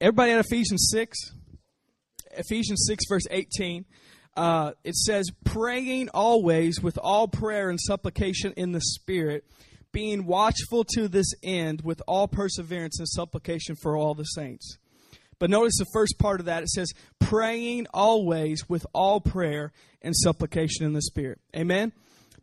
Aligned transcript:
everybody 0.00 0.32
at 0.32 0.44
Ephesians 0.44 0.88
6? 0.92 1.16
Ephesians 2.36 2.84
6, 2.86 3.04
verse 3.08 3.26
18. 3.30 3.84
Uh, 4.36 4.72
it 4.84 4.94
says, 4.94 5.30
praying 5.44 6.08
always 6.14 6.80
with 6.80 6.96
all 6.98 7.26
prayer 7.26 7.70
and 7.70 7.80
supplication 7.80 8.52
in 8.56 8.72
the 8.72 8.80
Spirit, 8.80 9.44
being 9.90 10.26
watchful 10.26 10.84
to 10.84 11.08
this 11.08 11.32
end 11.42 11.82
with 11.82 12.00
all 12.06 12.28
perseverance 12.28 12.98
and 12.98 13.08
supplication 13.08 13.74
for 13.82 13.96
all 13.96 14.14
the 14.14 14.24
saints. 14.24 14.78
But 15.40 15.50
notice 15.50 15.76
the 15.78 15.86
first 15.92 16.18
part 16.18 16.40
of 16.40 16.46
that. 16.46 16.62
It 16.62 16.68
says, 16.68 16.92
praying 17.18 17.86
always 17.92 18.68
with 18.68 18.86
all 18.92 19.20
prayer 19.20 19.72
and 20.02 20.14
supplication 20.14 20.84
in 20.84 20.92
the 20.92 21.02
Spirit. 21.02 21.40
Amen? 21.56 21.92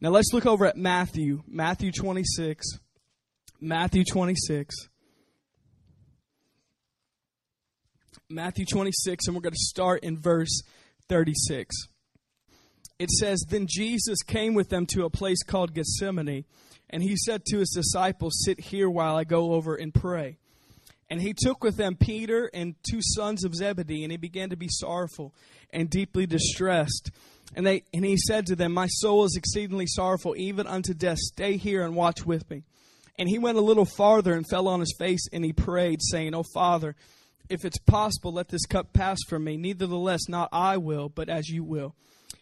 Now 0.02 0.10
let's 0.10 0.34
look 0.34 0.46
over 0.46 0.66
at 0.66 0.78
Matthew, 0.78 1.44
Matthew 1.48 1.92
26. 1.92 2.66
Matthew 3.62 4.04
26. 4.04 4.76
Matthew 8.30 8.66
26, 8.66 9.28
and 9.28 9.36
we're 9.36 9.42
going 9.42 9.54
to 9.54 9.60
start 9.60 10.04
in 10.04 10.18
verse 10.18 10.64
36. 11.10 11.76
It 12.98 13.12
says, 13.12 13.46
Then 13.48 13.68
Jesus 13.70 14.24
came 14.24 14.56
with 14.56 14.70
them 14.70 14.88
to 14.88 15.06
a 15.06 15.12
place 15.12 15.44
called 15.44 15.76
Gethsemane, 15.76 16.44
and 16.90 17.04
he 17.04 17.16
said 17.18 17.46
to 17.46 17.60
his 17.60 17.70
disciples, 17.70 18.42
Sit 18.44 18.60
here 18.60 18.90
while 18.90 19.16
I 19.16 19.26
go 19.26 19.54
over 19.54 19.76
and 19.76 19.94
pray. 19.94 20.40
And 21.08 21.22
he 21.22 21.36
took 21.38 21.64
with 21.64 21.78
them 21.78 21.98
Peter 21.98 22.50
and 22.52 22.74
two 22.82 23.00
sons 23.00 23.46
of 23.46 23.54
Zebedee, 23.54 24.02
and 24.02 24.12
he 24.12 24.18
began 24.18 24.50
to 24.50 24.58
be 24.58 24.70
sorrowful 24.70 25.36
and 25.72 25.88
deeply 25.88 26.26
distressed. 26.26 27.12
And, 27.56 27.64
they, 27.64 27.84
and 27.94 28.04
he 28.04 28.18
said 28.18 28.48
to 28.48 28.56
them, 28.56 28.72
My 28.72 28.88
soul 28.88 29.26
is 29.26 29.36
exceedingly 29.38 29.86
sorrowful, 29.86 30.36
even 30.36 30.66
unto 30.66 30.96
death. 30.96 31.20
Stay 31.20 31.58
here 31.58 31.86
and 31.86 31.96
watch 31.96 32.26
with 32.26 32.50
me. 32.50 32.64
And 33.20 33.30
he 33.30 33.38
went 33.38 33.60
a 33.60 33.62
little 33.62 33.86
farther 33.86 34.34
and 34.34 34.48
fell 34.50 34.68
on 34.68 34.80
his 34.80 34.96
face, 34.98 35.28
and 35.32 35.46
he 35.46 35.54
prayed, 35.54 36.00
saying, 36.02 36.34
O 36.34 36.42
Father, 36.56 36.96
if 37.50 37.66
it's 37.66 37.78
possible, 37.80 38.34
let 38.34 38.50
this 38.50 38.66
cup 38.66 38.94
pass 38.94 39.18
from 39.28 39.44
me. 39.44 39.58
Nevertheless, 39.58 40.28
not 40.28 40.50
I 40.52 40.78
will, 40.78 41.10
but 41.10 41.30
as 41.30 41.50
you 41.50 41.64
will. 41.64 41.96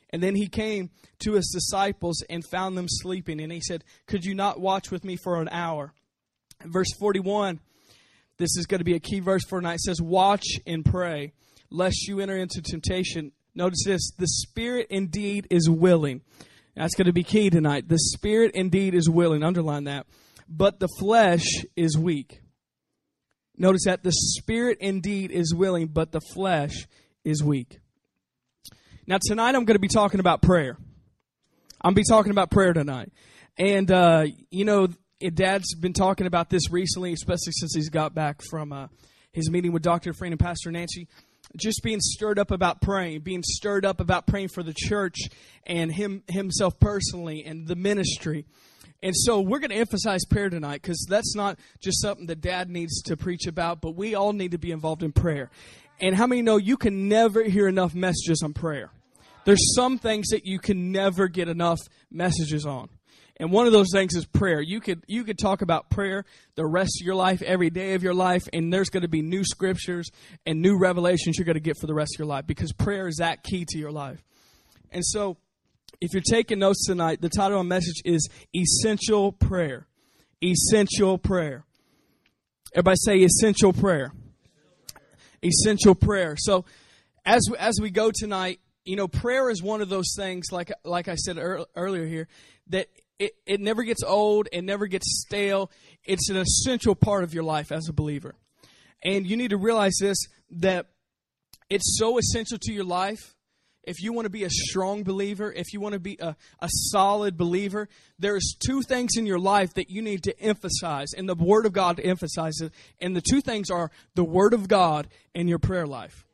And 0.09 0.21
then 0.21 0.35
he 0.35 0.47
came 0.47 0.91
to 1.19 1.33
his 1.33 1.49
disciples 1.53 2.23
and 2.29 2.43
found 2.45 2.77
them 2.77 2.87
sleeping. 2.87 3.41
And 3.41 3.51
he 3.51 3.61
said, 3.61 3.83
Could 4.07 4.25
you 4.25 4.35
not 4.35 4.59
watch 4.59 4.91
with 4.91 5.03
me 5.03 5.15
for 5.15 5.41
an 5.41 5.49
hour? 5.49 5.93
Verse 6.65 6.93
41 6.99 7.59
this 8.37 8.57
is 8.57 8.65
going 8.65 8.79
to 8.79 8.85
be 8.85 8.95
a 8.95 8.99
key 8.99 9.19
verse 9.19 9.43
for 9.45 9.59
tonight. 9.59 9.75
It 9.75 9.81
says, 9.81 10.01
Watch 10.01 10.45
and 10.65 10.83
pray, 10.83 11.33
lest 11.69 12.07
you 12.07 12.19
enter 12.19 12.37
into 12.37 12.61
temptation. 12.61 13.31
Notice 13.55 13.83
this 13.85 14.11
the 14.17 14.27
spirit 14.27 14.87
indeed 14.89 15.47
is 15.49 15.69
willing. 15.69 16.21
That's 16.75 16.95
going 16.95 17.05
to 17.05 17.13
be 17.13 17.23
key 17.23 17.49
tonight. 17.49 17.87
The 17.87 17.99
spirit 17.99 18.51
indeed 18.55 18.95
is 18.95 19.09
willing. 19.09 19.43
Underline 19.43 19.83
that. 19.83 20.07
But 20.49 20.79
the 20.79 20.87
flesh 20.99 21.45
is 21.75 21.97
weak. 21.97 22.41
Notice 23.57 23.83
that 23.85 24.03
the 24.03 24.11
spirit 24.11 24.79
indeed 24.81 25.31
is 25.31 25.53
willing, 25.53 25.87
but 25.87 26.11
the 26.11 26.21
flesh 26.21 26.87
is 27.23 27.43
weak. 27.43 27.79
Now, 29.05 29.19
tonight 29.21 29.55
I'm 29.55 29.65
going 29.65 29.75
to 29.75 29.79
be 29.79 29.87
talking 29.87 30.19
about 30.19 30.41
prayer. 30.41 30.77
I'm 31.81 31.93
going 31.93 31.95
to 31.95 32.09
be 32.09 32.09
talking 32.09 32.31
about 32.31 32.49
prayer 32.49 32.73
tonight. 32.73 33.11
And, 33.57 33.91
uh, 33.91 34.25
you 34.49 34.65
know, 34.65 34.87
Dad's 35.19 35.75
been 35.75 35.93
talking 35.93 36.25
about 36.25 36.49
this 36.49 36.71
recently, 36.71 37.13
especially 37.13 37.51
since 37.51 37.75
he's 37.75 37.89
got 37.89 38.15
back 38.15 38.41
from 38.49 38.73
uh, 38.73 38.87
his 39.31 39.49
meeting 39.51 39.71
with 39.71 39.83
Dr. 39.83 40.13
Frayne 40.13 40.33
and 40.33 40.39
Pastor 40.39 40.71
Nancy. 40.71 41.07
Just 41.57 41.83
being 41.83 41.99
stirred 41.99 42.39
up 42.39 42.51
about 42.51 42.81
praying, 42.81 43.21
being 43.21 43.43
stirred 43.43 43.85
up 43.85 43.99
about 43.99 44.25
praying 44.25 44.47
for 44.47 44.63
the 44.63 44.73
church 44.73 45.17
and 45.67 45.91
him 45.93 46.23
himself 46.27 46.79
personally 46.79 47.43
and 47.45 47.67
the 47.67 47.75
ministry. 47.75 48.45
And 49.03 49.13
so 49.13 49.41
we're 49.41 49.59
going 49.59 49.71
to 49.71 49.75
emphasize 49.75 50.23
prayer 50.23 50.49
tonight 50.49 50.81
because 50.81 51.05
that's 51.09 51.35
not 51.35 51.59
just 51.81 52.01
something 52.01 52.27
that 52.27 52.39
Dad 52.39 52.69
needs 52.69 53.01
to 53.03 53.17
preach 53.17 53.47
about, 53.47 53.81
but 53.81 53.97
we 53.97 54.15
all 54.15 54.31
need 54.31 54.51
to 54.51 54.57
be 54.57 54.71
involved 54.71 55.03
in 55.03 55.11
prayer. 55.11 55.51
And 55.99 56.15
how 56.15 56.25
many 56.25 56.41
know 56.41 56.55
you 56.55 56.77
can 56.77 57.09
never 57.09 57.43
hear 57.43 57.67
enough 57.67 57.93
messages 57.93 58.41
on 58.41 58.53
prayer? 58.53 58.91
There's 59.43 59.75
some 59.75 59.97
things 59.97 60.29
that 60.29 60.45
you 60.45 60.57
can 60.57 60.93
never 60.93 61.27
get 61.27 61.49
enough 61.49 61.79
messages 62.09 62.65
on. 62.65 62.87
And 63.35 63.51
one 63.51 63.67
of 63.67 63.73
those 63.73 63.89
things 63.91 64.15
is 64.15 64.25
prayer. 64.25 64.61
You 64.61 64.79
could 64.79 65.03
you 65.07 65.25
could 65.25 65.37
talk 65.37 65.61
about 65.61 65.89
prayer 65.89 66.23
the 66.55 66.65
rest 66.65 67.01
of 67.01 67.05
your 67.05 67.15
life, 67.15 67.41
every 67.41 67.69
day 67.69 67.95
of 67.95 68.03
your 68.03 68.13
life, 68.13 68.43
and 68.53 68.71
there's 68.71 68.89
going 68.89 69.01
to 69.01 69.09
be 69.09 69.21
new 69.21 69.43
scriptures 69.43 70.09
and 70.45 70.61
new 70.61 70.77
revelations 70.77 71.37
you're 71.37 71.45
going 71.45 71.55
to 71.55 71.59
get 71.59 71.77
for 71.77 71.87
the 71.87 71.93
rest 71.93 72.15
of 72.15 72.19
your 72.19 72.27
life 72.27 72.47
because 72.47 72.71
prayer 72.71 73.07
is 73.07 73.17
that 73.17 73.43
key 73.43 73.65
to 73.67 73.77
your 73.77 73.91
life. 73.91 74.23
And 74.91 75.03
so, 75.03 75.37
if 76.03 76.11
you're 76.11 76.21
taking 76.21 76.59
notes 76.59 76.85
tonight, 76.85 77.21
the 77.21 77.29
title 77.29 77.61
of 77.61 77.65
my 77.65 77.77
message 77.77 78.01
is 78.03 78.27
Essential 78.53 79.31
Prayer. 79.31 79.87
Essential 80.43 81.17
Prayer. 81.17 81.63
Everybody 82.73 82.97
say 82.97 83.17
essential 83.19 83.71
prayer. 83.71 84.11
Essential 85.41 85.95
prayer. 85.95 86.35
So, 86.37 86.65
as 87.25 87.41
as 87.57 87.79
we 87.79 87.89
go 87.89 88.11
tonight, 88.13 88.59
you 88.83 88.97
know, 88.97 89.07
prayer 89.07 89.49
is 89.49 89.63
one 89.63 89.81
of 89.81 89.87
those 89.87 90.13
things, 90.17 90.47
like 90.51 90.73
like 90.83 91.07
I 91.07 91.15
said 91.15 91.37
earlier 91.37 92.05
here, 92.05 92.27
that 92.67 92.89
it, 93.17 93.35
it 93.45 93.61
never 93.61 93.83
gets 93.83 94.03
old, 94.03 94.49
it 94.51 94.63
never 94.63 94.87
gets 94.87 95.21
stale. 95.25 95.71
It's 96.03 96.29
an 96.29 96.35
essential 96.35 96.95
part 96.95 97.23
of 97.23 97.33
your 97.33 97.43
life 97.43 97.71
as 97.71 97.87
a 97.87 97.93
believer. 97.93 98.35
And 99.03 99.25
you 99.25 99.37
need 99.37 99.51
to 99.51 99.57
realize 99.57 99.93
this 100.01 100.17
that 100.49 100.87
it's 101.69 101.97
so 101.97 102.17
essential 102.17 102.57
to 102.59 102.73
your 102.73 102.83
life. 102.83 103.32
If 103.83 104.01
you 104.01 104.13
want 104.13 104.25
to 104.25 104.29
be 104.29 104.43
a 104.43 104.49
strong 104.49 105.03
believer, 105.03 105.51
if 105.51 105.73
you 105.73 105.79
want 105.79 105.93
to 105.93 105.99
be 105.99 106.17
a, 106.19 106.35
a 106.59 106.69
solid 106.69 107.37
believer, 107.37 107.89
there's 108.17 108.55
two 108.65 108.81
things 108.81 109.17
in 109.17 109.25
your 109.25 109.39
life 109.39 109.73
that 109.73 109.89
you 109.89 110.01
need 110.01 110.23
to 110.23 110.39
emphasize, 110.39 111.13
and 111.15 111.27
the 111.27 111.35
Word 111.35 111.65
of 111.65 111.73
God 111.73 111.99
emphasizes. 112.03 112.71
And 113.01 113.15
the 113.15 113.21
two 113.21 113.41
things 113.41 113.69
are 113.69 113.91
the 114.15 114.23
Word 114.23 114.53
of 114.53 114.67
God 114.67 115.07
and 115.35 115.49
your 115.49 115.59
prayer 115.59 115.85
life 115.87 116.25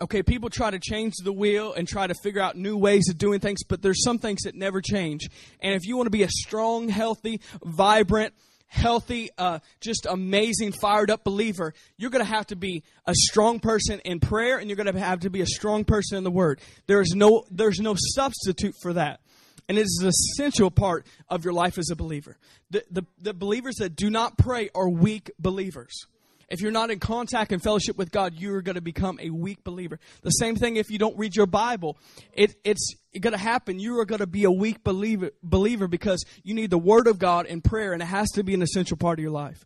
okay, 0.00 0.22
people 0.22 0.48
try 0.48 0.70
to 0.70 0.78
change 0.78 1.14
the 1.22 1.32
wheel 1.32 1.72
and 1.72 1.88
try 1.88 2.06
to 2.06 2.14
figure 2.22 2.40
out 2.40 2.56
new 2.56 2.76
ways 2.76 3.08
of 3.08 3.18
doing 3.18 3.40
things, 3.40 3.64
but 3.64 3.82
there's 3.82 4.02
some 4.02 4.18
things 4.18 4.42
that 4.42 4.54
never 4.54 4.80
change. 4.80 5.28
And 5.60 5.74
if 5.74 5.86
you 5.86 5.96
want 5.96 6.06
to 6.06 6.10
be 6.10 6.22
a 6.22 6.28
strong, 6.28 6.88
healthy, 6.88 7.40
vibrant, 7.64 8.34
healthy, 8.68 9.30
uh, 9.36 9.58
just 9.80 10.06
amazing, 10.08 10.72
fired 10.72 11.10
up 11.10 11.24
believer, 11.24 11.74
you're 11.96 12.10
going 12.10 12.24
to 12.24 12.30
have 12.30 12.46
to 12.46 12.56
be 12.56 12.84
a 13.06 13.14
strong 13.14 13.58
person 13.58 14.00
in 14.04 14.20
prayer, 14.20 14.58
and 14.58 14.68
you're 14.68 14.76
going 14.76 14.92
to 14.92 14.98
have 14.98 15.20
to 15.20 15.30
be 15.30 15.40
a 15.40 15.46
strong 15.46 15.84
person 15.84 16.16
in 16.16 16.24
the 16.24 16.30
Word. 16.30 16.60
There 16.86 17.00
is 17.00 17.12
no, 17.14 17.44
there's 17.50 17.80
no 17.80 17.96
substitute 18.14 18.74
for 18.80 18.92
that. 18.92 19.20
And 19.68 19.76
it 19.76 19.82
is 19.82 19.98
an 20.02 20.08
essential 20.08 20.70
part 20.70 21.04
of 21.28 21.44
your 21.44 21.52
life 21.52 21.76
as 21.76 21.90
a 21.90 21.96
believer. 21.96 22.38
The, 22.70 22.84
the, 22.90 23.02
the 23.20 23.34
believers 23.34 23.76
that 23.76 23.96
do 23.96 24.08
not 24.08 24.38
pray 24.38 24.70
are 24.74 24.88
weak 24.88 25.30
believers. 25.38 26.06
If 26.48 26.62
you're 26.62 26.72
not 26.72 26.90
in 26.90 26.98
contact 26.98 27.52
and 27.52 27.62
fellowship 27.62 27.98
with 27.98 28.10
God, 28.10 28.34
you're 28.34 28.62
going 28.62 28.76
to 28.76 28.80
become 28.80 29.18
a 29.20 29.28
weak 29.28 29.62
believer. 29.64 29.98
The 30.22 30.30
same 30.30 30.56
thing 30.56 30.76
if 30.76 30.90
you 30.90 30.98
don't 30.98 31.16
read 31.18 31.36
your 31.36 31.46
Bible. 31.46 31.98
It, 32.32 32.54
it's 32.64 32.94
going 33.20 33.32
to 33.32 33.38
happen. 33.38 33.78
You 33.78 33.98
are 34.00 34.06
going 34.06 34.20
to 34.20 34.26
be 34.26 34.44
a 34.44 34.50
weak 34.50 34.82
believer, 34.82 35.30
believer 35.42 35.88
because 35.88 36.24
you 36.42 36.54
need 36.54 36.70
the 36.70 36.78
Word 36.78 37.06
of 37.06 37.18
God 37.18 37.46
and 37.46 37.62
prayer, 37.62 37.92
and 37.92 38.02
it 38.02 38.06
has 38.06 38.30
to 38.30 38.42
be 38.42 38.54
an 38.54 38.62
essential 38.62 38.96
part 38.96 39.18
of 39.18 39.22
your 39.22 39.32
life. 39.32 39.64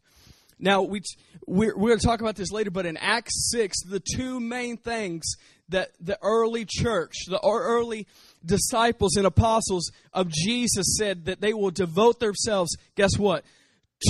Now, 0.59 0.83
we, 0.83 1.03
we're, 1.47 1.77
we're 1.77 1.89
going 1.89 1.99
to 1.99 2.07
talk 2.07 2.21
about 2.21 2.37
this 2.37 2.53
later, 2.53 2.71
but 2.71 2.87
in 2.87 2.97
Acts 2.97 3.51
6, 3.51 3.83
the 3.85 4.01
two 4.01 4.39
main 4.39 4.77
things 4.77 5.25
that 5.69 5.91
the 6.01 6.19
early 6.23 6.65
church, 6.69 7.15
the 7.29 7.41
early 7.43 8.07
disciples 8.45 9.17
and 9.17 9.27
apostles 9.27 9.91
of 10.13 10.29
Jesus 10.29 10.97
said 10.97 11.25
that 11.25 11.41
they 11.41 11.53
will 11.53 11.71
devote 11.71 12.21
themselves, 12.21 12.77
guess 12.95 13.19
what? 13.19 13.45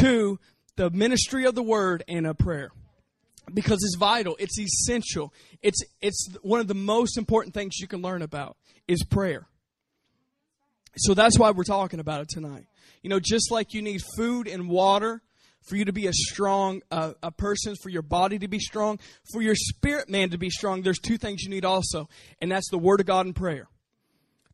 To 0.00 0.38
the 0.76 0.90
ministry 0.90 1.44
of 1.44 1.54
the 1.54 1.62
word 1.62 2.04
and 2.08 2.26
a 2.26 2.34
prayer. 2.34 2.70
Because 3.52 3.82
it's 3.82 3.96
vital 3.98 4.36
it's 4.38 4.58
essential. 4.58 5.32
It's 5.62 5.82
it's 6.00 6.28
one 6.42 6.60
of 6.60 6.68
the 6.68 6.74
most 6.74 7.18
important 7.18 7.54
things 7.54 7.78
you 7.80 7.88
can 7.88 8.00
learn 8.00 8.22
about 8.22 8.56
is 8.86 9.04
prayer. 9.04 9.46
So 10.96 11.14
that's 11.14 11.38
why 11.38 11.50
we're 11.50 11.64
talking 11.64 12.00
about 12.00 12.20
it 12.20 12.28
tonight. 12.28 12.66
You 13.02 13.10
know 13.10 13.20
just 13.20 13.50
like 13.50 13.74
you 13.74 13.82
need 13.82 14.00
food 14.16 14.46
and 14.46 14.68
water 14.68 15.22
for 15.62 15.76
you 15.76 15.84
to 15.84 15.92
be 15.92 16.06
a 16.06 16.12
strong 16.12 16.82
uh, 16.90 17.14
a 17.22 17.30
person 17.30 17.74
for 17.82 17.88
your 17.88 18.02
body 18.02 18.38
to 18.38 18.48
be 18.48 18.58
strong 18.58 18.98
for 19.32 19.42
your 19.42 19.54
spirit 19.54 20.08
man 20.08 20.30
to 20.30 20.38
be 20.38 20.50
strong 20.50 20.82
there's 20.82 20.98
two 20.98 21.16
things 21.16 21.42
you 21.42 21.50
need 21.50 21.64
also 21.64 22.08
and 22.40 22.50
that's 22.50 22.68
the 22.70 22.78
word 22.78 23.00
of 23.00 23.06
god 23.06 23.26
and 23.26 23.36
prayer 23.36 23.68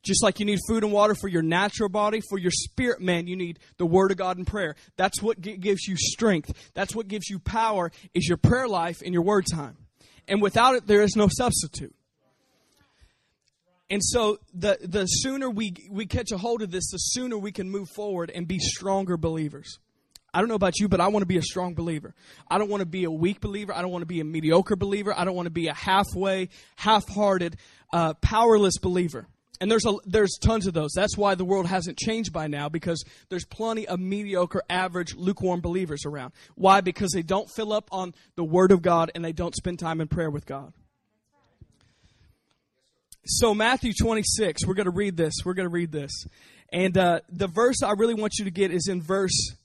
just 0.02 0.22
like 0.22 0.40
you 0.40 0.46
need 0.46 0.58
food 0.68 0.84
and 0.84 0.92
water 0.92 1.14
for 1.14 1.28
your 1.28 1.42
natural 1.42 1.88
body, 1.88 2.20
for 2.28 2.38
your 2.38 2.50
spirit 2.50 3.00
man, 3.00 3.26
you 3.26 3.36
need 3.36 3.58
the 3.76 3.86
Word 3.86 4.10
of 4.10 4.16
God 4.16 4.36
and 4.36 4.46
prayer. 4.46 4.76
That's 4.96 5.22
what 5.22 5.40
gives 5.40 5.86
you 5.86 5.96
strength. 5.96 6.52
That's 6.74 6.94
what 6.94 7.08
gives 7.08 7.28
you 7.28 7.38
power 7.38 7.90
is 8.14 8.28
your 8.28 8.38
prayer 8.38 8.68
life 8.68 9.02
and 9.04 9.12
your 9.12 9.22
word 9.22 9.46
time. 9.50 9.76
And 10.26 10.42
without 10.42 10.74
it, 10.74 10.86
there 10.86 11.02
is 11.02 11.16
no 11.16 11.28
substitute. 11.30 11.94
And 13.90 14.04
so 14.04 14.38
the, 14.52 14.78
the 14.82 15.06
sooner 15.06 15.48
we, 15.48 15.74
we 15.90 16.06
catch 16.06 16.30
a 16.30 16.38
hold 16.38 16.60
of 16.60 16.70
this, 16.70 16.90
the 16.90 16.98
sooner 16.98 17.38
we 17.38 17.52
can 17.52 17.70
move 17.70 17.88
forward 17.88 18.30
and 18.34 18.46
be 18.46 18.58
stronger 18.58 19.16
believers. 19.16 19.78
I 20.32 20.40
don't 20.40 20.48
know 20.48 20.54
about 20.54 20.78
you, 20.78 20.88
but 20.88 21.00
I 21.00 21.08
want 21.08 21.22
to 21.22 21.26
be 21.26 21.38
a 21.38 21.42
strong 21.42 21.74
believer. 21.74 22.14
I 22.50 22.58
don't 22.58 22.68
want 22.68 22.82
to 22.82 22.86
be 22.86 23.04
a 23.04 23.10
weak 23.10 23.40
believer. 23.40 23.72
I 23.72 23.80
don't 23.80 23.90
want 23.90 24.02
to 24.02 24.06
be 24.06 24.20
a 24.20 24.24
mediocre 24.24 24.76
believer. 24.76 25.14
I 25.16 25.24
don't 25.24 25.34
want 25.34 25.46
to 25.46 25.50
be 25.50 25.68
a 25.68 25.74
halfway, 25.74 26.50
half 26.76 27.08
hearted, 27.08 27.56
uh, 27.94 28.12
powerless 28.14 28.76
believer. 28.76 29.26
And 29.60 29.70
there's 29.70 29.86
a, 29.86 29.94
there's 30.04 30.38
tons 30.40 30.66
of 30.66 30.74
those. 30.74 30.92
That's 30.94 31.16
why 31.16 31.34
the 31.34 31.44
world 31.44 31.66
hasn't 31.66 31.98
changed 31.98 32.32
by 32.32 32.46
now 32.46 32.68
because 32.68 33.04
there's 33.28 33.44
plenty 33.44 33.88
of 33.88 33.98
mediocre, 33.98 34.62
average, 34.70 35.14
lukewarm 35.16 35.60
believers 35.60 36.04
around. 36.06 36.32
Why? 36.54 36.80
Because 36.80 37.10
they 37.12 37.22
don't 37.22 37.50
fill 37.50 37.72
up 37.72 37.88
on 37.90 38.14
the 38.36 38.44
Word 38.44 38.70
of 38.70 38.82
God 38.82 39.10
and 39.14 39.24
they 39.24 39.32
don't 39.32 39.54
spend 39.54 39.78
time 39.78 40.00
in 40.00 40.08
prayer 40.08 40.30
with 40.30 40.46
God. 40.46 40.72
So 43.24 43.54
Matthew 43.54 43.92
26, 43.92 44.66
we're 44.66 44.74
going 44.74 44.86
to 44.86 44.90
read 44.90 45.16
this. 45.16 45.34
We're 45.44 45.54
going 45.54 45.68
to 45.68 45.74
read 45.74 45.92
this. 45.92 46.24
And 46.72 46.96
uh, 46.96 47.20
the 47.28 47.48
verse 47.48 47.82
I 47.82 47.92
really 47.92 48.14
want 48.14 48.34
you 48.38 48.44
to 48.44 48.50
get 48.50 48.70
is 48.70 48.88
in 48.88 49.02
verse 49.02 49.56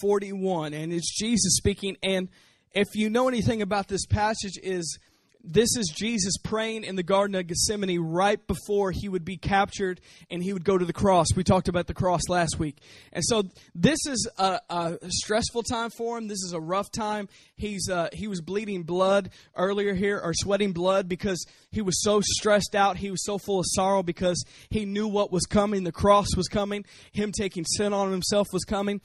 41 0.00 0.74
and 0.74 0.92
it's 0.92 1.16
Jesus 1.16 1.56
speaking 1.56 1.96
and 2.02 2.28
if 2.72 2.88
you 2.94 3.08
know 3.08 3.28
anything 3.28 3.62
about 3.62 3.88
this 3.88 4.04
passage 4.04 4.58
is 4.62 4.98
this 5.42 5.76
is 5.76 5.92
Jesus 5.94 6.36
praying 6.42 6.84
in 6.84 6.96
the 6.96 7.02
Garden 7.02 7.34
of 7.36 7.46
Gethsemane 7.46 7.98
right 7.98 8.44
before 8.46 8.90
he 8.90 9.08
would 9.08 9.24
be 9.24 9.36
captured 9.36 10.00
and 10.30 10.42
he 10.42 10.52
would 10.52 10.64
go 10.64 10.76
to 10.76 10.84
the 10.84 10.92
cross. 10.92 11.28
We 11.36 11.44
talked 11.44 11.68
about 11.68 11.86
the 11.86 11.94
cross 11.94 12.22
last 12.28 12.58
week. 12.58 12.78
And 13.12 13.24
so 13.24 13.44
this 13.74 13.98
is 14.06 14.28
a, 14.38 14.60
a 14.68 14.98
stressful 15.08 15.62
time 15.62 15.90
for 15.90 16.18
him. 16.18 16.28
This 16.28 16.42
is 16.42 16.52
a 16.52 16.60
rough 16.60 16.90
time. 16.90 17.28
He's, 17.56 17.88
uh, 17.88 18.08
he 18.12 18.28
was 18.28 18.40
bleeding 18.40 18.82
blood 18.82 19.30
earlier 19.54 19.94
here, 19.94 20.20
or 20.22 20.32
sweating 20.34 20.72
blood 20.72 21.08
because 21.08 21.44
he 21.70 21.82
was 21.82 22.02
so 22.02 22.20
stressed 22.22 22.74
out. 22.74 22.96
He 22.96 23.10
was 23.10 23.24
so 23.24 23.38
full 23.38 23.60
of 23.60 23.66
sorrow 23.68 24.02
because 24.02 24.44
he 24.70 24.84
knew 24.84 25.08
what 25.08 25.32
was 25.32 25.46
coming. 25.46 25.84
The 25.84 25.92
cross 25.92 26.36
was 26.36 26.48
coming. 26.48 26.84
Him 27.12 27.32
taking 27.32 27.64
sin 27.64 27.92
on 27.92 28.10
himself 28.10 28.48
was 28.52 28.64
coming. 28.64 29.00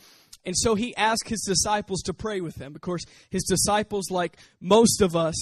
And 0.45 0.57
so 0.57 0.75
he 0.75 0.95
asked 0.95 1.29
his 1.29 1.43
disciples 1.43 2.01
to 2.03 2.13
pray 2.13 2.41
with 2.41 2.55
him. 2.55 2.75
Of 2.75 2.81
course, 2.81 3.03
his 3.29 3.43
disciples, 3.43 4.09
like 4.09 4.37
most 4.59 5.01
of 5.01 5.15
us, 5.15 5.35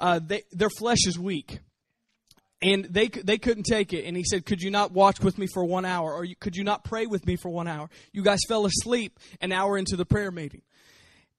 uh, 0.00 0.20
they, 0.22 0.42
their 0.52 0.70
flesh 0.70 1.06
is 1.06 1.18
weak. 1.18 1.60
And 2.62 2.84
they, 2.84 3.08
they 3.08 3.38
couldn't 3.38 3.64
take 3.64 3.92
it. 3.92 4.04
And 4.04 4.16
he 4.16 4.24
said, 4.24 4.44
Could 4.44 4.60
you 4.60 4.70
not 4.70 4.92
watch 4.92 5.20
with 5.20 5.38
me 5.38 5.46
for 5.52 5.64
one 5.64 5.86
hour? 5.86 6.12
Or 6.12 6.26
could 6.40 6.56
you 6.56 6.64
not 6.64 6.84
pray 6.84 7.06
with 7.06 7.26
me 7.26 7.36
for 7.36 7.48
one 7.48 7.66
hour? 7.66 7.88
You 8.12 8.22
guys 8.22 8.40
fell 8.46 8.66
asleep 8.66 9.18
an 9.40 9.50
hour 9.50 9.78
into 9.78 9.96
the 9.96 10.04
prayer 10.04 10.30
meeting. 10.30 10.62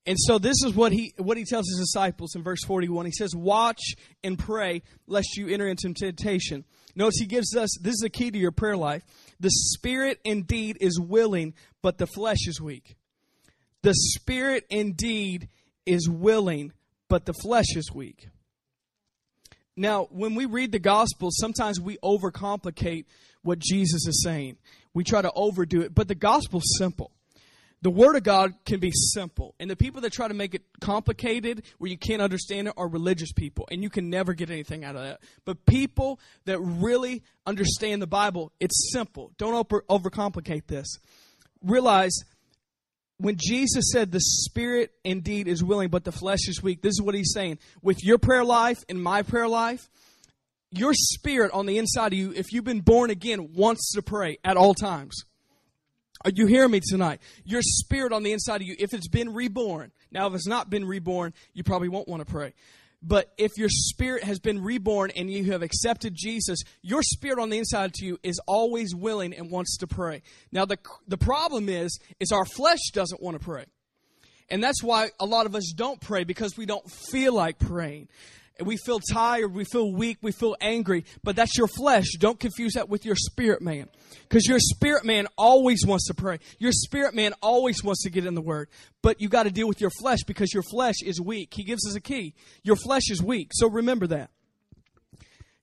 And 0.07 0.17
so 0.19 0.39
this 0.39 0.63
is 0.65 0.73
what 0.73 0.91
he 0.91 1.13
what 1.17 1.37
he 1.37 1.45
tells 1.45 1.67
his 1.67 1.77
disciples 1.77 2.35
in 2.35 2.41
verse 2.41 2.63
41. 2.65 3.05
He 3.05 3.11
says, 3.11 3.35
"Watch 3.35 3.93
and 4.23 4.37
pray 4.37 4.81
lest 5.05 5.37
you 5.37 5.47
enter 5.47 5.67
into 5.67 5.93
temptation." 5.93 6.65
Notice 6.95 7.19
he 7.19 7.27
gives 7.27 7.55
us 7.55 7.69
this 7.79 7.93
is 7.93 7.99
the 7.99 8.09
key 8.09 8.31
to 8.31 8.37
your 8.37 8.51
prayer 8.51 8.75
life. 8.75 9.03
The 9.39 9.51
spirit 9.51 10.19
indeed 10.25 10.77
is 10.81 10.99
willing, 10.99 11.53
but 11.83 11.99
the 11.99 12.07
flesh 12.07 12.47
is 12.47 12.59
weak. 12.59 12.95
The 13.83 13.93
spirit 13.93 14.65
indeed 14.71 15.49
is 15.85 16.09
willing, 16.09 16.73
but 17.07 17.25
the 17.25 17.33
flesh 17.33 17.75
is 17.75 17.91
weak. 17.93 18.27
Now, 19.81 20.07
when 20.11 20.35
we 20.35 20.45
read 20.45 20.71
the 20.71 20.77
gospel, 20.77 21.29
sometimes 21.31 21.81
we 21.81 21.97
overcomplicate 22.03 23.05
what 23.41 23.57
Jesus 23.57 24.05
is 24.05 24.21
saying. 24.23 24.57
We 24.93 25.03
try 25.03 25.23
to 25.23 25.31
overdo 25.33 25.81
it, 25.81 25.95
but 25.95 26.07
the 26.07 26.13
gospel's 26.13 26.75
simple. 26.77 27.09
The 27.81 27.89
Word 27.89 28.15
of 28.15 28.21
God 28.21 28.53
can 28.63 28.79
be 28.79 28.91
simple. 28.91 29.55
And 29.59 29.71
the 29.71 29.75
people 29.75 30.01
that 30.01 30.13
try 30.13 30.27
to 30.27 30.35
make 30.35 30.53
it 30.53 30.61
complicated, 30.81 31.63
where 31.79 31.89
you 31.89 31.97
can't 31.97 32.21
understand 32.21 32.67
it, 32.67 32.75
are 32.77 32.87
religious 32.87 33.31
people. 33.31 33.67
And 33.71 33.81
you 33.81 33.89
can 33.89 34.11
never 34.11 34.35
get 34.35 34.51
anything 34.51 34.83
out 34.83 34.95
of 34.95 35.01
that. 35.01 35.21
But 35.45 35.65
people 35.65 36.19
that 36.45 36.59
really 36.59 37.23
understand 37.47 38.03
the 38.03 38.07
Bible, 38.07 38.51
it's 38.59 38.91
simple. 38.93 39.31
Don't 39.39 39.55
over- 39.55 39.83
overcomplicate 39.89 40.67
this. 40.67 40.99
Realize 41.63 42.13
when 43.21 43.37
Jesus 43.37 43.91
said 43.91 44.11
the 44.11 44.19
spirit 44.19 44.91
indeed 45.03 45.47
is 45.47 45.63
willing, 45.63 45.89
but 45.89 46.03
the 46.03 46.11
flesh 46.11 46.47
is 46.47 46.61
weak, 46.61 46.81
this 46.81 46.93
is 46.93 47.01
what 47.01 47.15
he's 47.15 47.31
saying. 47.33 47.59
With 47.81 48.03
your 48.03 48.17
prayer 48.17 48.43
life 48.43 48.79
and 48.89 49.01
my 49.01 49.21
prayer 49.21 49.47
life, 49.47 49.81
your 50.71 50.93
spirit 50.93 51.51
on 51.53 51.65
the 51.65 51.77
inside 51.77 52.13
of 52.13 52.19
you, 52.19 52.31
if 52.35 52.51
you've 52.51 52.63
been 52.63 52.81
born 52.81 53.09
again, 53.09 53.53
wants 53.53 53.91
to 53.93 54.01
pray 54.01 54.37
at 54.43 54.57
all 54.57 54.73
times. 54.73 55.23
Are 56.23 56.31
you 56.33 56.45
hearing 56.45 56.71
me 56.71 56.81
tonight? 56.83 57.19
Your 57.43 57.61
spirit 57.61 58.13
on 58.13 58.23
the 58.23 58.31
inside 58.31 58.61
of 58.61 58.67
you, 58.67 58.75
if 58.79 58.93
it's 58.93 59.07
been 59.07 59.33
reborn, 59.33 59.91
now 60.11 60.27
if 60.27 60.33
it's 60.33 60.47
not 60.47 60.69
been 60.69 60.85
reborn, 60.85 61.33
you 61.53 61.63
probably 61.63 61.89
won't 61.89 62.07
want 62.07 62.25
to 62.25 62.31
pray. 62.31 62.53
But 63.03 63.33
if 63.37 63.57
your 63.57 63.69
spirit 63.69 64.23
has 64.23 64.39
been 64.39 64.63
reborn 64.63 65.11
and 65.15 65.29
you 65.29 65.51
have 65.51 65.63
accepted 65.63 66.13
Jesus, 66.15 66.59
your 66.83 67.01
spirit 67.01 67.39
on 67.39 67.49
the 67.49 67.57
inside 67.57 67.93
to 67.95 68.05
you 68.05 68.19
is 68.21 68.39
always 68.47 68.93
willing 68.93 69.33
and 69.33 69.49
wants 69.49 69.77
to 69.77 69.87
pray. 69.87 70.21
Now 70.51 70.65
the 70.65 70.77
the 71.07 71.17
problem 71.17 71.67
is 71.67 71.99
is 72.19 72.31
our 72.31 72.45
flesh 72.45 72.91
doesn't 72.93 73.21
want 73.21 73.39
to 73.39 73.43
pray. 73.43 73.65
And 74.49 74.61
that's 74.61 74.83
why 74.83 75.11
a 75.19 75.25
lot 75.25 75.45
of 75.45 75.55
us 75.55 75.71
don't 75.75 75.99
pray 75.99 76.25
because 76.25 76.57
we 76.57 76.65
don't 76.65 76.89
feel 76.91 77.33
like 77.33 77.57
praying 77.57 78.09
we 78.65 78.77
feel 78.77 78.99
tired, 78.99 79.53
we 79.53 79.63
feel 79.63 79.91
weak, 79.91 80.17
we 80.21 80.31
feel 80.31 80.55
angry, 80.61 81.05
but 81.23 81.35
that's 81.35 81.57
your 81.57 81.67
flesh. 81.67 82.05
Don't 82.19 82.39
confuse 82.39 82.73
that 82.73 82.89
with 82.89 83.05
your 83.05 83.15
spirit 83.15 83.61
man. 83.61 83.89
Because 84.23 84.45
your 84.45 84.59
spirit 84.59 85.05
man 85.05 85.27
always 85.37 85.85
wants 85.85 86.07
to 86.07 86.13
pray. 86.13 86.39
Your 86.59 86.71
spirit 86.71 87.13
man 87.13 87.33
always 87.41 87.83
wants 87.83 88.03
to 88.03 88.09
get 88.09 88.25
in 88.25 88.35
the 88.35 88.41
word. 88.41 88.69
But 89.01 89.21
you 89.21 89.29
got 89.29 89.43
to 89.43 89.51
deal 89.51 89.67
with 89.67 89.81
your 89.81 89.89
flesh 89.89 90.19
because 90.25 90.53
your 90.53 90.63
flesh 90.63 90.95
is 91.03 91.19
weak. 91.19 91.53
He 91.53 91.63
gives 91.63 91.87
us 91.87 91.95
a 91.95 92.01
key. 92.01 92.33
Your 92.63 92.75
flesh 92.75 93.09
is 93.09 93.21
weak. 93.21 93.51
So 93.53 93.69
remember 93.69 94.07
that. 94.07 94.29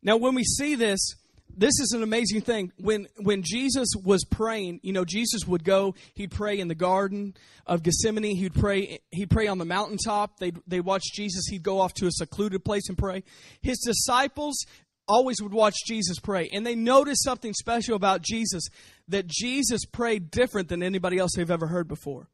Now, 0.02 0.16
when 0.16 0.34
we 0.34 0.44
see 0.44 0.74
this, 0.74 1.14
this 1.58 1.80
is 1.80 1.92
an 1.92 2.02
amazing 2.02 2.40
thing. 2.40 2.72
When 2.78 3.08
when 3.18 3.42
Jesus 3.42 3.88
was 4.02 4.24
praying, 4.24 4.80
you 4.82 4.92
know, 4.92 5.04
Jesus 5.04 5.46
would 5.46 5.64
go, 5.64 5.94
he'd 6.14 6.30
pray 6.30 6.58
in 6.58 6.68
the 6.68 6.74
garden 6.74 7.34
of 7.66 7.82
Gethsemane, 7.82 8.36
he'd 8.36 8.54
pray 8.54 9.00
he'd 9.10 9.30
pray 9.30 9.48
on 9.48 9.58
the 9.58 9.64
mountaintop. 9.64 10.38
They'd 10.38 10.58
they 10.66 10.80
watch 10.80 11.02
Jesus, 11.12 11.46
he'd 11.48 11.64
go 11.64 11.80
off 11.80 11.92
to 11.94 12.06
a 12.06 12.12
secluded 12.12 12.64
place 12.64 12.88
and 12.88 12.96
pray. 12.96 13.24
His 13.60 13.78
disciples 13.78 14.64
always 15.08 15.42
would 15.42 15.52
watch 15.52 15.74
Jesus 15.86 16.18
pray, 16.20 16.48
and 16.52 16.64
they 16.64 16.76
noticed 16.76 17.24
something 17.24 17.52
special 17.54 17.96
about 17.96 18.22
Jesus 18.22 18.64
that 19.08 19.26
Jesus 19.26 19.84
prayed 19.84 20.30
different 20.30 20.68
than 20.68 20.82
anybody 20.82 21.18
else 21.18 21.32
they've 21.34 21.50
ever 21.50 21.66
heard 21.66 21.88
before. 21.88 22.28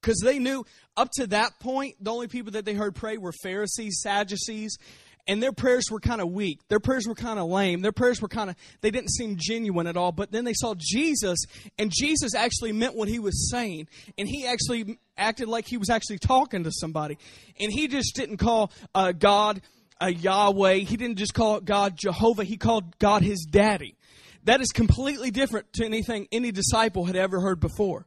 Because 0.00 0.20
they 0.20 0.38
knew 0.38 0.64
up 0.96 1.10
to 1.14 1.26
that 1.28 1.58
point, 1.60 1.96
the 2.00 2.12
only 2.12 2.28
people 2.28 2.52
that 2.52 2.64
they 2.64 2.74
heard 2.74 2.94
pray 2.94 3.18
were 3.18 3.32
Pharisees, 3.42 4.00
Sadducees, 4.02 4.78
and 5.26 5.42
their 5.42 5.52
prayers 5.52 5.90
were 5.90 6.00
kind 6.00 6.20
of 6.20 6.30
weak. 6.30 6.60
Their 6.68 6.80
prayers 6.80 7.06
were 7.06 7.14
kind 7.14 7.38
of 7.38 7.48
lame. 7.48 7.80
Their 7.80 7.92
prayers 7.92 8.22
were 8.22 8.28
kind 8.28 8.50
of, 8.50 8.56
they 8.80 8.90
didn't 8.90 9.10
seem 9.10 9.36
genuine 9.38 9.86
at 9.86 9.96
all. 9.96 10.12
But 10.12 10.30
then 10.30 10.44
they 10.44 10.54
saw 10.54 10.74
Jesus, 10.78 11.38
and 11.78 11.90
Jesus 11.92 12.34
actually 12.34 12.72
meant 12.72 12.94
what 12.94 13.08
he 13.08 13.18
was 13.18 13.50
saying. 13.50 13.88
And 14.16 14.28
he 14.28 14.46
actually 14.46 14.98
acted 15.16 15.48
like 15.48 15.66
he 15.66 15.76
was 15.76 15.90
actually 15.90 16.18
talking 16.18 16.64
to 16.64 16.70
somebody. 16.72 17.18
And 17.58 17.72
he 17.72 17.88
just 17.88 18.14
didn't 18.14 18.36
call 18.36 18.70
uh, 18.94 19.12
God 19.12 19.62
uh, 20.00 20.06
Yahweh. 20.06 20.74
He 20.76 20.96
didn't 20.96 21.16
just 21.16 21.34
call 21.34 21.60
God 21.60 21.96
Jehovah. 21.96 22.44
He 22.44 22.56
called 22.56 22.98
God 22.98 23.22
his 23.22 23.46
daddy. 23.50 23.96
That 24.44 24.60
is 24.60 24.68
completely 24.68 25.32
different 25.32 25.72
to 25.74 25.84
anything 25.84 26.28
any 26.30 26.52
disciple 26.52 27.04
had 27.04 27.16
ever 27.16 27.40
heard 27.40 27.58
before. 27.58 28.06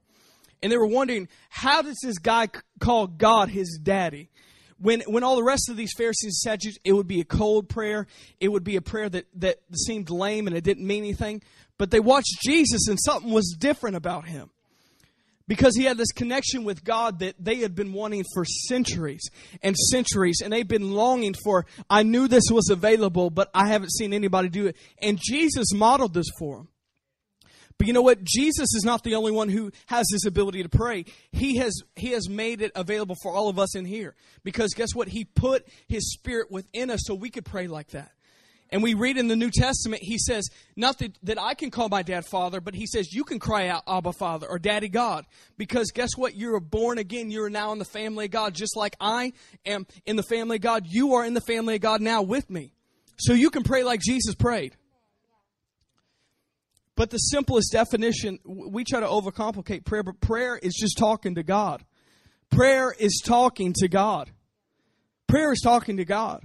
And 0.63 0.71
they 0.71 0.77
were 0.77 0.87
wondering, 0.87 1.27
how 1.49 1.81
does 1.81 1.97
this 2.01 2.17
guy 2.17 2.49
call 2.79 3.07
God 3.07 3.49
his 3.49 3.79
daddy? 3.81 4.29
When 4.79 5.01
when 5.01 5.23
all 5.23 5.35
the 5.35 5.43
rest 5.43 5.69
of 5.69 5.77
these 5.77 5.93
Pharisees 5.97 6.25
and 6.45 6.51
Sadducees, 6.51 6.79
it 6.83 6.93
would 6.93 7.07
be 7.07 7.19
a 7.19 7.25
cold 7.25 7.69
prayer. 7.69 8.07
It 8.39 8.49
would 8.49 8.63
be 8.63 8.75
a 8.75 8.81
prayer 8.81 9.09
that, 9.09 9.25
that 9.35 9.59
seemed 9.75 10.09
lame 10.09 10.47
and 10.47 10.55
it 10.55 10.63
didn't 10.63 10.85
mean 10.85 11.03
anything. 11.03 11.41
But 11.77 11.91
they 11.91 11.99
watched 11.99 12.39
Jesus 12.43 12.87
and 12.87 12.99
something 12.99 13.31
was 13.31 13.55
different 13.57 13.95
about 13.95 14.25
him. 14.25 14.49
Because 15.47 15.75
he 15.75 15.85
had 15.85 15.97
this 15.97 16.11
connection 16.11 16.63
with 16.63 16.83
God 16.83 17.19
that 17.19 17.33
they 17.39 17.55
had 17.55 17.73
been 17.73 17.91
wanting 17.91 18.23
for 18.35 18.45
centuries 18.45 19.27
and 19.63 19.75
centuries, 19.75 20.41
and 20.43 20.53
they've 20.53 20.67
been 20.67 20.91
longing 20.91 21.33
for. 21.33 21.65
I 21.89 22.03
knew 22.03 22.27
this 22.27 22.51
was 22.51 22.69
available, 22.69 23.31
but 23.31 23.49
I 23.51 23.67
haven't 23.67 23.89
seen 23.89 24.13
anybody 24.13 24.49
do 24.49 24.67
it. 24.67 24.77
And 25.01 25.17
Jesus 25.19 25.73
modeled 25.73 26.13
this 26.13 26.27
for 26.37 26.57
them. 26.57 26.67
But 27.79 27.87
you 27.87 27.93
know 27.93 28.01
what? 28.01 28.23
Jesus 28.25 28.75
is 28.75 28.83
not 28.83 29.03
the 29.03 29.15
only 29.15 29.31
one 29.31 29.47
who 29.47 29.71
has 29.87 30.05
this 30.11 30.25
ability 30.25 30.61
to 30.63 30.69
pray. 30.69 31.05
He 31.31 31.57
has 31.57 31.73
he 31.95 32.09
has 32.09 32.29
made 32.29 32.61
it 32.61 32.73
available 32.75 33.15
for 33.23 33.31
all 33.31 33.47
of 33.47 33.57
us 33.57 33.73
in 33.73 33.85
here. 33.85 34.15
Because 34.43 34.73
guess 34.73 34.93
what? 34.93 35.07
He 35.07 35.23
put 35.23 35.65
his 35.87 36.11
spirit 36.11 36.51
within 36.51 36.91
us 36.91 36.99
so 37.05 37.15
we 37.15 37.29
could 37.29 37.45
pray 37.45 37.67
like 37.67 37.91
that. 37.91 38.11
And 38.69 38.83
we 38.83 38.93
read 38.93 39.17
in 39.17 39.29
the 39.29 39.35
New 39.35 39.49
Testament, 39.49 40.03
he 40.03 40.19
says, 40.19 40.47
not 40.75 40.99
that, 40.99 41.17
that 41.23 41.41
I 41.41 41.55
can 41.55 41.71
call 41.71 41.89
my 41.89 42.03
dad 42.03 42.25
father, 42.25 42.61
but 42.61 42.75
he 42.75 42.85
says, 42.85 43.13
you 43.13 43.23
can 43.23 43.39
cry 43.39 43.67
out, 43.67 43.83
Abba 43.87 44.13
Father 44.13 44.45
or 44.47 44.59
Daddy 44.59 44.89
God. 44.89 45.25
Because 45.57 45.89
guess 45.91 46.11
what? 46.15 46.35
You're 46.35 46.59
born 46.59 46.99
again. 46.99 47.31
You're 47.31 47.49
now 47.49 47.71
in 47.71 47.79
the 47.79 47.85
family 47.85 48.25
of 48.25 48.31
God. 48.31 48.53
Just 48.53 48.75
like 48.75 48.95
I 48.99 49.33
am 49.65 49.87
in 50.05 50.17
the 50.17 50.23
family 50.23 50.57
of 50.57 50.61
God, 50.61 50.85
you 50.85 51.15
are 51.15 51.25
in 51.25 51.33
the 51.33 51.41
family 51.41 51.75
of 51.75 51.81
God 51.81 52.01
now 52.01 52.21
with 52.21 52.49
me. 52.49 52.73
So 53.17 53.33
you 53.33 53.49
can 53.49 53.63
pray 53.63 53.83
like 53.83 54.01
Jesus 54.01 54.35
prayed. 54.35 54.75
But 56.99 57.11
the 57.11 57.17
simplest 57.17 57.71
definition, 57.71 58.39
we 58.43 58.83
try 58.83 58.99
to 58.99 59.05
overcomplicate 59.05 59.85
prayer, 59.85 60.03
but 60.03 60.19
prayer 60.19 60.57
is 60.57 60.75
just 60.75 60.97
talking 60.97 61.35
to 61.35 61.43
God. 61.43 61.85
Prayer 62.49 62.91
is 62.91 63.21
talking 63.25 63.73
to 63.77 63.87
God. 63.87 64.29
Prayer 65.25 65.53
is 65.53 65.61
talking 65.61 65.95
to 65.95 66.03
God. 66.03 66.43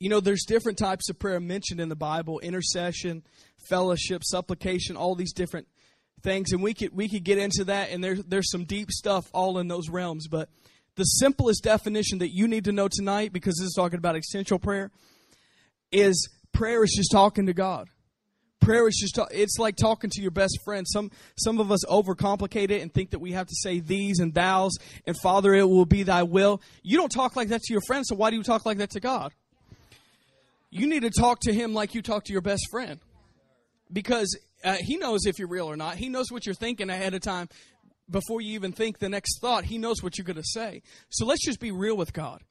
You 0.00 0.08
know, 0.08 0.18
there's 0.18 0.46
different 0.48 0.78
types 0.78 1.08
of 1.10 1.20
prayer 1.20 1.38
mentioned 1.38 1.78
in 1.78 1.88
the 1.88 1.94
Bible 1.94 2.40
intercession, 2.40 3.22
fellowship, 3.68 4.24
supplication, 4.24 4.96
all 4.96 5.14
these 5.14 5.32
different 5.32 5.68
things. 6.24 6.50
And 6.50 6.60
we 6.60 6.74
could, 6.74 6.92
we 6.92 7.08
could 7.08 7.22
get 7.22 7.38
into 7.38 7.66
that, 7.66 7.92
and 7.92 8.02
there, 8.02 8.16
there's 8.16 8.50
some 8.50 8.64
deep 8.64 8.90
stuff 8.90 9.30
all 9.32 9.58
in 9.58 9.68
those 9.68 9.88
realms. 9.88 10.26
But 10.26 10.48
the 10.96 11.04
simplest 11.04 11.62
definition 11.62 12.18
that 12.18 12.34
you 12.34 12.48
need 12.48 12.64
to 12.64 12.72
know 12.72 12.88
tonight, 12.88 13.32
because 13.32 13.54
this 13.60 13.68
is 13.68 13.74
talking 13.76 13.98
about 13.98 14.16
essential 14.16 14.58
prayer, 14.58 14.90
is 15.92 16.28
prayer 16.58 16.82
is 16.82 16.92
just 16.92 17.12
talking 17.12 17.46
to 17.46 17.54
God. 17.54 17.88
Prayer 18.60 18.88
is 18.88 18.96
just 18.96 19.14
talk, 19.14 19.28
it's 19.30 19.58
like 19.58 19.76
talking 19.76 20.10
to 20.10 20.20
your 20.20 20.32
best 20.32 20.58
friend. 20.64 20.84
Some 20.88 21.12
some 21.36 21.60
of 21.60 21.70
us 21.70 21.84
overcomplicate 21.84 22.70
it 22.70 22.82
and 22.82 22.92
think 22.92 23.10
that 23.10 23.20
we 23.20 23.32
have 23.32 23.46
to 23.46 23.54
say 23.54 23.78
these 23.78 24.18
and 24.18 24.34
thous 24.34 24.72
and 25.06 25.16
Father 25.22 25.54
it 25.54 25.68
will 25.68 25.86
be 25.86 26.02
thy 26.02 26.24
will. 26.24 26.60
You 26.82 26.98
don't 26.98 27.12
talk 27.12 27.36
like 27.36 27.48
that 27.48 27.62
to 27.62 27.72
your 27.72 27.82
friend, 27.86 28.04
so 28.04 28.16
why 28.16 28.30
do 28.30 28.36
you 28.36 28.42
talk 28.42 28.66
like 28.66 28.78
that 28.78 28.90
to 28.90 29.00
God? 29.00 29.32
You 30.70 30.88
need 30.88 31.02
to 31.02 31.10
talk 31.10 31.40
to 31.42 31.52
him 31.54 31.72
like 31.72 31.94
you 31.94 32.02
talk 32.02 32.24
to 32.24 32.32
your 32.32 32.42
best 32.42 32.66
friend. 32.70 32.98
Because 33.90 34.36
uh, 34.64 34.76
he 34.80 34.96
knows 34.96 35.24
if 35.24 35.38
you're 35.38 35.48
real 35.48 35.70
or 35.70 35.76
not. 35.76 35.96
He 35.96 36.08
knows 36.08 36.30
what 36.30 36.44
you're 36.44 36.54
thinking 36.54 36.90
ahead 36.90 37.14
of 37.14 37.22
time 37.22 37.48
before 38.10 38.42
you 38.42 38.54
even 38.54 38.72
think 38.72 38.98
the 38.98 39.08
next 39.08 39.40
thought. 39.40 39.64
He 39.64 39.78
knows 39.78 40.02
what 40.02 40.18
you're 40.18 40.26
going 40.26 40.36
to 40.36 40.42
say. 40.42 40.82
So 41.08 41.24
let's 41.24 41.42
just 41.42 41.60
be 41.60 41.70
real 41.70 41.96
with 41.96 42.12
God. 42.12 42.42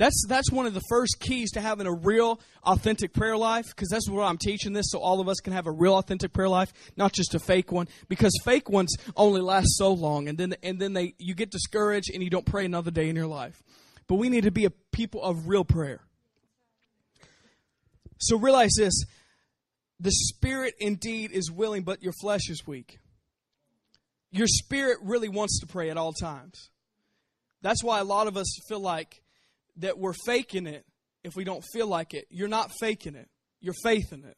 That's 0.00 0.24
that's 0.26 0.50
one 0.50 0.64
of 0.64 0.72
the 0.72 0.80
first 0.88 1.20
keys 1.20 1.50
to 1.50 1.60
having 1.60 1.86
a 1.86 1.92
real 1.92 2.40
authentic 2.64 3.12
prayer 3.12 3.36
life 3.36 3.66
because 3.66 3.90
that's 3.90 4.08
what 4.08 4.24
I'm 4.24 4.38
teaching 4.38 4.72
this 4.72 4.86
so 4.88 4.98
all 4.98 5.20
of 5.20 5.28
us 5.28 5.40
can 5.40 5.52
have 5.52 5.66
a 5.66 5.70
real 5.70 5.98
authentic 5.98 6.32
prayer 6.32 6.48
life, 6.48 6.72
not 6.96 7.12
just 7.12 7.34
a 7.34 7.38
fake 7.38 7.70
one 7.70 7.86
because 8.08 8.32
fake 8.42 8.70
ones 8.70 8.96
only 9.14 9.42
last 9.42 9.68
so 9.76 9.92
long 9.92 10.26
and 10.26 10.38
then 10.38 10.54
and 10.62 10.80
then 10.80 10.94
they 10.94 11.12
you 11.18 11.34
get 11.34 11.50
discouraged 11.50 12.10
and 12.14 12.22
you 12.22 12.30
don't 12.30 12.46
pray 12.46 12.64
another 12.64 12.90
day 12.90 13.10
in 13.10 13.14
your 13.14 13.26
life. 13.26 13.62
But 14.06 14.14
we 14.14 14.30
need 14.30 14.44
to 14.44 14.50
be 14.50 14.64
a 14.64 14.70
people 14.70 15.22
of 15.22 15.48
real 15.48 15.66
prayer. 15.66 16.00
So 18.20 18.38
realize 18.38 18.72
this, 18.78 19.04
the 20.00 20.12
spirit 20.12 20.76
indeed 20.80 21.30
is 21.30 21.50
willing 21.50 21.82
but 21.82 22.02
your 22.02 22.14
flesh 22.22 22.48
is 22.48 22.66
weak. 22.66 23.00
Your 24.30 24.46
spirit 24.46 24.96
really 25.02 25.28
wants 25.28 25.60
to 25.60 25.66
pray 25.66 25.90
at 25.90 25.98
all 25.98 26.14
times. 26.14 26.70
That's 27.60 27.84
why 27.84 27.98
a 27.98 28.04
lot 28.04 28.28
of 28.28 28.38
us 28.38 28.46
feel 28.66 28.80
like 28.80 29.20
that 29.80 29.98
we're 29.98 30.14
faking 30.26 30.66
it 30.66 30.84
if 31.22 31.36
we 31.36 31.44
don't 31.44 31.64
feel 31.72 31.86
like 31.86 32.14
it. 32.14 32.26
You're 32.30 32.48
not 32.48 32.70
faking 32.80 33.14
it, 33.14 33.28
you're 33.60 33.74
faithing 33.82 34.24
it. 34.24 34.36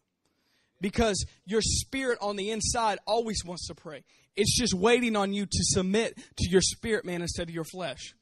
Because 0.81 1.25
your 1.45 1.61
spirit 1.63 2.19
on 2.21 2.35
the 2.35 2.51
inside 2.51 2.99
always 3.07 3.45
wants 3.45 3.69
to 3.69 3.75
pray. 3.75 4.03
It's 4.35 4.59
just 4.59 4.75
waiting 4.75 5.15
on 5.15 5.33
you 5.33 5.47
to 5.47 5.59
submit 5.61 6.17
to 6.17 6.51
your 6.51 6.61
spirit, 6.61 7.05
man, 7.05 7.23
instead 7.23 7.49
of 7.49 7.55
your 7.55 7.65
flesh. 7.65 8.15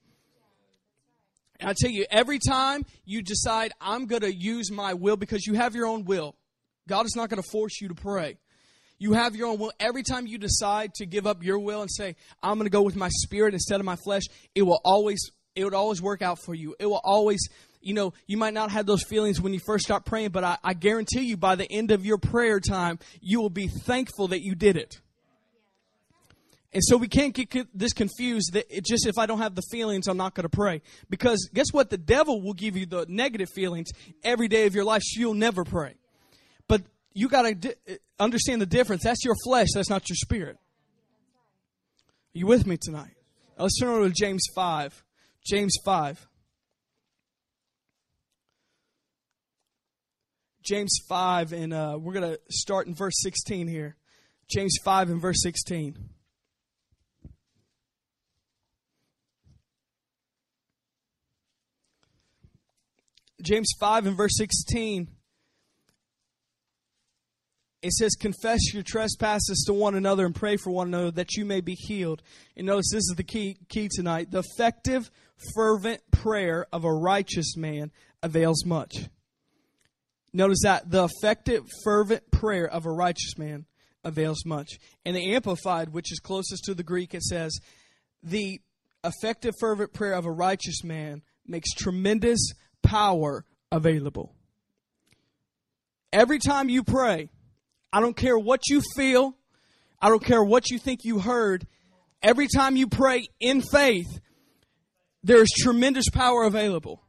And 1.58 1.70
I 1.70 1.74
tell 1.78 1.90
you, 1.90 2.04
every 2.10 2.38
time 2.38 2.84
you 3.04 3.22
decide, 3.22 3.72
I'm 3.80 4.06
going 4.06 4.22
to 4.22 4.34
use 4.34 4.70
my 4.70 4.94
will 4.94 5.16
because 5.16 5.46
you 5.46 5.54
have 5.54 5.74
your 5.74 5.86
own 5.86 6.04
will, 6.04 6.34
God 6.88 7.06
is 7.06 7.14
not 7.16 7.30
going 7.30 7.42
to 7.42 7.48
force 7.50 7.80
you 7.80 7.88
to 7.88 7.94
pray. 7.94 8.38
You 8.98 9.14
have 9.14 9.34
your 9.34 9.48
own 9.48 9.58
will. 9.58 9.72
Every 9.80 10.02
time 10.02 10.26
you 10.26 10.36
decide 10.36 10.92
to 10.94 11.06
give 11.06 11.26
up 11.26 11.42
your 11.42 11.58
will 11.58 11.80
and 11.80 11.90
say, 11.90 12.16
I'm 12.42 12.56
going 12.58 12.66
to 12.66 12.70
go 12.70 12.82
with 12.82 12.96
my 12.96 13.08
spirit 13.08 13.54
instead 13.54 13.80
of 13.80 13.86
my 13.86 13.96
flesh, 14.04 14.24
it 14.54 14.62
will 14.62 14.80
always 14.84 15.30
it 15.54 15.64
would 15.64 15.74
always 15.74 16.00
work 16.00 16.22
out 16.22 16.38
for 16.38 16.54
you. 16.54 16.74
It 16.78 16.86
will 16.86 17.00
always, 17.02 17.48
you 17.80 17.94
know, 17.94 18.12
you 18.26 18.36
might 18.36 18.54
not 18.54 18.70
have 18.70 18.86
those 18.86 19.02
feelings 19.02 19.40
when 19.40 19.52
you 19.52 19.60
first 19.64 19.84
start 19.84 20.04
praying, 20.04 20.30
but 20.30 20.44
I, 20.44 20.58
I 20.62 20.74
guarantee 20.74 21.22
you 21.22 21.36
by 21.36 21.56
the 21.56 21.70
end 21.70 21.90
of 21.90 22.04
your 22.04 22.18
prayer 22.18 22.60
time, 22.60 22.98
you 23.20 23.40
will 23.40 23.50
be 23.50 23.68
thankful 23.68 24.28
that 24.28 24.42
you 24.42 24.54
did 24.54 24.76
it. 24.76 25.00
And 26.72 26.82
so 26.84 26.96
we 26.96 27.08
can't 27.08 27.34
get 27.34 27.66
this 27.76 27.92
confused 27.92 28.52
that 28.52 28.66
it 28.70 28.84
just 28.84 29.06
if 29.06 29.18
I 29.18 29.26
don't 29.26 29.38
have 29.38 29.56
the 29.56 29.62
feelings, 29.72 30.06
I'm 30.06 30.16
not 30.16 30.34
going 30.34 30.44
to 30.44 30.48
pray. 30.48 30.82
Because 31.08 31.50
guess 31.52 31.72
what? 31.72 31.90
The 31.90 31.98
devil 31.98 32.40
will 32.40 32.52
give 32.52 32.76
you 32.76 32.86
the 32.86 33.06
negative 33.08 33.48
feelings 33.50 33.88
every 34.22 34.46
day 34.46 34.66
of 34.66 34.74
your 34.74 34.84
life, 34.84 35.02
so 35.04 35.20
you'll 35.20 35.34
never 35.34 35.64
pray. 35.64 35.94
But 36.68 36.82
you 37.12 37.28
got 37.28 37.42
to 37.42 37.54
di- 37.54 37.74
uh, 37.88 37.94
understand 38.20 38.62
the 38.62 38.66
difference. 38.66 39.02
That's 39.02 39.24
your 39.24 39.34
flesh, 39.44 39.68
that's 39.74 39.90
not 39.90 40.08
your 40.08 40.16
spirit. 40.16 40.56
Are 40.56 42.38
you 42.38 42.46
with 42.46 42.68
me 42.68 42.76
tonight? 42.80 43.16
Let's 43.58 43.78
turn 43.80 43.88
over 43.88 44.08
to 44.08 44.14
James 44.14 44.44
5. 44.54 45.04
James 45.44 45.76
5. 45.84 46.26
James 50.62 50.98
5, 51.08 51.52
and 51.52 51.72
uh, 51.72 51.98
we're 52.00 52.12
going 52.12 52.32
to 52.32 52.40
start 52.50 52.86
in 52.86 52.94
verse 52.94 53.20
16 53.20 53.66
here. 53.66 53.96
James 54.48 54.76
5 54.84 55.10
and 55.10 55.20
verse 55.20 55.42
16. 55.42 55.96
James 63.42 63.72
5 63.80 64.06
and 64.06 64.16
verse 64.16 64.36
16 64.36 65.08
it 67.82 67.92
says, 67.92 68.14
confess 68.14 68.74
your 68.74 68.82
trespasses 68.82 69.64
to 69.66 69.72
one 69.72 69.94
another 69.94 70.26
and 70.26 70.34
pray 70.34 70.56
for 70.56 70.70
one 70.70 70.88
another 70.88 71.10
that 71.12 71.36
you 71.36 71.44
may 71.46 71.60
be 71.60 71.74
healed. 71.74 72.22
And 72.56 72.66
notice 72.66 72.90
this 72.92 73.08
is 73.08 73.14
the 73.16 73.24
key, 73.24 73.56
key 73.68 73.88
tonight. 73.90 74.30
The 74.30 74.40
effective, 74.40 75.10
fervent 75.54 76.02
prayer 76.10 76.66
of 76.72 76.84
a 76.84 76.92
righteous 76.92 77.56
man 77.56 77.90
avails 78.22 78.64
much. 78.64 79.08
Notice 80.32 80.60
that 80.62 80.90
the 80.90 81.04
effective, 81.04 81.64
fervent 81.84 82.30
prayer 82.30 82.66
of 82.66 82.86
a 82.86 82.90
righteous 82.90 83.36
man 83.36 83.66
avails 84.04 84.44
much. 84.46 84.78
In 85.04 85.14
the 85.14 85.34
Amplified, 85.34 85.92
which 85.92 86.12
is 86.12 86.20
closest 86.20 86.64
to 86.64 86.74
the 86.74 86.82
Greek, 86.82 87.14
it 87.14 87.22
says, 87.22 87.58
the 88.22 88.60
effective, 89.02 89.54
fervent 89.58 89.92
prayer 89.92 90.12
of 90.12 90.26
a 90.26 90.30
righteous 90.30 90.84
man 90.84 91.22
makes 91.46 91.70
tremendous 91.72 92.52
power 92.82 93.44
available. 93.72 94.34
Every 96.12 96.38
time 96.38 96.68
you 96.68 96.82
pray, 96.82 97.28
I 97.92 98.00
don't 98.00 98.16
care 98.16 98.38
what 98.38 98.68
you 98.68 98.82
feel. 98.96 99.36
I 100.00 100.08
don't 100.08 100.24
care 100.24 100.42
what 100.42 100.70
you 100.70 100.78
think 100.78 101.04
you 101.04 101.18
heard. 101.18 101.66
Every 102.22 102.48
time 102.48 102.76
you 102.76 102.86
pray 102.86 103.26
in 103.40 103.62
faith, 103.62 104.20
there 105.22 105.42
is 105.42 105.48
tremendous 105.62 106.08
power 106.08 106.44
available. 106.44 107.02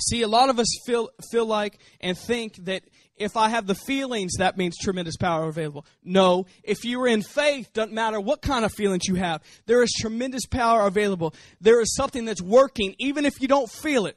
See, 0.00 0.22
a 0.22 0.28
lot 0.28 0.48
of 0.48 0.58
us 0.58 0.68
feel 0.86 1.10
feel 1.32 1.46
like 1.46 1.78
and 2.00 2.16
think 2.16 2.54
that 2.64 2.82
if 3.16 3.36
I 3.36 3.48
have 3.48 3.66
the 3.66 3.74
feelings, 3.74 4.34
that 4.38 4.56
means 4.56 4.76
tremendous 4.78 5.16
power 5.16 5.48
available. 5.48 5.84
No, 6.04 6.46
if 6.62 6.84
you 6.84 7.00
are 7.02 7.08
in 7.08 7.22
faith, 7.22 7.72
doesn't 7.72 7.92
matter 7.92 8.20
what 8.20 8.40
kind 8.42 8.64
of 8.64 8.72
feelings 8.72 9.06
you 9.08 9.16
have, 9.16 9.42
there 9.66 9.82
is 9.82 9.92
tremendous 10.00 10.46
power 10.46 10.86
available. 10.86 11.34
There 11.60 11.80
is 11.80 11.94
something 11.96 12.24
that's 12.24 12.42
working, 12.42 12.94
even 12.98 13.26
if 13.26 13.40
you 13.40 13.48
don't 13.48 13.68
feel 13.68 14.06
it. 14.06 14.16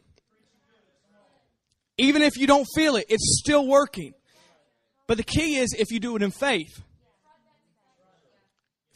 Even 1.97 2.21
if 2.21 2.37
you 2.37 2.47
don't 2.47 2.67
feel 2.75 2.95
it, 2.95 3.05
it's 3.09 3.39
still 3.43 3.67
working. 3.67 4.13
But 5.07 5.17
the 5.17 5.23
key 5.23 5.57
is 5.57 5.75
if 5.77 5.91
you 5.91 5.99
do 5.99 6.15
it 6.15 6.21
in 6.21 6.31
faith. 6.31 6.81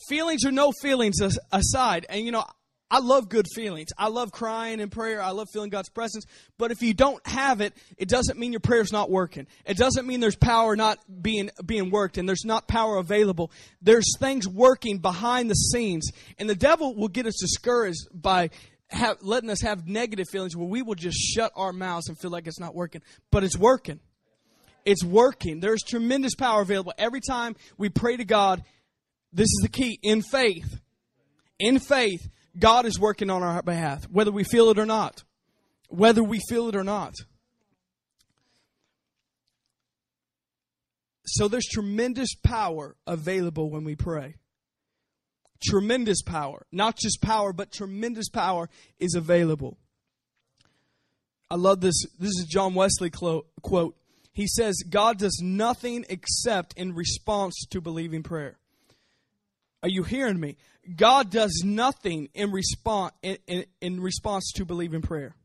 Feelings 0.07 0.45
or 0.45 0.51
no 0.51 0.71
feelings 0.81 1.19
aside, 1.51 2.05
and 2.09 2.21
you 2.21 2.31
know, 2.31 2.45
I 2.89 2.99
love 2.99 3.29
good 3.29 3.47
feelings. 3.53 3.89
I 3.97 4.09
love 4.09 4.31
crying 4.31 4.79
in 4.79 4.89
prayer. 4.89 5.21
I 5.21 5.31
love 5.31 5.49
feeling 5.51 5.71
God's 5.71 5.89
presence. 5.89 6.25
But 6.57 6.71
if 6.71 6.83
you 6.83 6.93
don't 6.93 7.25
have 7.27 7.59
it, 7.59 7.73
it 7.97 8.07
doesn't 8.07 8.37
mean 8.37 8.53
your 8.53 8.59
prayer's 8.59 8.91
not 8.91 9.09
working. 9.09 9.47
It 9.65 9.75
doesn't 9.75 10.05
mean 10.05 10.19
there's 10.19 10.35
power 10.35 10.75
not 10.75 10.99
being 11.21 11.49
being 11.65 11.89
worked 11.89 12.17
and 12.17 12.29
there's 12.29 12.45
not 12.45 12.67
power 12.67 12.97
available. 12.97 13.51
There's 13.81 14.17
things 14.19 14.47
working 14.47 14.99
behind 14.99 15.49
the 15.49 15.55
scenes, 15.55 16.11
and 16.37 16.49
the 16.49 16.55
devil 16.55 16.95
will 16.95 17.07
get 17.07 17.25
us 17.25 17.39
discouraged 17.39 18.07
by 18.13 18.51
have, 18.89 19.17
letting 19.21 19.49
us 19.49 19.61
have 19.61 19.87
negative 19.87 20.27
feelings 20.31 20.55
where 20.55 20.67
we 20.67 20.83
will 20.83 20.95
just 20.95 21.17
shut 21.17 21.51
our 21.55 21.73
mouths 21.73 22.07
and 22.07 22.19
feel 22.19 22.31
like 22.31 22.45
it's 22.45 22.59
not 22.59 22.75
working. 22.75 23.01
But 23.31 23.43
it's 23.43 23.57
working. 23.57 23.99
It's 24.85 25.03
working. 25.03 25.59
There's 25.59 25.81
tremendous 25.81 26.35
power 26.35 26.61
available. 26.61 26.93
Every 26.97 27.21
time 27.21 27.55
we 27.77 27.89
pray 27.89 28.17
to 28.17 28.25
God, 28.25 28.63
this 29.33 29.47
is 29.47 29.59
the 29.63 29.69
key 29.69 29.99
in 30.03 30.21
faith. 30.21 30.79
In 31.57 31.79
faith, 31.79 32.29
God 32.57 32.85
is 32.85 32.99
working 32.99 33.29
on 33.29 33.43
our 33.43 33.61
behalf, 33.61 34.05
whether 34.09 34.31
we 34.31 34.43
feel 34.43 34.69
it 34.69 34.79
or 34.79 34.85
not. 34.85 35.23
Whether 35.89 36.23
we 36.23 36.39
feel 36.49 36.67
it 36.67 36.75
or 36.75 36.83
not. 36.83 37.13
So 41.25 41.47
there's 41.47 41.67
tremendous 41.67 42.35
power 42.35 42.95
available 43.07 43.69
when 43.69 43.83
we 43.83 43.95
pray. 43.95 44.35
Tremendous 45.63 46.21
power. 46.21 46.65
Not 46.71 46.97
just 46.97 47.21
power, 47.21 47.53
but 47.53 47.71
tremendous 47.71 48.29
power 48.29 48.69
is 48.99 49.15
available. 49.15 49.77
I 51.49 51.55
love 51.55 51.81
this. 51.81 52.03
This 52.19 52.31
is 52.31 52.47
John 52.49 52.73
Wesley 52.73 53.09
quote 53.09 53.95
he 54.35 54.47
says 54.47 54.83
God 54.89 55.17
does 55.17 55.39
nothing 55.41 56.05
except 56.09 56.73
in 56.77 56.93
response 56.93 57.65
to 57.69 57.79
believing 57.79 58.21
prayer. 58.21 58.57
Are 59.81 59.89
you 59.89 60.03
hearing 60.03 60.41
me? 60.41 60.57
God 60.95 61.31
does 61.31 61.63
nothing 61.65 62.29
in 62.33 62.51
response 62.51 63.13
in, 63.21 63.37
in, 63.47 63.65
in 63.81 64.01
response 64.01 64.51
to 64.55 64.65
believing 64.65 65.01
prayer. 65.01 65.35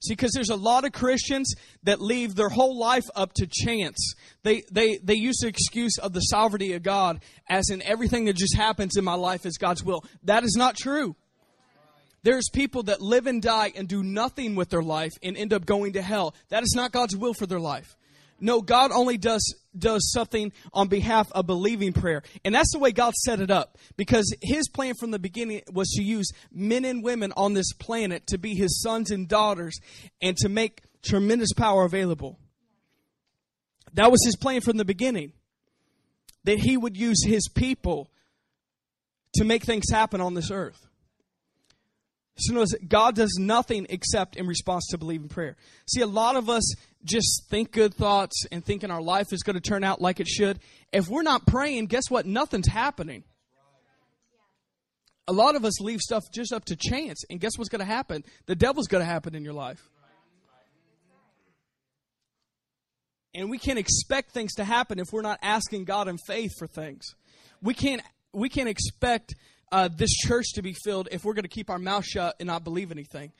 See, 0.00 0.12
because 0.12 0.32
there's 0.32 0.50
a 0.50 0.56
lot 0.56 0.84
of 0.84 0.92
Christians 0.92 1.54
that 1.82 2.00
leave 2.00 2.34
their 2.36 2.48
whole 2.48 2.78
life 2.78 3.06
up 3.16 3.32
to 3.34 3.48
chance. 3.50 4.14
They, 4.44 4.62
they, 4.70 4.98
they 4.98 5.14
use 5.14 5.38
the 5.40 5.48
excuse 5.48 5.98
of 5.98 6.12
the 6.12 6.20
sovereignty 6.20 6.74
of 6.74 6.84
God 6.84 7.20
as 7.48 7.68
in 7.70 7.82
everything 7.82 8.26
that 8.26 8.36
just 8.36 8.56
happens 8.56 8.96
in 8.96 9.04
my 9.04 9.14
life 9.14 9.44
is 9.44 9.58
God's 9.58 9.82
will. 9.82 10.04
That 10.22 10.44
is 10.44 10.54
not 10.56 10.76
true. 10.76 11.16
There's 12.22 12.48
people 12.52 12.84
that 12.84 13.00
live 13.00 13.26
and 13.26 13.42
die 13.42 13.72
and 13.74 13.88
do 13.88 14.02
nothing 14.02 14.54
with 14.54 14.70
their 14.70 14.82
life 14.82 15.12
and 15.22 15.36
end 15.36 15.52
up 15.52 15.66
going 15.66 15.94
to 15.94 16.02
hell. 16.02 16.34
That 16.48 16.62
is 16.62 16.74
not 16.76 16.92
God's 16.92 17.16
will 17.16 17.34
for 17.34 17.46
their 17.46 17.60
life. 17.60 17.96
No, 18.40 18.60
God 18.60 18.92
only 18.92 19.18
does 19.18 19.54
does 19.76 20.10
something 20.12 20.52
on 20.72 20.88
behalf 20.88 21.30
of 21.32 21.46
believing 21.46 21.92
prayer. 21.92 22.22
And 22.44 22.54
that's 22.54 22.72
the 22.72 22.78
way 22.78 22.90
God 22.90 23.14
set 23.14 23.40
it 23.40 23.50
up. 23.50 23.78
Because 23.96 24.34
his 24.42 24.68
plan 24.68 24.94
from 24.98 25.10
the 25.10 25.18
beginning 25.18 25.62
was 25.72 25.88
to 25.90 26.02
use 26.02 26.30
men 26.52 26.84
and 26.84 27.02
women 27.02 27.32
on 27.36 27.54
this 27.54 27.72
planet 27.72 28.26
to 28.28 28.38
be 28.38 28.54
his 28.54 28.80
sons 28.82 29.10
and 29.10 29.28
daughters 29.28 29.78
and 30.20 30.36
to 30.38 30.48
make 30.48 30.82
tremendous 31.02 31.52
power 31.52 31.84
available. 31.84 32.38
That 33.94 34.10
was 34.10 34.24
his 34.24 34.36
plan 34.36 34.60
from 34.60 34.76
the 34.76 34.84
beginning. 34.84 35.32
That 36.44 36.58
he 36.58 36.76
would 36.76 36.96
use 36.96 37.24
his 37.24 37.48
people 37.48 38.10
to 39.34 39.44
make 39.44 39.64
things 39.64 39.90
happen 39.90 40.20
on 40.20 40.34
this 40.34 40.50
earth. 40.50 40.87
So 42.38 42.54
notice 42.54 42.74
God 42.86 43.16
does 43.16 43.36
nothing 43.38 43.86
except 43.90 44.36
in 44.36 44.46
response 44.46 44.86
to 44.90 44.98
believing 44.98 45.28
prayer. 45.28 45.56
See, 45.86 46.02
a 46.02 46.06
lot 46.06 46.36
of 46.36 46.48
us 46.48 46.74
just 47.04 47.48
think 47.50 47.72
good 47.72 47.94
thoughts 47.94 48.44
and 48.52 48.64
thinking 48.64 48.90
our 48.90 49.02
life 49.02 49.26
is 49.32 49.42
going 49.42 49.54
to 49.54 49.60
turn 49.60 49.82
out 49.82 50.00
like 50.00 50.20
it 50.20 50.28
should. 50.28 50.60
If 50.92 51.08
we're 51.08 51.22
not 51.22 51.46
praying, 51.46 51.86
guess 51.86 52.04
what? 52.08 52.26
Nothing's 52.26 52.68
happening. 52.68 53.24
A 55.26 55.32
lot 55.32 55.56
of 55.56 55.64
us 55.64 55.80
leave 55.80 56.00
stuff 56.00 56.22
just 56.32 56.52
up 56.52 56.64
to 56.66 56.76
chance, 56.76 57.22
and 57.28 57.38
guess 57.38 57.52
what's 57.58 57.68
going 57.68 57.80
to 57.80 57.84
happen? 57.84 58.24
The 58.46 58.54
devil's 58.54 58.86
going 58.86 59.02
to 59.02 59.10
happen 59.10 59.34
in 59.34 59.44
your 59.44 59.52
life. 59.52 59.90
And 63.34 63.50
we 63.50 63.58
can't 63.58 63.78
expect 63.78 64.30
things 64.30 64.54
to 64.54 64.64
happen 64.64 64.98
if 64.98 65.12
we're 65.12 65.22
not 65.22 65.38
asking 65.42 65.84
God 65.84 66.08
in 66.08 66.16
faith 66.26 66.52
for 66.58 66.66
things. 66.66 67.14
We 67.60 67.74
can't 67.74 68.00
we 68.32 68.48
can't 68.48 68.68
expect 68.68 69.34
uh, 69.72 69.88
this 69.88 70.12
church 70.12 70.52
to 70.54 70.62
be 70.62 70.72
filled 70.72 71.08
if 71.12 71.24
we're 71.24 71.34
going 71.34 71.44
to 71.44 71.48
keep 71.48 71.70
our 71.70 71.78
mouth 71.78 72.04
shut 72.04 72.36
and 72.40 72.46
not 72.46 72.64
believe 72.64 72.90
anything. 72.90 73.32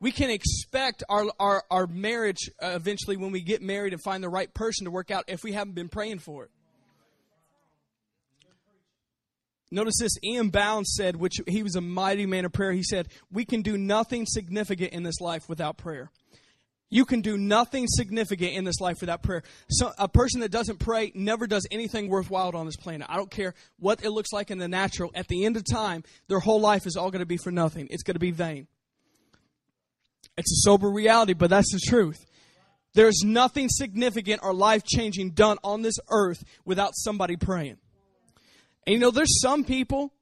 We 0.00 0.12
can 0.12 0.30
expect 0.30 1.02
our, 1.08 1.26
our, 1.40 1.64
our 1.70 1.86
marriage 1.86 2.50
uh, 2.62 2.68
eventually 2.74 3.16
when 3.16 3.32
we 3.32 3.40
get 3.40 3.62
married 3.62 3.92
and 3.92 4.02
find 4.02 4.22
the 4.22 4.28
right 4.28 4.52
person 4.52 4.84
to 4.84 4.90
work 4.90 5.10
out 5.10 5.24
if 5.26 5.42
we 5.42 5.52
haven't 5.52 5.74
been 5.74 5.88
praying 5.88 6.20
for 6.20 6.44
it. 6.44 6.50
Notice 9.70 9.98
this 10.00 10.16
E.M. 10.24 10.48
Bounds 10.48 10.94
said, 10.96 11.16
which 11.16 11.40
he 11.46 11.62
was 11.62 11.76
a 11.76 11.80
mighty 11.80 12.24
man 12.24 12.46
of 12.46 12.52
prayer. 12.52 12.72
He 12.72 12.82
said, 12.82 13.08
We 13.30 13.44
can 13.44 13.60
do 13.60 13.76
nothing 13.76 14.24
significant 14.24 14.92
in 14.92 15.02
this 15.02 15.20
life 15.20 15.48
without 15.48 15.76
prayer. 15.76 16.10
You 16.90 17.04
can 17.04 17.20
do 17.20 17.36
nothing 17.36 17.86
significant 17.86 18.52
in 18.52 18.64
this 18.64 18.80
life 18.80 18.96
without 19.00 19.22
prayer. 19.22 19.42
So 19.68 19.92
a 19.98 20.08
person 20.08 20.40
that 20.40 20.50
doesn't 20.50 20.78
pray 20.78 21.12
never 21.14 21.46
does 21.46 21.66
anything 21.70 22.08
worthwhile 22.08 22.56
on 22.56 22.64
this 22.64 22.76
planet. 22.76 23.06
I 23.10 23.16
don't 23.16 23.30
care 23.30 23.54
what 23.78 24.02
it 24.02 24.10
looks 24.10 24.32
like 24.32 24.50
in 24.50 24.58
the 24.58 24.68
natural. 24.68 25.10
At 25.14 25.28
the 25.28 25.44
end 25.44 25.56
of 25.56 25.64
time, 25.70 26.02
their 26.28 26.40
whole 26.40 26.60
life 26.60 26.86
is 26.86 26.96
all 26.96 27.10
going 27.10 27.20
to 27.20 27.26
be 27.26 27.36
for 27.36 27.50
nothing. 27.50 27.88
It's 27.90 28.02
going 28.02 28.14
to 28.14 28.20
be 28.20 28.30
vain. 28.30 28.68
It's 30.38 30.52
a 30.52 30.60
sober 30.62 30.88
reality, 30.88 31.34
but 31.34 31.50
that's 31.50 31.72
the 31.72 31.80
truth. 31.80 32.24
There's 32.94 33.22
nothing 33.22 33.68
significant 33.68 34.40
or 34.42 34.54
life 34.54 34.82
changing 34.84 35.32
done 35.32 35.58
on 35.62 35.82
this 35.82 35.98
earth 36.08 36.42
without 36.64 36.92
somebody 36.94 37.36
praying. 37.36 37.76
And 38.86 38.94
you 38.94 38.98
know, 38.98 39.10
there's 39.10 39.40
some 39.42 39.64
people 39.64 40.12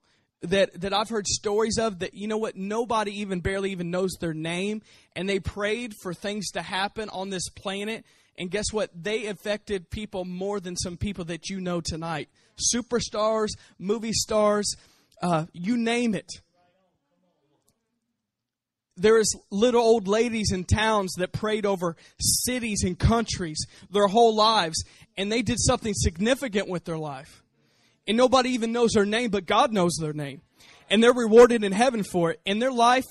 that 0.47 0.81
that 0.81 0.93
I've 0.93 1.09
heard 1.09 1.26
stories 1.26 1.79
of 1.79 2.00
that 2.00 2.15
you 2.15 2.29
know 2.29 2.38
what 2.38 2.57
nobody 2.57 3.21
even 3.21 3.41
barely 3.41 3.73
even 3.73 3.91
knows 3.91 4.12
their 4.21 4.35
name 4.35 4.83
and 5.15 5.29
they 5.29 5.41
prayed 5.41 5.95
for 6.03 6.12
things 6.15 6.50
to 6.53 6.62
happen 6.62 7.09
on 7.09 7.31
this 7.31 7.49
planet 7.49 8.05
and 8.38 8.50
guess 8.50 8.73
what? 8.73 8.91
They 8.95 9.26
affected 9.26 9.91
people 9.91 10.25
more 10.25 10.61
than 10.61 10.76
some 10.76 10.97
people 10.97 11.25
that 11.26 11.49
you 11.49 11.61
know 11.61 11.81
tonight. 11.81 12.29
Superstars 12.75 13.50
movie 13.79 14.12
stars 14.12 14.76
uh, 15.23 15.47
you 15.53 15.76
name 15.76 16.15
it. 16.15 16.31
There's 18.99 19.31
little 19.50 19.83
old 19.83 20.09
ladies 20.09 20.53
in 20.53 20.65
towns 20.65 21.15
that 21.19 21.33
prayed 21.33 21.67
over 21.67 21.97
cities 22.19 22.83
and 22.83 22.99
countries 22.99 23.67
their 23.91 24.07
whole 24.07 24.35
lives 24.35 24.83
and 25.19 25.31
they 25.31 25.43
did 25.43 25.59
something 25.59 25.93
significant 25.95 26.69
with 26.69 26.85
their 26.85 26.97
life 26.97 27.43
and 28.07 28.17
nobody 28.17 28.51
even 28.51 28.73
knows 28.73 28.93
their 28.93 29.07
name, 29.07 29.31
but 29.31 29.47
God 29.47 29.73
knows 29.73 29.97
their 30.01 30.13
name. 30.13 30.43
And 30.89 31.03
they're 31.03 31.13
rewarded 31.13 31.65
in 31.65 31.73
heaven 31.73 32.05
for 32.05 32.31
it. 32.31 32.41
In 32.45 32.59
their 32.59 32.73
life, 32.73 33.05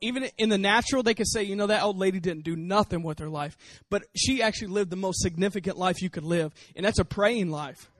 even 0.00 0.28
in 0.38 0.48
the 0.48 0.58
natural, 0.58 1.02
they 1.02 1.14
could 1.14 1.28
say, 1.28 1.42
you 1.42 1.56
know, 1.56 1.66
that 1.66 1.82
old 1.82 1.98
lady 1.98 2.20
didn't 2.20 2.44
do 2.44 2.56
nothing 2.56 3.02
with 3.02 3.18
her 3.18 3.28
life. 3.28 3.56
But 3.90 4.04
she 4.16 4.42
actually 4.42 4.68
lived 4.68 4.90
the 4.90 4.96
most 4.96 5.20
significant 5.20 5.76
life 5.76 6.02
you 6.02 6.10
could 6.10 6.24
live. 6.24 6.52
And 6.74 6.84
that's 6.84 6.98
a 6.98 7.04
praying 7.04 7.50
life. 7.50 7.90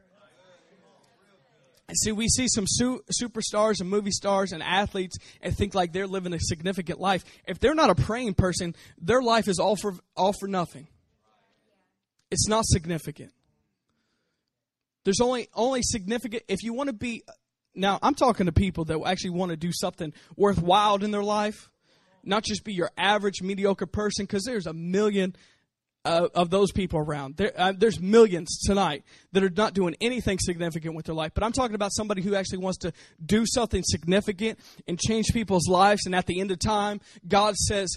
And 1.88 1.96
see, 1.98 2.12
we 2.12 2.28
see 2.28 2.46
some 2.48 2.66
su- 2.68 3.02
superstars 3.20 3.80
and 3.80 3.90
movie 3.90 4.12
stars 4.12 4.52
and 4.52 4.62
athletes 4.62 5.16
and 5.42 5.56
think 5.56 5.74
like 5.74 5.92
they're 5.92 6.06
living 6.06 6.32
a 6.32 6.38
significant 6.38 7.00
life. 7.00 7.24
If 7.48 7.58
they're 7.58 7.74
not 7.74 7.90
a 7.90 7.96
praying 7.96 8.34
person, 8.34 8.76
their 8.96 9.20
life 9.20 9.48
is 9.48 9.58
all 9.58 9.74
for, 9.74 9.94
all 10.16 10.32
for 10.32 10.46
nothing. 10.46 10.86
It's 12.30 12.46
not 12.46 12.64
significant. 12.64 13.32
There's 15.04 15.20
only 15.20 15.48
only 15.54 15.82
significant 15.82 16.42
if 16.48 16.62
you 16.62 16.72
want 16.72 16.88
to 16.88 16.92
be 16.92 17.22
now 17.74 17.98
I'm 18.02 18.14
talking 18.14 18.46
to 18.46 18.52
people 18.52 18.84
that 18.86 19.00
actually 19.06 19.30
want 19.30 19.50
to 19.50 19.56
do 19.56 19.72
something 19.72 20.12
worthwhile 20.36 21.02
in 21.02 21.10
their 21.10 21.22
life, 21.22 21.70
not 22.24 22.44
just 22.44 22.64
be 22.64 22.74
your 22.74 22.90
average 22.96 23.42
mediocre 23.42 23.86
person 23.86 24.24
because 24.24 24.44
there's 24.44 24.66
a 24.66 24.72
million 24.72 25.36
uh, 26.04 26.28
of 26.34 26.50
those 26.50 26.72
people 26.72 26.98
around. 26.98 27.36
There, 27.36 27.52
uh, 27.56 27.72
there's 27.76 28.00
millions 28.00 28.58
tonight 28.64 29.04
that 29.32 29.42
are 29.42 29.50
not 29.50 29.74
doing 29.74 29.96
anything 30.00 30.38
significant 30.40 30.94
with 30.94 31.06
their 31.06 31.14
life. 31.14 31.32
But 31.34 31.44
I'm 31.44 31.52
talking 31.52 31.74
about 31.74 31.92
somebody 31.92 32.22
who 32.22 32.34
actually 32.34 32.58
wants 32.58 32.78
to 32.78 32.92
do 33.24 33.44
something 33.46 33.82
significant 33.84 34.58
and 34.88 34.98
change 34.98 35.26
people's 35.32 35.68
lives. 35.68 36.06
And 36.06 36.14
at 36.14 36.26
the 36.26 36.40
end 36.40 36.50
of 36.50 36.58
time, 36.58 37.00
God 37.26 37.54
says, 37.56 37.96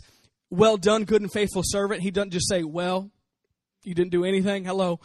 "Well 0.50 0.78
done, 0.78 1.06
good 1.06 1.22
and 1.22 1.32
faithful 1.32 1.64
servant." 1.66 2.02
He 2.02 2.12
doesn't 2.12 2.32
just 2.32 2.50
say, 2.50 2.64
"Well, 2.64 3.10
you 3.84 3.96
didn't 3.96 4.12
do 4.12 4.26
anything." 4.26 4.66
Hello 4.66 5.00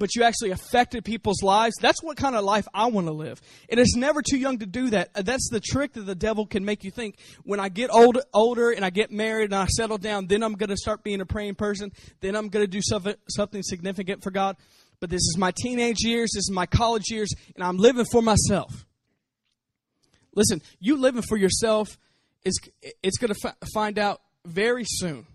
but 0.00 0.16
you 0.16 0.22
actually 0.22 0.50
affected 0.50 1.04
people's 1.04 1.42
lives. 1.42 1.76
That's 1.78 2.02
what 2.02 2.16
kind 2.16 2.34
of 2.34 2.42
life 2.42 2.66
I 2.72 2.86
want 2.86 3.06
to 3.06 3.12
live. 3.12 3.40
And 3.68 3.78
it's 3.78 3.94
never 3.94 4.22
too 4.22 4.38
young 4.38 4.58
to 4.60 4.66
do 4.66 4.88
that. 4.90 5.10
Uh, 5.14 5.22
that's 5.22 5.50
the 5.50 5.60
trick 5.60 5.92
that 5.92 6.06
the 6.06 6.14
devil 6.14 6.46
can 6.46 6.64
make 6.64 6.82
you 6.82 6.90
think. 6.90 7.18
When 7.44 7.60
I 7.60 7.68
get 7.68 7.90
old, 7.90 8.18
older 8.32 8.70
and 8.70 8.82
I 8.82 8.88
get 8.88 9.12
married 9.12 9.44
and 9.44 9.54
I 9.54 9.66
settle 9.66 9.98
down, 9.98 10.26
then 10.26 10.42
I'm 10.42 10.54
going 10.54 10.70
to 10.70 10.76
start 10.76 11.04
being 11.04 11.20
a 11.20 11.26
praying 11.26 11.56
person. 11.56 11.92
Then 12.20 12.34
I'm 12.34 12.48
going 12.48 12.64
to 12.64 12.70
do 12.70 12.80
something, 12.82 13.14
something 13.28 13.62
significant 13.62 14.22
for 14.24 14.30
God. 14.30 14.56
But 15.00 15.10
this 15.10 15.20
is 15.20 15.36
my 15.38 15.52
teenage 15.54 16.00
years. 16.00 16.30
This 16.34 16.44
is 16.44 16.50
my 16.50 16.64
college 16.64 17.10
years. 17.10 17.30
And 17.54 17.62
I'm 17.62 17.76
living 17.76 18.06
for 18.10 18.22
myself. 18.22 18.86
Listen, 20.34 20.62
you 20.80 20.96
living 20.96 21.22
for 21.22 21.36
yourself 21.36 21.98
is, 22.42 22.58
it's 23.02 23.18
going 23.18 23.34
to 23.34 23.40
fi- 23.40 23.54
find 23.74 23.98
out 23.98 24.22
very 24.46 24.84
soon 24.86 25.26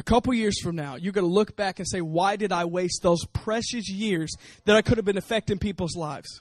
a 0.00 0.02
couple 0.02 0.32
years 0.32 0.58
from 0.62 0.76
now, 0.76 0.96
you're 0.96 1.12
going 1.12 1.26
to 1.26 1.32
look 1.32 1.56
back 1.56 1.78
and 1.78 1.86
say, 1.86 2.00
why 2.00 2.36
did 2.36 2.52
I 2.52 2.64
waste 2.64 3.02
those 3.02 3.22
precious 3.34 3.90
years 3.90 4.34
that 4.64 4.74
I 4.74 4.80
could 4.80 4.96
have 4.96 5.04
been 5.04 5.18
affecting 5.18 5.58
people's 5.58 5.94
lives? 5.94 6.40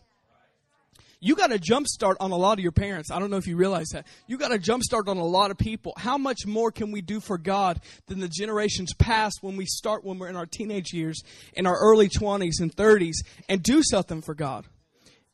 You 1.19 1.35
got 1.35 1.51
a 1.51 1.59
jump 1.59 1.85
start 1.85 2.15
on 2.21 2.31
a 2.31 2.37
lot 2.37 2.57
of 2.57 2.63
your 2.63 2.71
parents. 2.71 3.11
I 3.11 3.19
don't 3.19 3.29
know 3.29 3.35
if 3.35 3.47
you 3.47 3.57
realize 3.57 3.89
that. 3.89 4.07
You 4.27 4.37
got 4.37 4.53
a 4.53 4.57
jump 4.57 4.83
start 4.83 5.09
on 5.09 5.17
a 5.17 5.25
lot 5.25 5.51
of 5.51 5.57
people. 5.57 5.91
How 5.97 6.17
much 6.17 6.45
more 6.45 6.71
can 6.71 6.93
we 6.93 7.01
do 7.01 7.19
for 7.19 7.37
God 7.37 7.81
than 8.07 8.21
the 8.21 8.29
generations 8.29 8.93
past 8.93 9.39
when 9.41 9.57
we 9.57 9.65
start 9.65 10.05
when 10.05 10.19
we're 10.19 10.29
in 10.29 10.37
our 10.37 10.45
teenage 10.45 10.93
years, 10.93 11.21
in 11.53 11.67
our 11.67 11.77
early 11.77 12.07
20s 12.07 12.61
and 12.61 12.73
30s, 12.73 13.15
and 13.49 13.61
do 13.61 13.83
something 13.83 14.21
for 14.21 14.33
God 14.33 14.67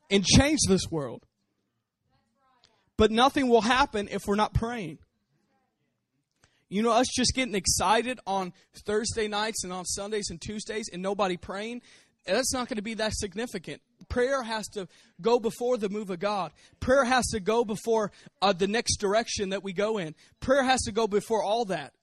and 0.10 0.26
change 0.26 0.62
this 0.68 0.90
world? 0.90 1.22
But 2.98 3.12
nothing 3.12 3.50
will 3.50 3.62
happen 3.62 4.08
if 4.10 4.24
we're 4.26 4.34
not 4.34 4.56
praying. 4.56 4.98
You 6.70 6.82
know, 6.82 6.92
us 6.92 7.08
just 7.08 7.34
getting 7.36 7.56
excited 7.56 8.20
on 8.26 8.54
Thursday 8.86 9.28
nights 9.28 9.64
and 9.64 9.72
on 9.72 9.86
Sundays 9.86 10.30
and 10.30 10.42
Tuesdays 10.42 10.90
and 10.92 11.02
nobody 11.02 11.38
praying, 11.38 11.82
that's 12.26 12.54
not 12.54 12.68
going 12.68 12.78
to 12.78 12.82
be 12.82 12.96
that 12.96 13.14
significant. 13.14 13.82
Prayer 14.10 14.42
has 14.42 14.68
to 14.70 14.88
go 15.22 15.40
before 15.40 15.78
the 15.78 15.90
move 15.90 16.10
of 16.10 16.20
God. 16.20 16.52
Prayer 16.80 17.06
has 17.06 17.28
to 17.28 17.40
go 17.40 17.64
before 17.64 18.12
uh, 18.42 18.52
the 18.52 18.68
next 18.68 18.98
direction 18.98 19.50
that 19.50 19.64
we 19.64 19.74
go 19.74 20.00
in. 20.00 20.16
Prayer 20.40 20.64
has 20.64 20.82
to 20.84 20.92
go 20.92 21.08
before 21.08 21.44
all 21.44 21.66
that. 21.66 21.94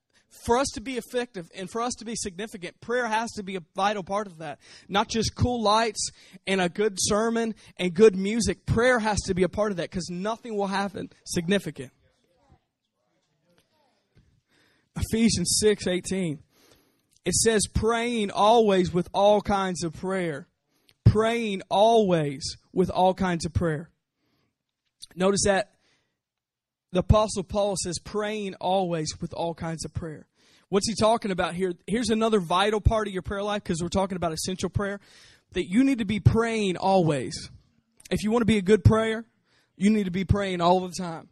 For 0.47 0.57
us 0.57 0.69
to 0.75 0.81
be 0.81 0.97
effective 0.97 1.47
and 1.55 1.69
for 1.71 1.83
us 1.83 1.93
to 1.95 2.07
be 2.07 2.15
significant, 2.17 2.81
prayer 2.81 3.07
has 3.07 3.31
to 3.33 3.43
be 3.43 3.57
a 3.57 3.63
vital 3.77 4.03
part 4.03 4.27
of 4.27 4.39
that. 4.39 4.61
Not 4.89 5.09
just 5.09 5.35
cool 5.35 5.63
lights 5.63 6.09
and 6.47 6.61
a 6.61 6.71
good 6.71 6.97
sermon 6.99 7.55
and 7.77 7.93
good 7.93 8.17
music. 8.17 8.65
Prayer 8.65 8.99
has 8.99 9.21
to 9.27 9.35
be 9.35 9.43
a 9.43 9.49
part 9.49 9.73
of 9.73 9.77
that 9.77 9.91
because 9.91 10.09
nothing 10.09 10.57
will 10.57 10.69
happen 10.69 11.11
significant. 11.27 11.93
Ephesians 14.97 15.59
6 15.61 15.87
18. 15.87 16.39
It 17.25 17.35
says, 17.35 17.63
praying 17.73 18.31
always 18.31 18.93
with 18.93 19.09
all 19.13 19.41
kinds 19.41 19.85
of 19.85 19.95
prayer. 19.95 20.49
Praying 21.05 21.63
always 21.69 22.57
with 22.73 22.91
all 22.91 23.15
kinds 23.15 23.47
of 23.47 23.53
prayer. 23.53 23.91
Notice 25.15 25.45
that 25.45 25.73
the 26.91 27.01
Apostle 27.01 27.43
Paul 27.45 27.77
says, 27.77 27.99
praying 27.99 28.55
always 28.55 29.21
with 29.21 29.33
all 29.35 29.55
kinds 29.55 29.85
of 29.85 29.95
prayer. 29.95 30.27
What's 30.69 30.89
he 30.89 30.95
talking 30.95 31.31
about 31.31 31.55
here? 31.55 31.75
Here's 31.87 32.11
another 32.11 32.41
vital 32.41 32.81
part 32.81 33.07
of 33.07 33.13
your 33.13 33.23
prayer 33.23 33.43
life 33.43 33.63
because 33.63 33.83
we're 33.83 33.89
talking 33.89 34.17
about 34.17 34.33
essential 34.33 34.71
prayer 34.71 35.01
that 35.53 35.69
you 35.69 35.85
need 35.85 35.99
to 35.99 36.05
be 36.05 36.19
praying 36.19 36.77
always. 36.77 37.51
If 38.11 38.23
you 38.23 38.31
want 38.31 38.43
to 38.43 38.47
be 38.47 38.59
a 38.59 38.63
good 38.63 38.85
prayer, 38.85 39.25
you 39.77 39.91
need 39.91 40.05
to 40.05 40.11
be 40.11 40.25
praying 40.25 40.61
all 40.61 40.81
the 40.81 40.93
time. 40.99 41.29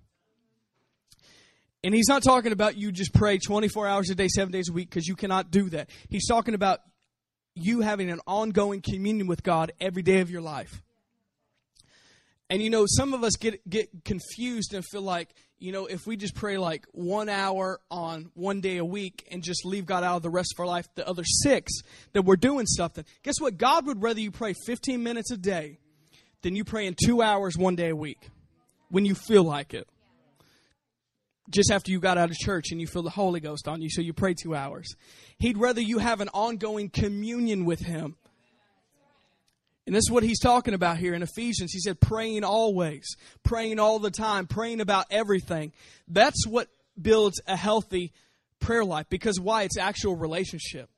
And 1.83 1.95
he's 1.95 2.09
not 2.09 2.23
talking 2.23 2.53
about 2.53 2.77
you 2.77 2.93
just 2.93 3.15
pray 3.15 3.39
24 3.39 3.89
hours 3.89 4.11
a 4.11 4.15
day, 4.15 4.29
seven 4.29 4.53
days 4.53 4.69
a 4.69 4.73
week, 4.73 4.91
because 4.91 5.07
you 5.07 5.17
cannot 5.17 5.51
do 5.51 5.71
that. 5.71 5.89
He's 6.09 6.27
talking 6.29 6.55
about 6.55 6.81
you 7.55 7.81
having 7.81 8.11
an 8.11 8.21
ongoing 8.27 8.83
communion 8.83 9.27
with 9.27 9.43
God 9.43 9.73
every 9.81 10.03
day 10.03 10.21
of 10.21 10.31
your 10.31 10.43
life. 10.43 10.83
And 12.51 12.61
you 12.61 12.69
know, 12.69 12.85
some 12.87 13.15
of 13.15 13.23
us 13.23 13.37
get 13.37 13.69
get 13.69 14.05
confused 14.05 14.75
and 14.75 14.85
feel 14.85 15.03
like, 15.03 15.31
you 15.59 15.71
know, 15.71 15.87
if 15.87 16.07
we 16.07 16.17
just 16.17 16.35
pray 16.35 16.59
like 16.59 16.85
one 16.93 17.29
hour 17.29 17.81
on 17.91 18.31
one 18.35 18.61
day 18.61 18.79
a 18.79 18.85
week 18.85 19.27
and 19.31 19.43
just 19.43 19.65
leave 19.65 19.87
God 19.87 20.03
out 20.03 20.17
of 20.17 20.23
the 20.23 20.31
rest 20.31 20.55
of 20.55 20.61
our 20.61 20.67
life, 20.67 20.87
the 20.97 21.09
other 21.09 21.23
six 21.25 21.73
that 22.13 22.23
we're 22.23 22.37
doing 22.37 22.67
something, 22.67 23.05
guess 23.23 23.41
what? 23.41 23.57
God 23.57 23.87
would 23.87 24.03
rather 24.03 24.21
you 24.21 24.33
pray 24.33 24.55
15 24.67 25.01
minutes 25.03 25.31
a 25.31 25.37
day 25.37 25.79
than 26.43 26.57
you 26.57 26.65
pray 26.65 26.87
in 26.87 26.97
two 27.07 27.23
hours 27.23 27.57
one 27.57 27.77
day 27.77 27.91
a 27.91 27.97
week 27.97 28.29
when 28.91 29.05
you 29.05 29.15
feel 29.15 29.45
like 29.45 29.73
it. 29.73 29.87
Just 31.51 31.71
after 31.71 31.91
you 31.91 32.01
got 32.01 32.17
out 32.17 32.31
of 32.31 32.37
church 32.37 32.71
and 32.71 32.81
you 32.81 32.87
feel 32.87 33.03
the 33.03 33.11
Holy 33.11 33.41
Ghost 33.41 33.67
on 33.67 33.83
you, 33.83 33.91
so 33.91 34.01
you 34.01 34.13
pray 34.13 34.35
two 34.35 34.55
hours. 34.55 34.95
He'd 35.39 35.59
rather 35.59 35.81
you 35.81 35.99
have 35.99 36.21
an 36.21 36.29
ongoing 36.33 36.89
communion 36.89 37.65
with 37.65 37.81
Him 37.81 38.17
and 39.91 39.97
this 39.97 40.05
is 40.07 40.11
what 40.13 40.23
he's 40.23 40.39
talking 40.39 40.73
about 40.73 40.99
here 40.99 41.15
in 41.15 41.23
Ephesians. 41.25 41.73
He 41.73 41.81
said, 41.81 41.99
praying 41.99 42.45
always, 42.45 43.17
praying 43.43 43.81
all 43.81 43.99
the 43.99 44.13
time, 44.13 44.47
praying 44.47 44.81
about 44.81 45.07
everything. 45.11 45.73
That's 46.07 46.47
what 46.47 46.69
builds 47.01 47.41
a 47.49 47.57
healthy 47.57 48.13
prayer 48.61 48.85
life 48.85 49.07
because 49.09 49.41
why? 49.41 49.65
It's 49.65 49.77
actual 49.77 50.15
relationship. 50.15 50.91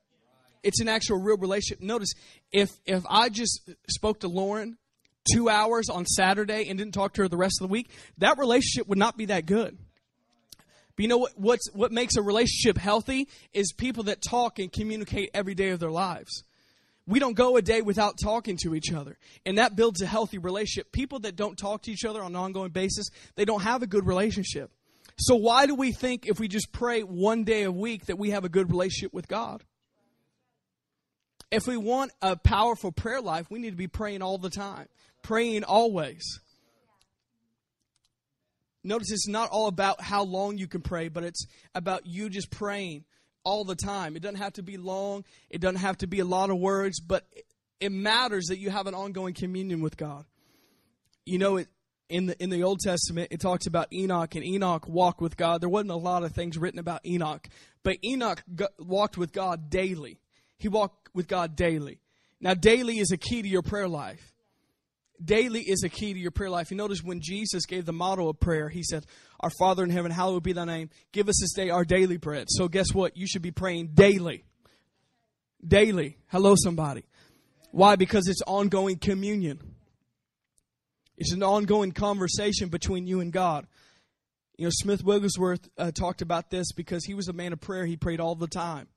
It's 0.61 0.79
an 0.79 0.87
actual 0.87 1.17
real 1.17 1.37
relationship. 1.37 1.83
Notice 1.83 2.13
if 2.51 2.69
if 2.85 3.03
I 3.09 3.29
just 3.29 3.67
spoke 3.89 4.19
to 4.19 4.27
Lauren 4.27 4.77
two 5.33 5.49
hours 5.49 5.89
on 5.89 6.05
Saturday 6.05 6.69
and 6.69 6.77
didn't 6.77 6.93
talk 6.93 7.13
to 7.13 7.23
her 7.23 7.27
the 7.27 7.35
rest 7.35 7.61
of 7.61 7.67
the 7.67 7.71
week, 7.71 7.89
that 8.19 8.37
relationship 8.37 8.87
would 8.87 8.99
not 8.99 9.17
be 9.17 9.25
that 9.25 9.47
good. 9.47 9.75
But 10.95 11.03
you 11.03 11.09
know 11.09 11.17
what 11.17 11.33
what's 11.35 11.71
what 11.73 11.91
makes 11.91 12.15
a 12.15 12.21
relationship 12.21 12.77
healthy 12.77 13.27
is 13.53 13.73
people 13.73 14.03
that 14.03 14.21
talk 14.21 14.59
and 14.59 14.71
communicate 14.71 15.31
every 15.33 15.55
day 15.55 15.69
of 15.69 15.79
their 15.79 15.91
lives. 15.91 16.43
We 17.05 17.19
don't 17.19 17.33
go 17.33 17.57
a 17.57 17.61
day 17.61 17.81
without 17.81 18.15
talking 18.21 18.57
to 18.63 18.75
each 18.75 18.93
other. 18.93 19.17
And 19.45 19.57
that 19.57 19.75
builds 19.75 20.01
a 20.01 20.05
healthy 20.05 20.37
relationship. 20.37 20.91
People 20.91 21.19
that 21.19 21.35
don't 21.35 21.57
talk 21.57 21.81
to 21.83 21.91
each 21.91 22.05
other 22.05 22.21
on 22.21 22.27
an 22.27 22.35
ongoing 22.37 22.71
basis, 22.71 23.07
they 23.35 23.43
don't 23.43 23.61
have 23.61 23.83
a 23.83 23.87
good 23.87 24.05
relationship. 24.05 24.71
So 25.17 25.35
why 25.35 25.65
do 25.65 25.75
we 25.75 25.91
think 25.91 26.27
if 26.27 26.39
we 26.39 26.47
just 26.47 26.71
pray 26.71 27.01
one 27.01 27.43
day 27.43 27.63
a 27.63 27.71
week 27.71 28.05
that 28.05 28.17
we 28.17 28.31
have 28.31 28.45
a 28.45 28.49
good 28.49 28.71
relationship 28.71 29.13
with 29.13 29.27
God? 29.27 29.63
If 31.51 31.67
we 31.67 31.77
want 31.77 32.11
a 32.21 32.35
powerful 32.35 32.91
prayer 32.91 33.21
life, 33.21 33.51
we 33.51 33.59
need 33.59 33.71
to 33.71 33.77
be 33.77 33.87
praying 33.87 34.21
all 34.21 34.37
the 34.37 34.49
time, 34.49 34.87
praying 35.21 35.63
always. 35.63 36.39
Notice 38.83 39.11
it's 39.11 39.27
not 39.27 39.49
all 39.49 39.67
about 39.67 40.01
how 40.01 40.23
long 40.23 40.57
you 40.57 40.67
can 40.67 40.81
pray, 40.81 41.07
but 41.07 41.23
it's 41.23 41.45
about 41.73 42.05
you 42.05 42.29
just 42.29 42.49
praying 42.51 43.05
all 43.43 43.63
the 43.63 43.75
time. 43.75 44.15
It 44.15 44.21
doesn't 44.21 44.37
have 44.37 44.53
to 44.53 44.63
be 44.63 44.77
long, 44.77 45.23
it 45.49 45.61
doesn't 45.61 45.77
have 45.77 45.97
to 45.99 46.07
be 46.07 46.19
a 46.19 46.25
lot 46.25 46.49
of 46.49 46.57
words, 46.57 46.99
but 46.99 47.25
it 47.79 47.91
matters 47.91 48.45
that 48.47 48.59
you 48.59 48.69
have 48.69 48.87
an 48.87 48.93
ongoing 48.93 49.33
communion 49.33 49.81
with 49.81 49.97
God. 49.97 50.25
You 51.25 51.37
know, 51.37 51.57
it, 51.57 51.67
in 52.09 52.25
the 52.27 52.43
in 52.43 52.49
the 52.49 52.63
Old 52.63 52.79
Testament, 52.79 53.29
it 53.31 53.39
talks 53.39 53.65
about 53.65 53.91
Enoch, 53.93 54.35
and 54.35 54.45
Enoch 54.45 54.87
walked 54.87 55.21
with 55.21 55.37
God. 55.37 55.61
There 55.61 55.69
wasn't 55.69 55.91
a 55.91 55.95
lot 55.95 56.23
of 56.23 56.33
things 56.33 56.57
written 56.57 56.79
about 56.79 57.05
Enoch, 57.05 57.47
but 57.83 57.97
Enoch 58.03 58.43
walked 58.77 59.17
with 59.17 59.31
God 59.31 59.69
daily. 59.69 60.19
He 60.57 60.67
walked 60.67 61.09
with 61.13 61.27
God 61.27 61.55
daily. 61.55 61.99
Now, 62.39 62.53
daily 62.53 62.99
is 62.99 63.11
a 63.11 63.17
key 63.17 63.41
to 63.41 63.47
your 63.47 63.61
prayer 63.61 63.87
life 63.87 64.32
daily 65.23 65.61
is 65.61 65.83
a 65.83 65.89
key 65.89 66.13
to 66.13 66.19
your 66.19 66.31
prayer 66.31 66.49
life. 66.49 66.71
You 66.71 66.77
notice 66.77 67.03
when 67.03 67.21
Jesus 67.21 67.65
gave 67.65 67.85
the 67.85 67.93
model 67.93 68.29
of 68.29 68.39
prayer, 68.39 68.69
he 68.69 68.83
said, 68.83 69.05
Our 69.39 69.51
Father 69.59 69.83
in 69.83 69.89
heaven, 69.89 70.11
hallowed 70.11 70.43
be 70.43 70.53
thy 70.53 70.65
name. 70.65 70.89
Give 71.11 71.29
us 71.29 71.39
this 71.41 71.53
day 71.53 71.69
our 71.69 71.85
daily 71.85 72.17
bread. 72.17 72.47
So 72.49 72.67
guess 72.67 72.93
what? 72.93 73.17
You 73.17 73.27
should 73.27 73.41
be 73.41 73.51
praying 73.51 73.91
daily. 73.93 74.45
Daily. 75.65 76.17
Hello, 76.27 76.55
somebody. 76.55 77.05
Why? 77.71 77.95
Because 77.95 78.27
it's 78.27 78.41
ongoing 78.45 78.97
communion. 78.97 79.59
It's 81.17 81.33
an 81.33 81.43
ongoing 81.43 81.91
conversation 81.91 82.69
between 82.69 83.07
you 83.07 83.19
and 83.19 83.31
God. 83.31 83.67
You 84.57 84.65
know, 84.65 84.71
Smith 84.71 85.03
Wigglesworth 85.03 85.67
uh, 85.77 85.91
talked 85.91 86.21
about 86.21 86.49
this 86.49 86.71
because 86.73 87.05
he 87.05 87.13
was 87.13 87.27
a 87.27 87.33
man 87.33 87.53
of 87.53 87.61
prayer. 87.61 87.85
He 87.85 87.97
prayed 87.97 88.19
all 88.19 88.35
the 88.35 88.47
time. 88.47 88.87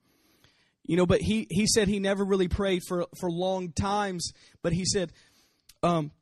You 0.84 0.96
know, 0.96 1.06
but 1.06 1.20
he, 1.20 1.46
he 1.50 1.66
said 1.66 1.88
he 1.88 1.98
never 1.98 2.24
really 2.24 2.48
prayed 2.48 2.82
for, 2.86 3.06
for 3.18 3.30
long 3.30 3.72
times, 3.72 4.32
but 4.62 4.72
he 4.72 4.84
said 4.84 5.12
um, 5.82 6.12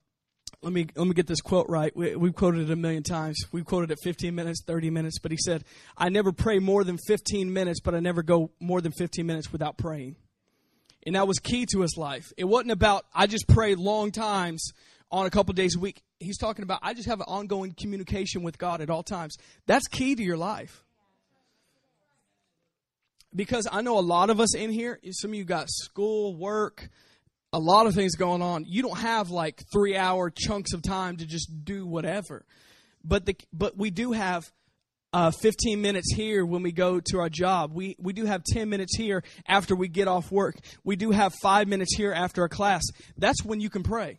let 0.64 0.72
me 0.72 0.87
let 0.96 1.07
me 1.07 1.12
get 1.12 1.27
this 1.27 1.42
quote 1.42 1.68
right. 1.68 1.94
We, 1.94 2.16
we've 2.16 2.35
quoted 2.35 2.62
it 2.62 2.72
a 2.72 2.77
million 2.77 3.03
times. 3.03 3.38
We've 3.53 3.66
quoted 3.66 3.90
it 3.90 3.98
15 4.03 4.35
minutes, 4.35 4.62
30 4.66 4.88
minutes, 4.88 5.18
but 5.18 5.31
he 5.31 5.37
said, 5.37 5.62
"I 5.96 6.09
never 6.09 6.33
pray 6.33 6.59
more 6.59 6.85
than 6.85 6.96
15 7.07 7.53
minutes, 7.53 7.81
but 7.81 7.94
I 7.94 8.00
never 8.00 8.22
go 8.22 8.50
more 8.61 8.81
than 8.81 8.92
15 8.92 9.27
minutes 9.27 9.53
without 9.53 9.77
praying." 9.77 10.16
And 11.05 11.16
that 11.16 11.29
was 11.29 11.38
key 11.38 11.66
to 11.66 11.83
his 11.83 11.98
life. 11.98 12.33
It 12.38 12.44
wasn't 12.44 12.72
about 12.72 13.05
I 13.14 13.27
just 13.27 13.46
pray 13.46 13.74
long 13.74 14.11
times 14.11 14.72
on 15.11 15.27
a 15.27 15.31
couple 15.31 15.53
days 15.53 15.77
a 15.77 15.79
week. 15.79 16.03
He's 16.18 16.38
talking 16.38 16.62
about 16.62 16.81
I 16.83 16.94
just 16.94 17.09
have 17.09 17.20
an 17.20 17.27
ongoing 17.29 17.72
communication 17.72 18.42
with 18.42 18.57
God 18.57 18.81
at 18.81 18.88
all 18.88 19.03
times. 19.03 19.37
That's 19.66 19.87
key 19.87 20.14
to 20.14 20.22
your 20.22 20.38
life. 20.38 20.83
Because 23.37 23.68
I 23.70 23.83
know 23.83 23.98
a 23.98 24.00
lot 24.00 24.31
of 24.31 24.40
us 24.40 24.55
in 24.55 24.70
here, 24.70 24.98
some 25.11 25.33
of 25.33 25.35
you 25.35 25.44
got 25.44 25.68
school, 25.68 26.35
work, 26.37 26.88
a 27.55 27.59
lot 27.59 27.87
of 27.87 27.95
things 27.95 28.17
going 28.17 28.43
on. 28.43 28.64
You 28.67 28.83
don't 28.83 28.99
have 28.99 29.31
like 29.31 29.62
three 29.73 29.97
hour 29.97 30.29
chunks 30.29 30.73
of 30.73 30.83
time 30.83 31.19
to 31.19 31.25
just 31.25 31.64
do 31.64 31.87
whatever. 31.87 32.45
But 33.05 33.27
the 33.27 33.37
but 33.53 33.77
we 33.79 33.90
do 33.90 34.11
have 34.11 34.43
uh, 35.12 35.31
15 35.31 35.81
minutes 35.81 36.12
here 36.12 36.45
when 36.45 36.64
we 36.64 36.73
go 36.73 36.99
to 36.99 37.21
our 37.21 37.29
job. 37.29 37.73
We 37.73 37.95
we 38.01 38.12
do 38.12 38.25
have 38.27 38.43
10 38.43 38.69
minutes 38.69 38.97
here 38.97 39.23
after 39.47 39.77
we 39.77 39.87
get 39.87 40.09
off 40.09 40.33
work. 40.33 40.57
We 40.83 40.97
do 40.97 41.12
have 41.12 41.33
five 41.40 41.69
minutes 41.69 41.95
here 41.97 42.12
after 42.12 42.43
a 42.43 42.49
class. 42.49 42.83
That's 43.17 43.45
when 43.45 43.61
you 43.61 43.71
can 43.71 43.85
pray 43.85 44.19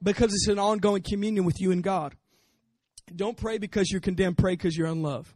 because 0.00 0.32
it's 0.32 0.46
an 0.46 0.60
ongoing 0.60 1.02
communion 1.02 1.44
with 1.44 1.60
you 1.60 1.72
and 1.72 1.82
God. 1.82 2.14
Don't 3.14 3.36
pray 3.36 3.58
because 3.58 3.90
you're 3.90 4.00
condemned. 4.00 4.38
Pray 4.38 4.52
because 4.52 4.76
you're 4.76 4.86
in 4.86 5.02
love. 5.02 5.34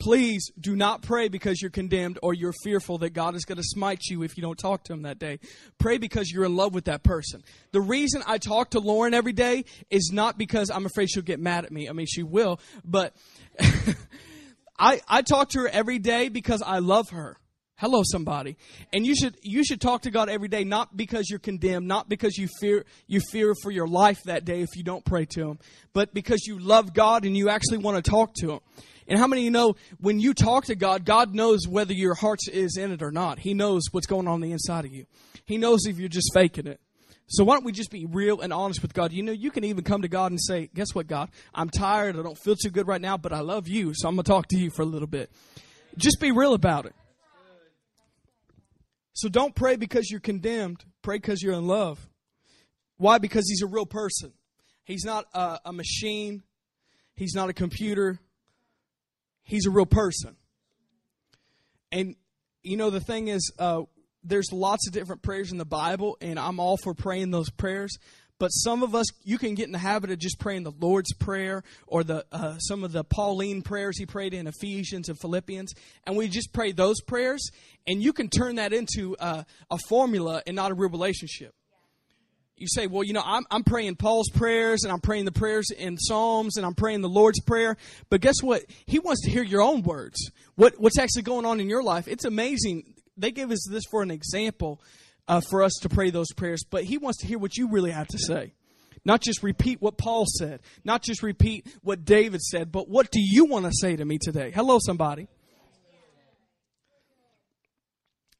Please 0.00 0.50
do 0.60 0.74
not 0.74 1.02
pray 1.02 1.28
because 1.28 1.62
you're 1.62 1.70
condemned 1.70 2.18
or 2.22 2.34
you're 2.34 2.52
fearful 2.62 2.98
that 2.98 3.10
God 3.10 3.34
is 3.34 3.44
going 3.44 3.56
to 3.56 3.64
smite 3.64 4.00
you 4.10 4.22
if 4.22 4.36
you 4.36 4.42
don't 4.42 4.58
talk 4.58 4.84
to 4.84 4.92
him 4.92 5.02
that 5.02 5.18
day. 5.18 5.38
Pray 5.78 5.98
because 5.98 6.30
you're 6.30 6.44
in 6.44 6.56
love 6.56 6.74
with 6.74 6.86
that 6.86 7.02
person. 7.02 7.42
The 7.72 7.80
reason 7.80 8.22
I 8.26 8.38
talk 8.38 8.70
to 8.70 8.80
Lauren 8.80 9.14
every 9.14 9.32
day 9.32 9.64
is 9.90 10.10
not 10.12 10.36
because 10.36 10.70
I'm 10.70 10.84
afraid 10.84 11.10
she'll 11.10 11.22
get 11.22 11.40
mad 11.40 11.64
at 11.64 11.72
me. 11.72 11.88
I 11.88 11.92
mean, 11.92 12.06
she 12.06 12.22
will, 12.22 12.60
but 12.84 13.14
I, 14.78 15.00
I 15.08 15.22
talk 15.22 15.50
to 15.50 15.60
her 15.60 15.68
every 15.68 16.00
day 16.00 16.28
because 16.28 16.60
I 16.60 16.80
love 16.80 17.10
her. 17.10 17.38
Hello, 17.76 18.02
somebody. 18.04 18.56
And 18.92 19.04
you 19.04 19.16
should 19.16 19.36
you 19.42 19.64
should 19.64 19.80
talk 19.80 20.02
to 20.02 20.10
God 20.10 20.28
every 20.28 20.46
day, 20.46 20.62
not 20.62 20.96
because 20.96 21.28
you're 21.28 21.40
condemned, 21.40 21.88
not 21.88 22.08
because 22.08 22.36
you 22.36 22.48
fear 22.60 22.84
you 23.08 23.20
fear 23.32 23.52
for 23.62 23.72
your 23.72 23.88
life 23.88 24.22
that 24.26 24.44
day 24.44 24.60
if 24.60 24.76
you 24.76 24.84
don't 24.84 25.04
pray 25.04 25.24
to 25.30 25.50
Him, 25.50 25.58
but 25.92 26.14
because 26.14 26.46
you 26.46 26.58
love 26.58 26.94
God 26.94 27.24
and 27.24 27.36
you 27.36 27.48
actually 27.48 27.78
want 27.78 28.02
to 28.02 28.08
talk 28.08 28.32
to 28.34 28.52
Him. 28.52 28.60
And 29.06 29.18
how 29.18 29.26
many 29.26 29.42
of 29.42 29.44
you 29.44 29.50
know 29.50 29.76
when 29.98 30.18
you 30.18 30.34
talk 30.34 30.66
to 30.66 30.74
God, 30.74 31.04
God 31.04 31.34
knows 31.34 31.68
whether 31.68 31.92
your 31.92 32.14
heart 32.14 32.40
is 32.50 32.76
in 32.76 32.90
it 32.90 33.02
or 33.02 33.10
not. 33.10 33.38
He 33.38 33.54
knows 33.54 33.82
what's 33.90 34.06
going 34.06 34.28
on, 34.28 34.40
the 34.40 34.52
inside 34.52 34.84
of 34.84 34.92
you. 34.92 35.06
He 35.44 35.58
knows 35.58 35.86
if 35.86 35.98
you're 35.98 36.08
just 36.08 36.32
faking 36.32 36.66
it. 36.66 36.80
So 37.26 37.44
why 37.44 37.54
don't 37.54 37.64
we 37.64 37.72
just 37.72 37.90
be 37.90 38.06
real 38.06 38.40
and 38.40 38.52
honest 38.52 38.82
with 38.82 38.92
God? 38.92 39.12
You 39.12 39.22
know, 39.22 39.32
you 39.32 39.50
can 39.50 39.64
even 39.64 39.82
come 39.82 40.02
to 40.02 40.08
God 40.08 40.30
and 40.30 40.40
say, 40.40 40.68
guess 40.74 40.94
what, 40.94 41.06
God? 41.06 41.30
I'm 41.54 41.70
tired. 41.70 42.18
I 42.18 42.22
don't 42.22 42.38
feel 42.38 42.54
too 42.54 42.70
good 42.70 42.86
right 42.86 43.00
now, 43.00 43.16
but 43.16 43.32
I 43.32 43.40
love 43.40 43.66
you. 43.66 43.92
So 43.94 44.08
I'm 44.08 44.14
going 44.14 44.24
to 44.24 44.30
talk 44.30 44.48
to 44.48 44.58
you 44.58 44.70
for 44.70 44.82
a 44.82 44.86
little 44.86 45.08
bit. 45.08 45.30
Just 45.96 46.20
be 46.20 46.32
real 46.32 46.54
about 46.54 46.86
it. 46.86 46.94
So 49.14 49.28
don't 49.28 49.54
pray 49.54 49.76
because 49.76 50.10
you're 50.10 50.20
condemned. 50.20 50.84
Pray 51.02 51.16
because 51.16 51.40
you're 51.40 51.54
in 51.54 51.66
love. 51.66 52.08
Why? 52.96 53.18
Because 53.18 53.48
he's 53.48 53.62
a 53.62 53.66
real 53.66 53.86
person. 53.86 54.32
He's 54.84 55.04
not 55.04 55.26
a, 55.32 55.60
a 55.64 55.72
machine. 55.72 56.42
He's 57.14 57.34
not 57.34 57.48
a 57.48 57.52
computer. 57.52 58.18
He's 59.44 59.66
a 59.66 59.70
real 59.70 59.86
person. 59.86 60.36
And, 61.92 62.16
you 62.62 62.76
know, 62.76 62.90
the 62.90 63.00
thing 63.00 63.28
is, 63.28 63.52
uh, 63.58 63.82
there's 64.24 64.50
lots 64.52 64.88
of 64.88 64.92
different 64.92 65.22
prayers 65.22 65.52
in 65.52 65.58
the 65.58 65.64
Bible, 65.66 66.16
and 66.20 66.38
I'm 66.38 66.58
all 66.58 66.76
for 66.76 66.94
praying 66.94 67.30
those 67.30 67.50
prayers. 67.50 67.96
But 68.38 68.48
some 68.48 68.82
of 68.82 68.94
us, 68.94 69.06
you 69.22 69.38
can 69.38 69.54
get 69.54 69.66
in 69.66 69.72
the 69.72 69.78
habit 69.78 70.10
of 70.10 70.18
just 70.18 70.40
praying 70.40 70.64
the 70.64 70.72
Lord's 70.72 71.12
Prayer 71.14 71.62
or 71.86 72.02
the 72.02 72.24
uh, 72.32 72.58
some 72.58 72.82
of 72.82 72.90
the 72.90 73.04
Pauline 73.04 73.62
prayers 73.62 73.96
he 73.96 74.06
prayed 74.06 74.34
in 74.34 74.48
Ephesians 74.48 75.08
and 75.08 75.18
Philippians, 75.20 75.72
and 76.04 76.16
we 76.16 76.26
just 76.28 76.52
pray 76.52 76.72
those 76.72 77.00
prayers, 77.00 77.48
and 77.86 78.02
you 78.02 78.12
can 78.12 78.28
turn 78.28 78.56
that 78.56 78.72
into 78.72 79.16
uh, 79.18 79.44
a 79.70 79.78
formula 79.88 80.42
and 80.46 80.56
not 80.56 80.72
a 80.72 80.74
real 80.74 80.90
relationship 80.90 81.54
you 82.56 82.66
say, 82.68 82.86
well, 82.86 83.02
you 83.02 83.12
know, 83.12 83.22
I'm, 83.24 83.44
I'm 83.50 83.64
praying 83.64 83.96
Paul's 83.96 84.30
prayers 84.30 84.84
and 84.84 84.92
I'm 84.92 85.00
praying 85.00 85.24
the 85.24 85.32
prayers 85.32 85.70
in 85.70 85.98
Psalms 85.98 86.56
and 86.56 86.64
I'm 86.64 86.74
praying 86.74 87.00
the 87.00 87.08
Lord's 87.08 87.40
Prayer. 87.40 87.76
But 88.10 88.20
guess 88.20 88.36
what? 88.42 88.62
He 88.86 89.00
wants 89.00 89.22
to 89.22 89.30
hear 89.30 89.42
your 89.42 89.60
own 89.62 89.82
words. 89.82 90.30
What, 90.54 90.74
what's 90.78 90.98
actually 90.98 91.22
going 91.22 91.46
on 91.46 91.58
in 91.60 91.68
your 91.68 91.82
life. 91.82 92.06
It's 92.06 92.24
amazing. 92.24 92.94
They 93.16 93.32
give 93.32 93.50
us 93.50 93.66
this 93.68 93.82
for 93.90 94.02
an 94.02 94.10
example 94.10 94.80
uh, 95.26 95.40
for 95.40 95.62
us 95.62 95.72
to 95.82 95.88
pray 95.88 96.10
those 96.10 96.32
prayers, 96.36 96.62
but 96.68 96.84
he 96.84 96.98
wants 96.98 97.18
to 97.20 97.26
hear 97.26 97.38
what 97.38 97.56
you 97.56 97.68
really 97.68 97.90
have 97.90 98.08
to 98.08 98.18
say. 98.18 98.52
Not 99.04 99.20
just 99.20 99.42
repeat 99.42 99.82
what 99.82 99.98
Paul 99.98 100.24
said, 100.26 100.60
not 100.84 101.02
just 101.02 101.22
repeat 101.22 101.66
what 101.82 102.04
David 102.04 102.40
said, 102.40 102.72
but 102.72 102.88
what 102.88 103.10
do 103.10 103.20
you 103.20 103.44
want 103.44 103.66
to 103.66 103.72
say 103.74 103.96
to 103.96 104.04
me 104.04 104.18
today? 104.18 104.50
Hello, 104.50 104.78
somebody. 104.84 105.28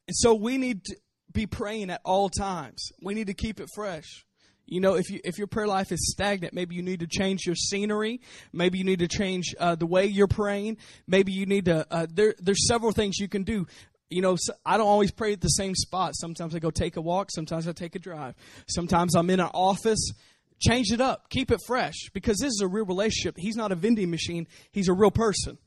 And 0.06 0.16
so 0.16 0.34
we 0.34 0.58
need 0.58 0.84
to, 0.84 0.96
be 1.34 1.46
praying 1.46 1.90
at 1.90 2.00
all 2.04 2.30
times. 2.30 2.90
We 3.02 3.12
need 3.12 3.26
to 3.26 3.34
keep 3.34 3.60
it 3.60 3.68
fresh. 3.74 4.24
You 4.66 4.80
know, 4.80 4.94
if 4.94 5.10
you 5.10 5.20
if 5.24 5.36
your 5.36 5.46
prayer 5.46 5.66
life 5.66 5.92
is 5.92 6.10
stagnant, 6.10 6.54
maybe 6.54 6.74
you 6.74 6.82
need 6.82 7.00
to 7.00 7.06
change 7.06 7.44
your 7.44 7.54
scenery. 7.54 8.22
Maybe 8.52 8.78
you 8.78 8.84
need 8.84 9.00
to 9.00 9.08
change 9.08 9.54
uh, 9.60 9.74
the 9.74 9.86
way 9.86 10.06
you're 10.06 10.26
praying. 10.26 10.78
Maybe 11.06 11.32
you 11.32 11.44
need 11.44 11.66
to. 11.66 11.86
Uh, 11.90 12.06
there, 12.10 12.34
there's 12.38 12.66
several 12.66 12.92
things 12.92 13.18
you 13.18 13.28
can 13.28 13.42
do. 13.42 13.66
You 14.08 14.22
know, 14.22 14.36
I 14.64 14.78
don't 14.78 14.86
always 14.86 15.10
pray 15.10 15.32
at 15.32 15.40
the 15.40 15.48
same 15.48 15.74
spot. 15.74 16.12
Sometimes 16.14 16.54
I 16.54 16.60
go 16.60 16.70
take 16.70 16.96
a 16.96 17.02
walk. 17.02 17.30
Sometimes 17.30 17.68
I 17.68 17.72
take 17.72 17.94
a 17.94 17.98
drive. 17.98 18.34
Sometimes 18.68 19.14
I'm 19.14 19.28
in 19.28 19.40
an 19.40 19.50
office. 19.52 20.12
Change 20.60 20.92
it 20.92 21.00
up. 21.00 21.28
Keep 21.28 21.50
it 21.50 21.60
fresh 21.66 22.08
because 22.14 22.38
this 22.38 22.52
is 22.52 22.60
a 22.62 22.68
real 22.68 22.86
relationship. 22.86 23.34
He's 23.36 23.56
not 23.56 23.72
a 23.72 23.74
vending 23.74 24.10
machine. 24.10 24.46
He's 24.72 24.88
a 24.88 24.94
real 24.94 25.10
person. 25.10 25.58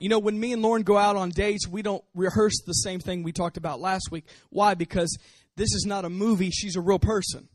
You 0.00 0.08
know, 0.08 0.18
when 0.18 0.40
me 0.40 0.54
and 0.54 0.62
Lauren 0.62 0.82
go 0.82 0.96
out 0.96 1.16
on 1.16 1.28
dates, 1.28 1.68
we 1.68 1.82
don't 1.82 2.02
rehearse 2.14 2.62
the 2.66 2.72
same 2.72 3.00
thing 3.00 3.22
we 3.22 3.32
talked 3.32 3.58
about 3.58 3.80
last 3.80 4.10
week. 4.10 4.24
Why? 4.48 4.72
Because 4.72 5.16
this 5.56 5.74
is 5.74 5.84
not 5.86 6.06
a 6.06 6.10
movie. 6.10 6.50
She's 6.50 6.74
a 6.74 6.80
real 6.80 6.98
person. 6.98 7.48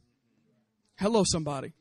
Hello, 0.96 1.24
somebody. 1.26 1.74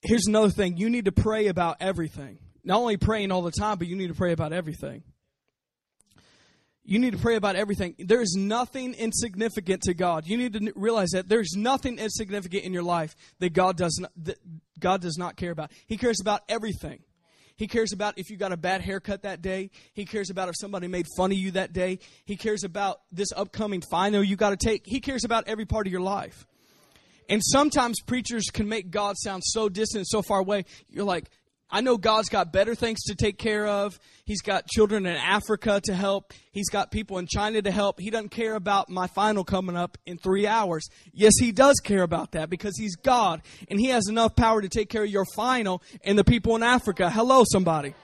Here's 0.00 0.26
another 0.26 0.48
thing 0.48 0.78
you 0.78 0.88
need 0.88 1.04
to 1.04 1.12
pray 1.12 1.48
about 1.48 1.76
everything. 1.80 2.38
Not 2.64 2.78
only 2.78 2.96
praying 2.96 3.30
all 3.30 3.42
the 3.42 3.52
time, 3.52 3.76
but 3.76 3.86
you 3.86 3.96
need 3.96 4.08
to 4.08 4.14
pray 4.14 4.32
about 4.32 4.54
everything. 4.54 5.02
You 6.86 6.98
need 6.98 7.12
to 7.12 7.18
pray 7.18 7.36
about 7.36 7.54
everything. 7.54 7.96
There 7.98 8.22
is 8.22 8.34
nothing 8.38 8.94
insignificant 8.94 9.82
to 9.82 9.94
God. 9.94 10.26
You 10.26 10.38
need 10.38 10.54
to 10.54 10.72
realize 10.74 11.10
that 11.10 11.28
there's 11.28 11.52
nothing 11.54 11.98
insignificant 11.98 12.64
in 12.64 12.72
your 12.72 12.82
life 12.82 13.14
that 13.40 13.52
God 13.52 13.76
does 13.76 13.98
not, 14.00 14.12
that 14.24 14.38
God 14.78 15.02
does 15.02 15.18
not 15.18 15.36
care 15.36 15.50
about. 15.50 15.70
He 15.86 15.98
cares 15.98 16.20
about 16.20 16.42
everything. 16.48 17.00
He 17.56 17.66
cares 17.68 17.92
about 17.92 18.18
if 18.18 18.30
you 18.30 18.36
got 18.36 18.52
a 18.52 18.56
bad 18.56 18.80
haircut 18.80 19.22
that 19.22 19.40
day. 19.40 19.70
He 19.92 20.04
cares 20.04 20.30
about 20.30 20.48
if 20.48 20.56
somebody 20.58 20.88
made 20.88 21.06
fun 21.16 21.30
of 21.30 21.38
you 21.38 21.52
that 21.52 21.72
day. 21.72 22.00
He 22.24 22.36
cares 22.36 22.64
about 22.64 23.00
this 23.12 23.28
upcoming 23.36 23.82
final 23.90 24.22
you 24.24 24.36
got 24.36 24.50
to 24.50 24.56
take. 24.56 24.86
He 24.86 25.00
cares 25.00 25.24
about 25.24 25.44
every 25.46 25.64
part 25.64 25.86
of 25.86 25.92
your 25.92 26.02
life. 26.02 26.46
And 27.28 27.40
sometimes 27.42 28.00
preachers 28.00 28.50
can 28.52 28.68
make 28.68 28.90
God 28.90 29.16
sound 29.16 29.42
so 29.44 29.68
distant, 29.68 30.06
so 30.08 30.20
far 30.20 30.40
away. 30.40 30.64
You're 30.90 31.04
like, 31.04 31.30
I 31.70 31.80
know 31.80 31.96
God's 31.96 32.28
got 32.28 32.52
better 32.52 32.74
things 32.74 33.02
to 33.04 33.14
take 33.14 33.38
care 33.38 33.66
of. 33.66 33.98
He's 34.24 34.42
got 34.42 34.68
children 34.68 35.06
in 35.06 35.16
Africa 35.16 35.80
to 35.84 35.94
help. 35.94 36.32
He's 36.52 36.68
got 36.68 36.90
people 36.90 37.18
in 37.18 37.26
China 37.26 37.60
to 37.62 37.70
help. 37.70 37.98
He 37.98 38.10
doesn't 38.10 38.28
care 38.28 38.54
about 38.54 38.88
my 38.88 39.06
final 39.08 39.44
coming 39.44 39.76
up 39.76 39.98
in 40.06 40.18
three 40.18 40.46
hours. 40.46 40.88
Yes, 41.12 41.32
He 41.38 41.52
does 41.52 41.80
care 41.80 42.02
about 42.02 42.32
that 42.32 42.48
because 42.48 42.76
He's 42.78 42.96
God 42.96 43.42
and 43.68 43.80
He 43.80 43.88
has 43.88 44.08
enough 44.08 44.36
power 44.36 44.62
to 44.62 44.68
take 44.68 44.88
care 44.88 45.04
of 45.04 45.10
your 45.10 45.24
final 45.34 45.82
and 46.04 46.18
the 46.18 46.24
people 46.24 46.54
in 46.54 46.62
Africa. 46.62 47.10
Hello, 47.10 47.44
somebody. 47.50 47.94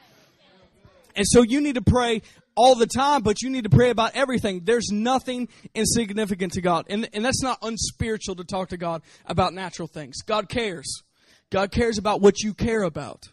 And 1.15 1.27
so 1.29 1.43
you 1.43 1.61
need 1.61 1.75
to 1.75 1.83
pray 1.83 2.23
all 2.57 2.75
the 2.75 2.87
time, 2.87 3.23
but 3.23 3.43
you 3.43 3.51
need 3.51 3.65
to 3.65 3.71
pray 3.71 3.91
about 3.91 4.15
everything. 4.15 4.63
There's 4.65 4.91
nothing 4.91 5.49
insignificant 5.75 6.53
to 6.53 6.61
God. 6.61 6.87
And, 6.89 7.09
and 7.13 7.25
that's 7.25 7.43
not 7.43 7.59
unspiritual 7.63 8.37
to 8.37 8.45
talk 8.45 8.69
to 8.71 8.77
God 8.77 9.03
about 9.27 9.55
natural 9.55 9.89
things. 9.89 10.23
God 10.23 10.49
cares. 10.49 11.03
God 11.51 11.73
cares 11.73 11.99
about 11.99 12.21
what 12.21 12.41
you 12.41 12.55
care 12.55 12.83
about. 12.83 13.29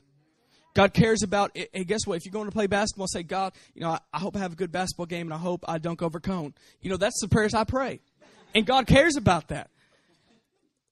God 0.78 0.94
cares 0.94 1.24
about, 1.24 1.50
eh, 1.56 1.66
hey, 1.74 1.86
guess 1.86 2.06
what? 2.06 2.18
If 2.18 2.26
you're 2.26 2.32
going 2.32 2.46
to 2.46 2.52
play 2.52 2.68
basketball, 2.68 3.08
say, 3.08 3.24
God, 3.24 3.54
you 3.74 3.82
know, 3.82 3.90
I, 3.90 4.00
I 4.14 4.20
hope 4.20 4.36
I 4.36 4.40
have 4.42 4.54
a 4.54 4.56
good 4.56 4.72
basketball 4.72 5.08
game 5.08 5.26
and 5.26 5.34
I 5.34 5.38
hope 5.40 5.66
I 5.68 5.80
dunk 5.80 6.04
over 6.04 6.20
cone. 6.20 6.54
You 6.82 6.92
know, 6.92 6.98
that's 6.98 7.20
the 7.20 7.28
prayers 7.28 7.56
I 7.56 7.64
pray. 7.64 8.00
And 8.54 8.64
God 8.64 8.86
cares 8.86 9.16
about 9.16 9.48
that. 9.48 9.72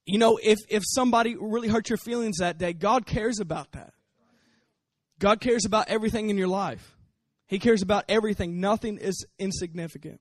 You 0.08 0.18
know, 0.18 0.40
if, 0.42 0.58
if 0.70 0.82
somebody 0.88 1.36
really 1.40 1.68
hurt 1.68 1.88
your 1.88 2.00
feelings 2.00 2.38
that 2.40 2.58
day, 2.58 2.74
God 2.74 3.06
cares 3.06 3.40
about 3.40 3.74
that. 3.74 3.94
God 5.20 5.40
cares 5.40 5.66
about 5.66 5.88
everything 5.88 6.32
in 6.32 6.38
your 6.40 6.48
life. 6.48 6.98
He 7.46 7.60
cares 7.60 7.84
about 7.84 8.06
everything. 8.10 8.60
Nothing 8.60 8.98
is 8.98 9.24
insignificant. 9.38 10.20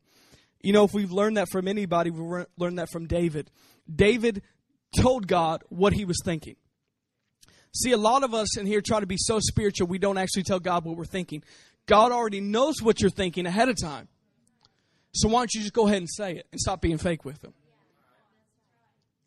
You 0.61 0.75
know, 0.75 0.85
if 0.85 0.93
we've 0.93 1.11
learned 1.11 1.39
that 1.39 1.49
from 1.49 1.69
anybody, 1.69 2.11
we've 2.11 2.45
learned 2.59 2.79
that 2.79 2.91
from 2.91 3.07
David. 3.07 3.51
David 3.91 4.43
told 4.95 5.27
God 5.27 5.65
what 5.71 5.95
he 5.95 6.05
was 6.05 6.19
thinking. 6.23 6.57
See, 7.75 7.91
a 7.91 7.97
lot 7.97 8.23
of 8.23 8.35
us 8.35 8.57
in 8.57 8.67
here 8.67 8.81
try 8.81 9.01
to 9.01 9.07
be 9.07 9.17
so 9.19 9.41
spiritual, 9.41 9.89
we 9.89 9.99
don't 9.99 10.19
actually 10.19 10.45
tell 10.45 10.61
God 10.61 10.85
what 10.85 10.97
we're 10.97 11.05
thinking. 11.05 11.43
God 11.87 12.13
already 12.13 12.41
knows 12.41 12.81
what 12.81 13.01
you're 13.01 13.11
thinking 13.11 13.47
ahead 13.47 13.69
of 13.69 13.77
time. 13.81 14.09
So 15.13 15.29
why 15.29 15.41
don't 15.41 15.55
you 15.55 15.61
just 15.61 15.73
go 15.73 15.87
ahead 15.87 15.99
and 15.99 16.11
say 16.11 16.37
it 16.37 16.47
and 16.53 16.61
stop 16.61 16.81
being 16.81 16.99
fake 16.99 17.25
with 17.25 17.43
Him? 17.43 17.53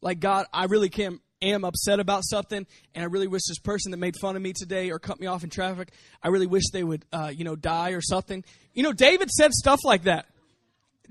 Like, 0.02 0.20
God, 0.20 0.46
I 0.54 0.66
really 0.66 0.90
can, 0.90 1.20
am 1.42 1.66
upset 1.66 2.00
about 2.00 2.24
something, 2.24 2.66
and 2.96 3.04
I 3.04 3.08
really 3.08 3.28
wish 3.28 3.44
this 3.48 3.60
person 3.60 3.92
that 3.92 3.98
made 3.98 4.16
fun 4.22 4.36
of 4.36 4.42
me 4.42 4.54
today 4.54 4.92
or 4.92 5.00
cut 5.00 5.20
me 5.20 5.28
off 5.28 5.44
in 5.44 5.50
traffic, 5.50 5.92
I 6.24 6.30
really 6.30 6.48
wish 6.48 6.64
they 6.72 6.84
would, 6.84 7.06
uh, 7.12 7.32
you 7.34 7.44
know, 7.44 7.56
die 7.56 7.92
or 7.92 8.02
something. 8.02 8.44
You 8.74 8.84
know, 8.84 8.94
David 8.94 9.30
said 9.30 9.52
stuff 9.52 9.82
like 9.84 10.04
that. 10.04 10.26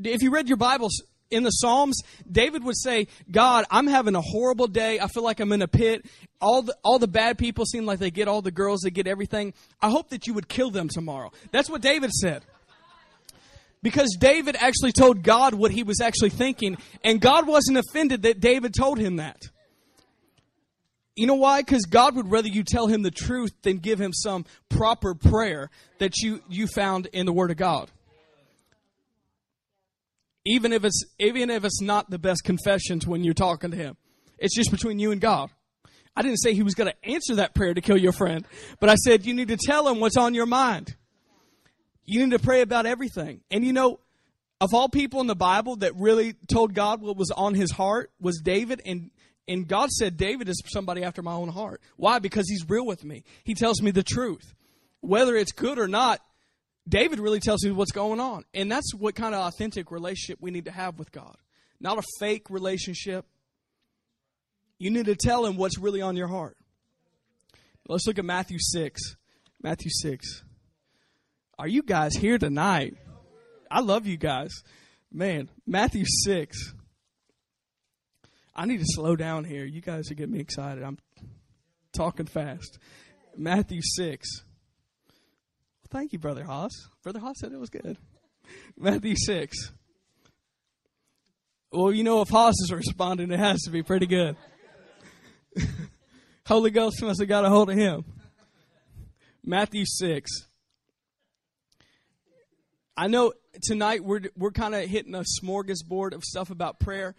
If 0.03 0.22
you 0.22 0.31
read 0.31 0.49
your 0.49 0.57
Bibles, 0.57 1.03
in 1.30 1.42
the 1.42 1.50
Psalms, 1.50 2.00
David 2.30 2.64
would 2.64 2.76
say, 2.76 3.08
God, 3.30 3.64
I'm 3.70 3.86
having 3.86 4.14
a 4.14 4.20
horrible 4.20 4.66
day. 4.66 5.00
I 5.00 5.08
feel 5.08 5.22
like 5.22 5.40
I'm 5.40 5.52
in 5.52 5.62
a 5.62 5.68
pit. 5.68 6.06
All 6.40 6.62
the, 6.62 6.76
all 6.84 6.98
the 6.98 7.08
bad 7.08 7.38
people 7.38 7.64
seem 7.64 7.86
like 7.86 7.98
they 7.98 8.10
get 8.10 8.28
all 8.28 8.42
the 8.42 8.50
girls, 8.50 8.80
they 8.82 8.90
get 8.90 9.06
everything. 9.06 9.54
I 9.80 9.90
hope 9.90 10.10
that 10.10 10.26
you 10.26 10.34
would 10.34 10.48
kill 10.48 10.70
them 10.70 10.88
tomorrow. 10.88 11.32
That's 11.50 11.68
what 11.68 11.82
David 11.82 12.10
said. 12.12 12.44
Because 13.82 14.16
David 14.18 14.56
actually 14.58 14.92
told 14.92 15.22
God 15.22 15.54
what 15.54 15.70
he 15.70 15.82
was 15.82 16.00
actually 16.00 16.30
thinking, 16.30 16.76
and 17.04 17.20
God 17.20 17.46
wasn't 17.46 17.78
offended 17.78 18.22
that 18.22 18.40
David 18.40 18.74
told 18.74 18.98
him 18.98 19.16
that. 19.16 19.40
You 21.14 21.26
know 21.26 21.34
why? 21.34 21.62
Because 21.62 21.84
God 21.86 22.14
would 22.16 22.30
rather 22.30 22.48
you 22.48 22.62
tell 22.62 22.88
him 22.88 23.02
the 23.02 23.10
truth 23.10 23.52
than 23.62 23.78
give 23.78 23.98
him 23.98 24.12
some 24.12 24.44
proper 24.68 25.14
prayer 25.14 25.70
that 25.98 26.18
you, 26.18 26.42
you 26.48 26.66
found 26.66 27.06
in 27.06 27.26
the 27.26 27.32
Word 27.32 27.50
of 27.50 27.56
God 27.56 27.90
even 30.46 30.72
if 30.72 30.85
it's 30.85 31.04
even 31.18 31.50
if 31.50 31.64
it's 31.64 31.82
not 31.82 32.09
the 32.09 32.18
best 32.18 32.44
confessions 32.44 33.06
when 33.06 33.24
you're 33.24 33.35
talking 33.35 33.72
to 33.72 33.76
him. 33.76 33.96
It's 34.38 34.54
just 34.54 34.70
between 34.70 34.98
you 34.98 35.12
and 35.12 35.20
God. 35.20 35.50
I 36.14 36.22
didn't 36.22 36.38
say 36.38 36.54
he 36.54 36.62
was 36.62 36.74
going 36.74 36.90
to 36.90 37.11
answer 37.11 37.35
that 37.35 37.54
prayer 37.54 37.74
to 37.74 37.80
kill 37.82 37.98
your 37.98 38.12
friend, 38.12 38.46
but 38.80 38.88
I 38.88 38.94
said 38.94 39.26
you 39.26 39.35
need 39.35 39.48
to 39.48 39.59
tell 39.59 39.87
him 39.87 40.00
what's 40.00 40.16
on 40.16 40.32
your 40.32 40.46
mind. 40.46 40.96
You 42.04 42.24
need 42.24 42.30
to 42.30 42.38
pray 42.38 42.62
about 42.62 42.87
everything. 42.87 43.40
And 43.50 43.64
you 43.64 43.72
know, 43.72 43.98
of 44.61 44.72
all 44.72 44.88
people 44.88 45.20
in 45.20 45.26
the 45.26 45.35
Bible 45.35 45.76
that 45.76 45.94
really 45.96 46.35
told 46.46 46.72
God 46.72 47.02
what 47.02 47.16
was 47.16 47.30
on 47.30 47.54
his 47.54 47.72
heart 47.72 48.11
was 48.20 48.40
David 48.40 48.80
and 48.87 49.11
and 49.48 49.68
God 49.68 49.90
said 49.90 50.16
David 50.16 50.48
is 50.48 50.61
somebody 50.66 51.04
after 51.04 51.22
my 51.22 51.32
own 51.32 51.48
heart. 51.48 51.80
Why? 51.96 52.18
Because 52.18 52.48
he's 52.48 52.68
real 52.68 52.85
with 52.85 53.04
me. 53.04 53.22
He 53.44 53.54
tells 53.54 53.80
me 53.80 53.92
the 53.92 54.02
truth. 54.02 54.54
Whether 55.00 55.37
it's 55.37 55.52
good 55.52 55.78
or 55.78 55.87
not, 55.87 56.20
David 56.88 57.18
really 57.18 57.40
tells 57.40 57.62
you 57.64 57.75
what's 57.75 57.92
going 57.92 58.20
on. 58.20 58.44
And 58.55 58.70
that's 58.70 58.94
what 58.94 59.14
kind 59.14 59.35
of 59.35 59.46
authentic 59.46 59.90
relationship 59.90 60.38
we 60.40 60.51
need 60.51 60.66
to 60.66 60.70
have 60.70 60.99
with 60.99 61.11
God. 61.11 61.37
Not 61.81 61.99
a 61.99 62.03
fake 62.20 62.49
relationship. 62.49 63.27
You 64.79 64.90
need 64.90 65.07
to 65.07 65.16
tell 65.16 65.44
him 65.44 65.57
what's 65.57 65.79
really 65.79 66.01
on 66.01 66.16
your 66.16 66.29
heart. 66.29 66.57
Let's 67.88 68.07
look 68.07 68.18
at 68.18 68.25
Matthew 68.25 68.59
6. 68.61 69.01
Matthew 69.62 69.90
6. 69.90 70.44
Are 71.59 71.68
you 71.68 71.83
guys 71.83 72.14
here 72.14 72.38
tonight? 72.38 72.96
I 73.70 73.81
love 73.81 74.07
you 74.07 74.16
guys. 74.16 74.51
Man, 75.12 75.49
Matthew 75.66 76.05
6. 76.25 76.75
I 78.55 78.66
need 78.66 78.79
to 78.79 78.87
slow 78.87 79.16
down 79.16 79.44
here. 79.44 79.64
You 79.64 79.81
guys 79.81 80.11
are 80.11 80.14
getting 80.14 80.35
me 80.35 80.40
excited. 80.40 80.83
I'm 80.83 80.99
talking 81.92 82.27
fast. 82.27 82.79
Matthew 83.37 83.81
6. 83.83 84.44
Thank 85.90 86.12
you, 86.12 86.18
Brother 86.18 86.44
Haas. 86.44 86.72
Brother 87.03 87.20
Haas 87.20 87.37
said 87.38 87.53
it 87.53 87.61
was 87.61 87.70
good. 87.70 87.96
Matthew 88.77 89.14
6. 89.16 89.72
Well, 91.72 91.92
you 91.92 92.05
know, 92.05 92.22
if 92.22 92.29
Haas 92.29 92.55
is 92.62 92.72
responding, 92.72 93.31
it 93.31 93.38
has 93.38 93.62
to 93.62 93.70
be 93.70 93.83
pretty 93.83 94.07
good. 94.07 94.37
Holy 96.46 96.70
Ghost 96.70 97.03
must 97.03 97.20
have 97.20 97.29
got 97.29 97.44
a 97.44 97.49
hold 97.49 97.70
of 97.70 97.77
him. 97.77 98.05
Matthew 99.44 99.85
6. 99.87 100.31
I 102.96 103.09
know 103.09 103.33
tonight 103.62 104.05
we're, 104.05 104.22
we're 104.37 104.53
kind 104.53 104.75
of 104.75 104.85
hitting 104.88 105.14
a 105.14 105.25
smorgasbord 105.42 106.14
of 106.14 106.25
stuff 106.25 106.51
about 106.51 106.81
prayer, 106.81 107.14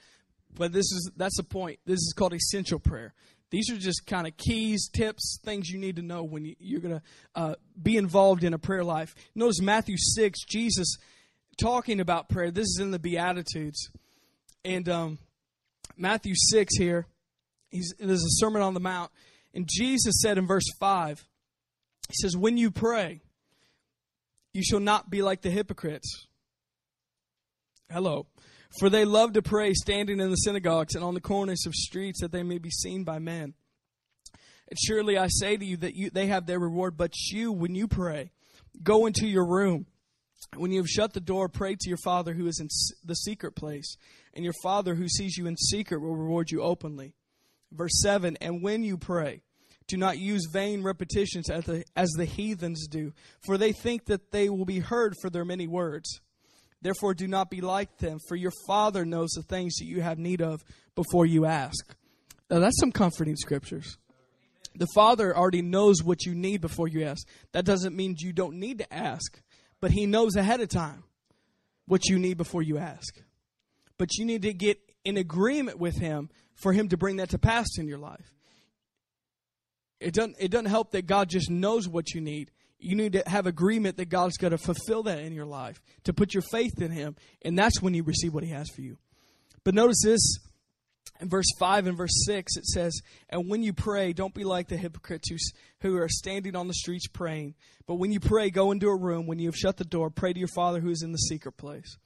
but 0.55 0.71
this 0.71 0.85
is 0.85 1.11
that's 1.15 1.37
the 1.37 1.43
point. 1.43 1.79
This 1.85 1.99
is 1.99 2.13
called 2.17 2.33
essential 2.33 2.79
prayer. 2.79 3.13
These 3.49 3.69
are 3.69 3.77
just 3.77 4.05
kind 4.05 4.27
of 4.27 4.35
keys, 4.35 4.89
tips, 4.89 5.39
things 5.43 5.69
you 5.69 5.79
need 5.79 5.95
to 5.95 6.01
know 6.01 6.23
when 6.23 6.53
you, 6.59 6.77
are 6.77 6.81
going 6.81 6.95
to 6.95 7.01
uh, 7.35 7.55
be 7.81 7.95
involved 7.95 8.43
in 8.43 8.53
a 8.53 8.59
prayer 8.59 8.83
life. 8.83 9.15
Notice 9.35 9.61
Matthew 9.61 9.95
6, 9.97 10.43
Jesus 10.45 10.97
talking 11.57 11.99
about 11.99 12.29
prayer. 12.29 12.51
This 12.51 12.67
is 12.67 12.79
in 12.81 12.91
the 12.91 12.99
Beatitudes. 12.99 13.89
And 14.65 14.87
um, 14.89 15.19
Matthew 15.95 16.33
6 16.35 16.77
here, 16.77 17.07
he's, 17.69 17.93
there's 17.99 18.23
a 18.23 18.35
Sermon 18.37 18.61
on 18.61 18.73
the 18.73 18.79
Mount. 18.79 19.11
And 19.53 19.67
Jesus 19.69 20.21
said 20.21 20.37
in 20.37 20.45
verse 20.45 20.69
5, 20.79 21.25
He 22.09 22.15
says, 22.21 22.35
When 22.35 22.57
you 22.57 22.69
pray, 22.69 23.21
you 24.53 24.61
shall 24.61 24.79
not 24.79 25.09
be 25.09 25.21
like 25.21 25.41
the 25.41 25.49
hypocrites. 25.49 26.27
Hello. 27.89 28.27
For 28.79 28.89
they 28.89 29.05
love 29.05 29.33
to 29.33 29.41
pray 29.41 29.73
standing 29.73 30.19
in 30.19 30.29
the 30.29 30.35
synagogues 30.35 30.95
and 30.95 31.03
on 31.03 31.13
the 31.13 31.21
corners 31.21 31.65
of 31.65 31.73
streets 31.73 32.21
that 32.21 32.31
they 32.31 32.43
may 32.43 32.57
be 32.57 32.69
seen 32.69 33.03
by 33.03 33.19
men. 33.19 33.53
And 34.69 34.77
surely 34.77 35.17
I 35.17 35.27
say 35.29 35.57
to 35.57 35.65
you 35.65 35.77
that 35.77 35.95
you, 35.95 36.09
they 36.09 36.27
have 36.27 36.45
their 36.45 36.59
reward, 36.59 36.97
but 36.97 37.13
you, 37.31 37.51
when 37.51 37.73
you 37.73 37.87
pray, 37.87 38.31
go 38.83 39.05
into 39.05 39.25
your 39.25 39.47
room 39.47 39.85
When 40.55 40.71
you 40.71 40.79
have 40.79 40.87
shut 40.87 41.13
the 41.13 41.19
door, 41.19 41.49
pray 41.49 41.75
to 41.75 41.89
your 41.89 41.97
Father 42.03 42.33
who 42.33 42.47
is 42.47 42.59
in 42.59 42.67
the 43.03 43.15
secret 43.15 43.55
place, 43.55 43.97
and 44.33 44.43
your 44.43 44.53
Father 44.63 44.95
who 44.95 45.07
sees 45.07 45.37
you 45.37 45.47
in 45.47 45.57
secret 45.57 45.99
will 45.99 46.15
reward 46.15 46.51
you 46.51 46.61
openly. 46.61 47.13
Verse 47.71 47.99
7 48.01 48.37
And 48.39 48.63
when 48.63 48.83
you 48.83 48.97
pray, 48.97 49.41
do 49.87 49.97
not 49.97 50.17
use 50.17 50.47
vain 50.51 50.83
repetitions 50.83 51.49
as 51.49 51.65
the, 51.65 51.83
as 51.95 52.09
the 52.11 52.25
heathens 52.25 52.87
do, 52.87 53.13
for 53.45 53.57
they 53.57 53.71
think 53.71 54.05
that 54.05 54.31
they 54.31 54.49
will 54.49 54.65
be 54.65 54.79
heard 54.79 55.15
for 55.21 55.29
their 55.29 55.45
many 55.45 55.67
words. 55.67 56.21
Therefore, 56.81 57.13
do 57.13 57.27
not 57.27 57.49
be 57.49 57.61
like 57.61 57.97
them, 57.97 58.19
for 58.27 58.35
your 58.35 58.51
Father 58.67 59.03
knows 59.03 59.31
the 59.31 59.41
things 59.41 59.75
that 59.77 59.85
you 59.85 60.01
have 60.01 60.19
need 60.19 60.41
of 60.41 60.63
before 60.95 61.25
you 61.25 61.45
ask. 61.45 61.95
Now, 62.49 62.59
that's 62.59 62.79
some 62.79 62.91
comforting 62.91 63.35
scriptures. 63.35 63.97
The 64.75 64.87
Father 64.93 65.35
already 65.35 65.63
knows 65.63 66.03
what 66.03 66.25
you 66.25 66.35
need 66.35 66.61
before 66.61 66.87
you 66.87 67.03
ask. 67.03 67.27
That 67.51 67.65
doesn't 67.65 67.95
mean 67.95 68.15
you 68.19 68.31
don't 68.31 68.59
need 68.59 68.77
to 68.77 68.93
ask, 68.93 69.41
but 69.81 69.91
He 69.91 70.05
knows 70.05 70.35
ahead 70.35 70.61
of 70.61 70.69
time 70.69 71.03
what 71.87 72.07
you 72.07 72.19
need 72.19 72.37
before 72.37 72.61
you 72.61 72.77
ask. 72.77 73.21
But 73.97 74.15
you 74.17 74.25
need 74.25 74.43
to 74.43 74.53
get 74.53 74.79
in 75.03 75.17
agreement 75.17 75.79
with 75.79 75.97
Him 75.97 76.29
for 76.53 76.73
Him 76.73 76.89
to 76.89 76.97
bring 76.97 77.15
that 77.17 77.29
to 77.29 77.39
pass 77.39 77.67
in 77.79 77.87
your 77.87 77.97
life. 77.97 78.33
It 79.99 80.13
doesn't, 80.13 80.35
it 80.39 80.51
doesn't 80.51 80.67
help 80.67 80.91
that 80.91 81.07
God 81.07 81.27
just 81.29 81.49
knows 81.49 81.87
what 81.87 82.13
you 82.13 82.21
need. 82.21 82.51
You 82.79 82.95
need 82.95 83.13
to 83.13 83.23
have 83.27 83.47
agreement 83.47 83.97
that 83.97 84.05
God's 84.05 84.37
going 84.37 84.51
to 84.51 84.57
fulfill 84.57 85.03
that 85.03 85.19
in 85.19 85.33
your 85.33 85.45
life, 85.45 85.81
to 86.03 86.13
put 86.13 86.33
your 86.33 86.43
faith 86.51 86.81
in 86.81 86.91
Him, 86.91 87.15
and 87.41 87.57
that's 87.57 87.81
when 87.81 87.93
you 87.93 88.03
receive 88.03 88.33
what 88.33 88.43
He 88.43 88.51
has 88.51 88.69
for 88.69 88.81
you. 88.81 88.97
But 89.63 89.73
notice 89.73 90.01
this 90.03 90.37
in 91.19 91.29
verse 91.29 91.47
5 91.59 91.87
and 91.87 91.97
verse 91.97 92.25
6, 92.25 92.57
it 92.57 92.65
says, 92.65 93.01
And 93.29 93.49
when 93.49 93.63
you 93.63 93.73
pray, 93.73 94.13
don't 94.13 94.33
be 94.33 94.43
like 94.43 94.67
the 94.67 94.77
hypocrites 94.77 95.29
who, 95.29 95.37
who 95.81 95.97
are 95.97 96.09
standing 96.09 96.55
on 96.55 96.67
the 96.67 96.73
streets 96.73 97.07
praying. 97.07 97.55
But 97.87 97.95
when 97.95 98.11
you 98.11 98.19
pray, 98.19 98.49
go 98.49 98.71
into 98.71 98.87
a 98.87 98.95
room. 98.95 99.25
When 99.25 99.39
you 99.39 99.47
have 99.47 99.55
shut 99.55 99.77
the 99.77 99.85
door, 99.85 100.09
pray 100.09 100.33
to 100.33 100.39
your 100.39 100.47
Father 100.49 100.79
who 100.79 100.89
is 100.89 101.01
in 101.01 101.11
the 101.11 101.17
secret 101.17 101.57
place. 101.57 101.97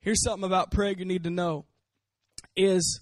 Here's 0.00 0.22
something 0.22 0.46
about 0.46 0.70
prayer 0.70 0.92
you 0.92 1.04
need 1.04 1.24
to 1.24 1.30
know 1.30 1.66
is 2.56 3.00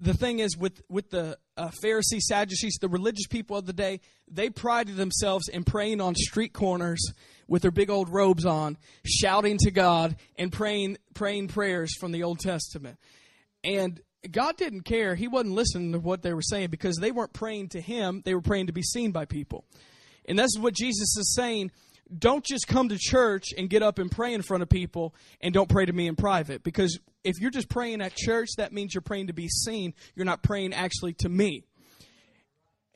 the 0.00 0.14
thing 0.14 0.38
is 0.38 0.56
with, 0.56 0.82
with 0.88 1.10
the 1.10 1.38
uh, 1.56 1.70
Pharisees, 1.82 2.26
Sadducees, 2.26 2.78
the 2.80 2.88
religious 2.88 3.26
people 3.26 3.56
of 3.56 3.66
the 3.66 3.72
day, 3.72 4.00
they 4.30 4.48
prided 4.48 4.96
themselves 4.96 5.48
in 5.48 5.64
praying 5.64 6.00
on 6.00 6.14
street 6.14 6.52
corners 6.52 7.12
with 7.46 7.62
their 7.62 7.70
big 7.70 7.90
old 7.90 8.08
robes 8.08 8.46
on, 8.46 8.78
shouting 9.04 9.58
to 9.58 9.70
God 9.70 10.16
and 10.36 10.52
praying, 10.52 10.96
praying 11.14 11.48
prayers 11.48 11.94
from 11.98 12.12
the 12.12 12.22
Old 12.22 12.38
Testament. 12.38 12.98
And 13.62 14.00
God 14.30 14.56
didn't 14.56 14.82
care. 14.82 15.14
He 15.14 15.28
wasn't 15.28 15.54
listening 15.54 15.92
to 15.92 15.98
what 15.98 16.22
they 16.22 16.32
were 16.32 16.42
saying 16.42 16.70
because 16.70 16.96
they 16.96 17.10
weren't 17.10 17.32
praying 17.32 17.70
to 17.70 17.80
Him, 17.80 18.22
they 18.24 18.34
were 18.34 18.40
praying 18.40 18.68
to 18.68 18.72
be 18.72 18.82
seen 18.82 19.12
by 19.12 19.24
people. 19.24 19.64
And 20.26 20.38
this 20.38 20.52
is 20.54 20.58
what 20.58 20.74
Jesus 20.74 21.16
is 21.16 21.34
saying. 21.34 21.72
Don't 22.16 22.44
just 22.44 22.66
come 22.66 22.88
to 22.88 22.98
church 22.98 23.48
and 23.56 23.70
get 23.70 23.82
up 23.82 23.98
and 23.98 24.10
pray 24.10 24.34
in 24.34 24.42
front 24.42 24.62
of 24.62 24.68
people 24.68 25.14
and 25.40 25.54
don't 25.54 25.68
pray 25.68 25.86
to 25.86 25.92
me 25.92 26.06
in 26.08 26.16
private. 26.16 26.62
Because 26.62 26.98
if 27.22 27.36
you're 27.38 27.50
just 27.50 27.68
praying 27.68 28.00
at 28.00 28.14
church, 28.14 28.48
that 28.56 28.72
means 28.72 28.94
you're 28.94 29.02
praying 29.02 29.28
to 29.28 29.32
be 29.32 29.48
seen. 29.48 29.94
You're 30.14 30.26
not 30.26 30.42
praying 30.42 30.72
actually 30.72 31.12
to 31.14 31.28
me. 31.28 31.64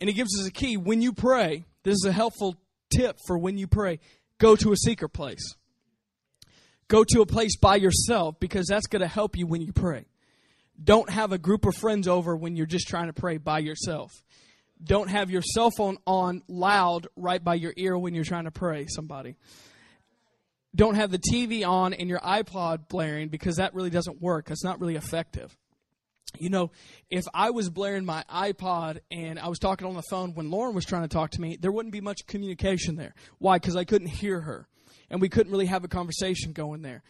And 0.01 0.09
he 0.09 0.15
gives 0.15 0.39
us 0.39 0.47
a 0.47 0.51
key. 0.51 0.77
When 0.77 1.01
you 1.01 1.13
pray, 1.13 1.65
this 1.85 1.95
is 1.95 2.05
a 2.07 2.13
helpful 2.13 2.57
tip 2.91 3.19
for 3.27 3.39
when 3.39 3.57
you 3.59 3.67
pray 3.67 4.01
go 4.39 4.57
to 4.57 4.73
a 4.73 4.77
secret 4.77 5.11
place. 5.11 5.55
Go 6.89 7.05
to 7.05 7.23
a 7.23 7.27
place 7.27 7.57
by 7.57 7.77
yourself 7.77 8.39
because 8.41 8.67
that's 8.67 8.87
going 8.87 9.01
to 9.01 9.09
help 9.09 9.37
you 9.37 9.47
when 9.47 9.63
you 9.63 9.73
pray. 9.73 10.05
Don't 10.83 11.09
have 11.09 11.33
a 11.33 11.39
group 11.39 11.67
of 11.67 11.75
friends 11.77 12.09
over 12.09 12.37
when 12.37 12.57
you're 12.57 12.67
just 12.67 12.89
trying 12.89 13.07
to 13.07 13.13
pray 13.13 13.39
by 13.39 13.61
yourself. 13.61 14.11
Don't 14.85 15.09
have 15.09 15.31
your 15.31 15.43
cell 15.43 15.71
phone 15.77 15.97
on 16.07 16.43
loud 16.47 17.07
right 17.17 17.43
by 17.43 17.55
your 17.55 17.73
ear 17.77 17.97
when 17.97 18.15
you're 18.15 18.25
trying 18.25 18.45
to 18.45 18.51
pray 18.51 18.87
somebody. 18.87 19.37
Don't 20.75 20.97
have 20.97 21.11
the 21.11 21.19
TV 21.19 21.67
on 21.67 21.95
and 21.95 22.09
your 22.09 22.19
iPod 22.19 22.89
blaring 22.89 23.29
because 23.29 23.57
that 23.57 23.75
really 23.75 23.91
doesn't 23.91 24.21
work. 24.21 24.51
It's 24.51 24.65
not 24.65 24.81
really 24.81 24.97
effective. 24.97 25.57
You 26.39 26.51
know, 26.51 26.73
if 27.11 27.25
I 27.33 27.51
was 27.51 27.71
blaring 27.71 28.05
my 28.05 28.25
iPod 28.29 28.99
and 29.11 29.39
I 29.39 29.49
was 29.49 29.61
talking 29.61 29.87
on 29.87 29.95
the 29.95 30.03
phone 30.11 30.35
when 30.35 30.51
Lauren 30.51 30.75
was 30.75 30.85
trying 30.85 31.03
to 31.03 31.09
talk 31.09 31.31
to 31.33 31.41
me, 31.41 31.57
there 31.61 31.71
wouldn't 31.71 31.93
be 31.93 32.01
much 32.01 32.27
communication 32.27 32.97
there. 32.97 33.15
Why? 33.39 33.57
Because 33.57 33.77
I 33.77 33.85
couldn't 33.85 34.09
hear 34.09 34.41
her. 34.41 34.67
And 35.11 35.21
we 35.21 35.29
couldn't 35.29 35.53
really 35.53 35.67
have 35.67 35.85
a 35.85 35.89
conversation 35.89 36.53
going 36.53 36.83
there. 36.83 37.03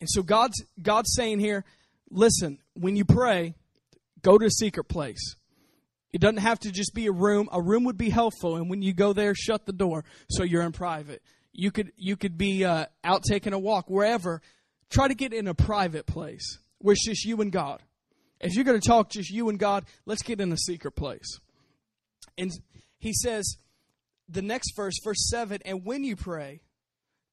And 0.00 0.08
so 0.10 0.22
God's 0.22 0.62
God's 0.80 1.14
saying 1.14 1.40
here, 1.40 1.64
listen, 2.10 2.58
when 2.74 2.96
you 2.96 3.04
pray, 3.04 3.54
go 4.20 4.36
to 4.36 4.46
a 4.46 4.50
secret 4.50 4.84
place. 4.84 5.36
It 6.12 6.20
doesn't 6.20 6.38
have 6.38 6.58
to 6.60 6.72
just 6.72 6.94
be 6.94 7.06
a 7.06 7.12
room. 7.12 7.48
A 7.52 7.62
room 7.62 7.84
would 7.84 7.98
be 7.98 8.10
helpful, 8.10 8.56
and 8.56 8.68
when 8.68 8.82
you 8.82 8.92
go 8.92 9.12
there, 9.12 9.34
shut 9.34 9.66
the 9.66 9.72
door 9.72 10.04
so 10.28 10.42
you're 10.42 10.62
in 10.62 10.72
private. 10.72 11.22
You 11.52 11.70
could 11.70 11.92
you 11.96 12.16
could 12.16 12.36
be 12.36 12.64
uh, 12.64 12.86
out 13.04 13.22
taking 13.22 13.52
a 13.52 13.58
walk 13.58 13.88
wherever. 13.88 14.40
Try 14.90 15.08
to 15.08 15.14
get 15.14 15.32
in 15.32 15.46
a 15.46 15.54
private 15.54 16.06
place 16.06 16.58
where 16.78 16.92
it's 16.94 17.04
just 17.04 17.24
you 17.24 17.40
and 17.40 17.52
God. 17.52 17.82
If 18.40 18.54
you're 18.54 18.64
going 18.64 18.80
to 18.80 18.88
talk 18.88 19.10
just 19.10 19.30
you 19.30 19.48
and 19.48 19.58
God, 19.58 19.84
let's 20.06 20.22
get 20.22 20.40
in 20.40 20.50
a 20.50 20.56
secret 20.56 20.92
place. 20.92 21.38
And 22.38 22.50
he 22.98 23.12
says, 23.12 23.56
the 24.28 24.42
next 24.42 24.74
verse, 24.74 24.94
verse 25.04 25.28
7 25.28 25.60
And 25.64 25.84
when 25.84 26.04
you 26.04 26.16
pray, 26.16 26.60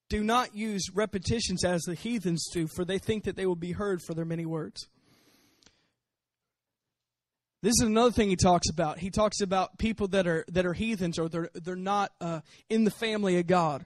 do 0.10 0.24
not 0.24 0.56
use 0.56 0.90
repetitions 0.94 1.64
as 1.64 1.84
the 1.84 1.96
heathens 1.96 2.50
do, 2.52 2.68
for 2.68 2.86
they 2.86 2.98
think 2.98 3.24
that 3.26 3.36
they 3.36 3.46
will 3.46 3.56
be 3.56 3.74
heard 3.74 4.02
for 4.02 4.14
their 4.14 4.26
many 4.26 4.46
words. 4.46 4.88
This 7.62 7.74
is 7.82 7.88
another 7.88 8.12
thing 8.12 8.30
he 8.30 8.36
talks 8.36 8.70
about. 8.70 9.00
He 9.00 9.10
talks 9.10 9.42
about 9.42 9.78
people 9.78 10.08
that 10.10 10.28
are 10.28 10.46
that 10.50 10.66
are 10.66 10.74
heathens 10.74 11.18
or 11.18 11.28
they're 11.28 11.50
they're 11.54 11.76
not 11.76 12.12
uh, 12.22 12.42
in 12.70 12.84
the 12.84 12.92
family 12.92 13.40
of 13.40 13.48
God. 13.48 13.86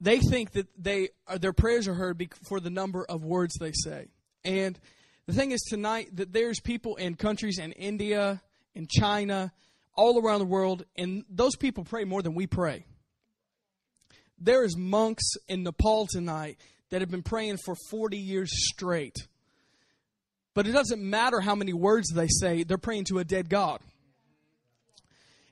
They 0.00 0.18
think 0.20 0.52
that 0.52 0.68
they 0.78 1.10
uh, 1.26 1.38
their 1.38 1.52
prayers 1.52 1.86
are 1.86 1.94
heard 1.94 2.22
for 2.48 2.60
the 2.60 2.70
number 2.70 3.04
of 3.04 3.24
words 3.24 3.54
they 3.58 3.72
say. 3.72 4.08
And 4.44 4.78
the 5.26 5.32
thing 5.32 5.52
is 5.52 5.60
tonight 5.68 6.16
that 6.16 6.32
there's 6.32 6.60
people 6.60 6.96
in 6.96 7.14
countries 7.14 7.58
in 7.58 7.72
India, 7.72 8.40
in 8.74 8.86
China, 8.88 9.52
all 9.94 10.20
around 10.20 10.38
the 10.38 10.46
world, 10.46 10.84
and 10.96 11.24
those 11.28 11.56
people 11.56 11.84
pray 11.84 12.04
more 12.04 12.22
than 12.22 12.34
we 12.34 12.46
pray. 12.46 12.86
There 14.38 14.64
is 14.64 14.76
monks 14.76 15.24
in 15.48 15.62
Nepal 15.62 16.06
tonight 16.06 16.58
that 16.90 17.00
have 17.00 17.10
been 17.10 17.22
praying 17.22 17.58
for 17.64 17.74
40 17.90 18.18
years 18.18 18.50
straight. 18.52 19.16
But 20.56 20.66
it 20.66 20.72
doesn't 20.72 21.02
matter 21.02 21.40
how 21.40 21.54
many 21.54 21.74
words 21.74 22.08
they 22.08 22.28
say, 22.28 22.62
they're 22.62 22.78
praying 22.78 23.04
to 23.10 23.18
a 23.18 23.24
dead 23.24 23.50
God. 23.50 23.78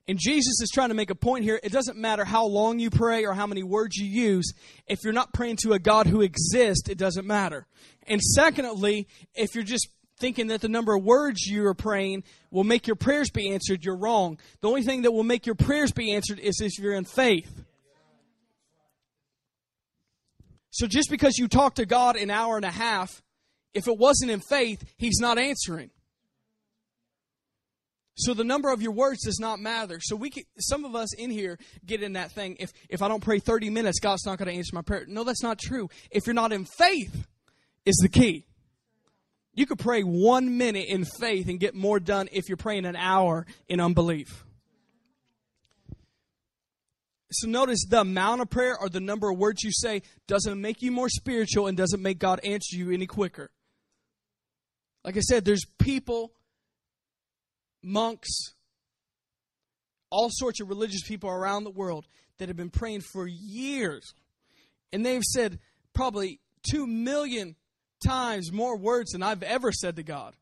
And 0.08 0.18
Jesus 0.18 0.62
is 0.62 0.70
trying 0.72 0.88
to 0.88 0.94
make 0.94 1.10
a 1.10 1.14
point 1.14 1.44
here. 1.44 1.60
It 1.62 1.72
doesn't 1.72 1.98
matter 1.98 2.24
how 2.24 2.46
long 2.46 2.78
you 2.78 2.88
pray 2.88 3.26
or 3.26 3.34
how 3.34 3.46
many 3.46 3.62
words 3.62 3.96
you 3.96 4.06
use. 4.06 4.54
If 4.86 5.00
you're 5.04 5.12
not 5.12 5.34
praying 5.34 5.56
to 5.56 5.74
a 5.74 5.78
God 5.78 6.06
who 6.06 6.22
exists, 6.22 6.88
it 6.88 6.96
doesn't 6.96 7.26
matter. 7.26 7.66
And 8.06 8.18
secondly, 8.22 9.06
if 9.34 9.54
you're 9.54 9.62
just 9.62 9.88
thinking 10.18 10.46
that 10.46 10.62
the 10.62 10.70
number 10.70 10.94
of 10.94 11.04
words 11.04 11.42
you 11.42 11.66
are 11.66 11.74
praying 11.74 12.24
will 12.50 12.64
make 12.64 12.86
your 12.86 12.96
prayers 12.96 13.28
be 13.28 13.50
answered, 13.52 13.84
you're 13.84 13.98
wrong. 13.98 14.38
The 14.62 14.68
only 14.68 14.84
thing 14.84 15.02
that 15.02 15.12
will 15.12 15.22
make 15.22 15.44
your 15.44 15.54
prayers 15.54 15.92
be 15.92 16.14
answered 16.14 16.38
is 16.38 16.62
if 16.62 16.78
you're 16.78 16.94
in 16.94 17.04
faith. 17.04 17.62
So 20.70 20.86
just 20.86 21.10
because 21.10 21.36
you 21.36 21.46
talk 21.46 21.74
to 21.74 21.84
God 21.84 22.16
an 22.16 22.30
hour 22.30 22.56
and 22.56 22.64
a 22.64 22.70
half, 22.70 23.22
if 23.74 23.88
it 23.88 23.98
wasn't 23.98 24.30
in 24.30 24.40
faith, 24.40 24.82
He's 24.96 25.18
not 25.20 25.38
answering. 25.38 25.90
So 28.16 28.32
the 28.32 28.44
number 28.44 28.72
of 28.72 28.80
your 28.80 28.92
words 28.92 29.24
does 29.24 29.40
not 29.40 29.58
matter. 29.58 29.98
So 30.00 30.14
we 30.14 30.30
can, 30.30 30.44
some 30.58 30.84
of 30.84 30.94
us 30.94 31.12
in 31.14 31.30
here 31.30 31.58
get 31.84 32.00
in 32.00 32.12
that 32.12 32.30
thing. 32.30 32.56
If 32.60 32.70
if 32.88 33.02
I 33.02 33.08
don't 33.08 33.22
pray 33.22 33.40
30 33.40 33.70
minutes, 33.70 33.98
God's 33.98 34.24
not 34.24 34.38
going 34.38 34.48
to 34.48 34.54
answer 34.54 34.74
my 34.74 34.82
prayer. 34.82 35.04
No, 35.08 35.24
that's 35.24 35.42
not 35.42 35.58
true. 35.58 35.88
If 36.12 36.26
you're 36.26 36.34
not 36.34 36.52
in 36.52 36.64
faith, 36.64 37.26
is 37.84 37.96
the 37.96 38.08
key. 38.08 38.46
You 39.54 39.66
could 39.66 39.78
pray 39.78 40.02
one 40.02 40.58
minute 40.58 40.86
in 40.88 41.04
faith 41.04 41.48
and 41.48 41.60
get 41.60 41.74
more 41.74 42.00
done 42.00 42.28
if 42.32 42.48
you're 42.48 42.56
praying 42.56 42.86
an 42.86 42.96
hour 42.96 43.46
in 43.68 43.80
unbelief. 43.80 44.44
So 47.30 47.48
notice 47.48 47.84
the 47.88 48.00
amount 48.00 48.42
of 48.42 48.50
prayer 48.50 48.76
or 48.78 48.88
the 48.88 49.00
number 49.00 49.30
of 49.30 49.38
words 49.38 49.62
you 49.62 49.72
say 49.72 50.02
doesn't 50.26 50.60
make 50.60 50.82
you 50.82 50.92
more 50.92 51.08
spiritual 51.08 51.66
and 51.66 51.76
doesn't 51.76 52.02
make 52.02 52.18
God 52.18 52.40
answer 52.44 52.76
you 52.76 52.90
any 52.90 53.06
quicker. 53.06 53.50
Like 55.04 55.16
I 55.16 55.20
said, 55.20 55.44
there's 55.44 55.66
people, 55.78 56.32
monks, 57.82 58.30
all 60.10 60.28
sorts 60.30 60.60
of 60.60 60.68
religious 60.68 61.02
people 61.06 61.28
around 61.28 61.64
the 61.64 61.70
world 61.70 62.06
that 62.38 62.48
have 62.48 62.56
been 62.56 62.70
praying 62.70 63.02
for 63.12 63.26
years. 63.26 64.14
And 64.92 65.04
they've 65.04 65.22
said 65.22 65.58
probably 65.92 66.40
two 66.68 66.86
million 66.86 67.56
times 68.06 68.52
more 68.52 68.76
words 68.76 69.12
than 69.12 69.22
I've 69.22 69.42
ever 69.42 69.72
said 69.72 69.96
to 69.96 70.02
God. 70.02 70.34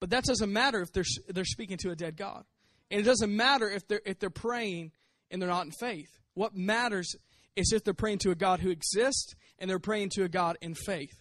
But 0.00 0.10
that 0.10 0.24
doesn't 0.24 0.52
matter 0.52 0.80
if 0.80 0.92
they're, 0.92 1.04
they're 1.28 1.44
speaking 1.44 1.76
to 1.78 1.90
a 1.90 1.96
dead 1.96 2.16
God. 2.16 2.44
And 2.90 3.00
it 3.00 3.04
doesn't 3.04 3.34
matter 3.34 3.68
if 3.68 3.86
they're, 3.86 4.00
if 4.06 4.18
they're 4.18 4.30
praying 4.30 4.92
and 5.30 5.42
they're 5.42 5.48
not 5.48 5.66
in 5.66 5.72
faith. 5.72 6.20
What 6.34 6.54
matters 6.54 7.14
is 7.56 7.72
if 7.72 7.84
they're 7.84 7.94
praying 7.94 8.18
to 8.18 8.30
a 8.30 8.34
God 8.34 8.60
who 8.60 8.70
exists 8.70 9.34
and 9.58 9.68
they're 9.68 9.78
praying 9.78 10.10
to 10.10 10.22
a 10.22 10.28
God 10.28 10.56
in 10.62 10.74
faith. 10.74 11.20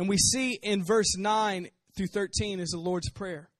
And 0.00 0.08
we 0.08 0.16
see 0.16 0.54
in 0.54 0.82
verse 0.82 1.14
9 1.18 1.68
through 1.94 2.06
13 2.06 2.58
is 2.58 2.70
the 2.70 2.78
Lord's 2.78 3.10
Prayer. 3.10 3.50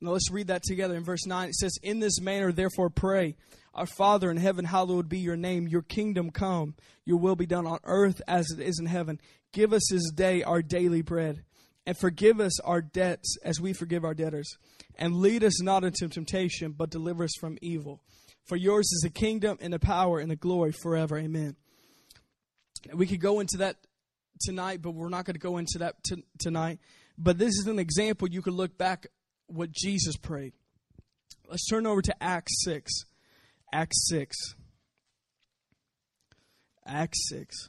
Now 0.00 0.12
let's 0.12 0.30
read 0.30 0.46
that 0.46 0.62
together. 0.62 0.94
In 0.94 1.04
verse 1.04 1.26
9, 1.26 1.50
it 1.50 1.56
says, 1.56 1.74
In 1.82 2.00
this 2.00 2.22
manner, 2.22 2.52
therefore, 2.52 2.88
pray. 2.88 3.36
Our 3.74 3.84
Father 3.84 4.30
in 4.30 4.38
heaven, 4.38 4.64
hallowed 4.64 5.06
be 5.06 5.18
your 5.18 5.36
name. 5.36 5.68
Your 5.68 5.82
kingdom 5.82 6.30
come. 6.30 6.74
Your 7.04 7.18
will 7.18 7.36
be 7.36 7.44
done 7.44 7.66
on 7.66 7.80
earth 7.84 8.22
as 8.26 8.50
it 8.50 8.60
is 8.60 8.80
in 8.80 8.86
heaven. 8.86 9.20
Give 9.52 9.74
us 9.74 9.86
this 9.90 10.10
day 10.10 10.42
our 10.42 10.62
daily 10.62 11.02
bread. 11.02 11.44
And 11.84 11.94
forgive 11.94 12.40
us 12.40 12.58
our 12.60 12.80
debts 12.80 13.36
as 13.44 13.60
we 13.60 13.74
forgive 13.74 14.06
our 14.06 14.14
debtors. 14.14 14.56
And 14.94 15.16
lead 15.16 15.44
us 15.44 15.60
not 15.60 15.84
into 15.84 16.08
temptation, 16.08 16.72
but 16.72 16.88
deliver 16.88 17.24
us 17.24 17.36
from 17.38 17.58
evil. 17.60 18.00
For 18.46 18.56
yours 18.56 18.86
is 18.86 19.02
the 19.02 19.10
kingdom 19.10 19.58
and 19.60 19.74
the 19.74 19.78
power 19.78 20.18
and 20.18 20.30
the 20.30 20.36
glory 20.36 20.72
forever. 20.72 21.18
Amen. 21.18 21.56
We 22.94 23.06
could 23.06 23.20
go 23.20 23.40
into 23.40 23.58
that 23.58 23.76
tonight, 24.40 24.82
but 24.82 24.92
we're 24.92 25.08
not 25.08 25.24
going 25.24 25.34
to 25.34 25.40
go 25.40 25.58
into 25.58 25.78
that 25.78 26.02
t- 26.04 26.24
tonight. 26.38 26.78
But 27.16 27.38
this 27.38 27.58
is 27.58 27.66
an 27.66 27.78
example 27.78 28.28
you 28.28 28.42
could 28.42 28.54
look 28.54 28.78
back 28.78 29.06
what 29.46 29.70
Jesus 29.72 30.16
prayed. 30.16 30.52
Let's 31.48 31.66
turn 31.66 31.86
over 31.86 32.02
to 32.02 32.22
Acts 32.22 32.62
6. 32.64 32.92
Acts 33.72 34.08
6. 34.08 34.36
Acts 36.86 37.28
6. 37.28 37.68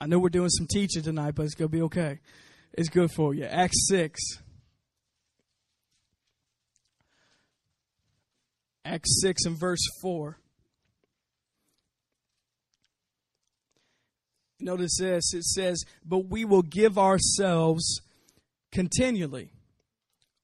I 0.00 0.06
know 0.06 0.18
we're 0.18 0.28
doing 0.28 0.50
some 0.50 0.66
teaching 0.66 1.02
tonight, 1.02 1.34
but 1.34 1.44
it's 1.44 1.54
going 1.54 1.70
to 1.70 1.76
be 1.76 1.82
okay. 1.82 2.20
It's 2.74 2.88
good 2.88 3.10
for 3.10 3.34
you. 3.34 3.44
Acts 3.44 3.88
6. 3.88 4.20
Acts 8.84 9.20
6 9.20 9.46
and 9.46 9.58
verse 9.58 9.84
4. 10.02 10.38
Notice 14.58 14.98
this 14.98 15.34
it 15.34 15.44
says, 15.44 15.84
But 16.04 16.28
we 16.30 16.44
will 16.44 16.62
give 16.62 16.98
ourselves 16.98 18.00
continually, 18.72 19.52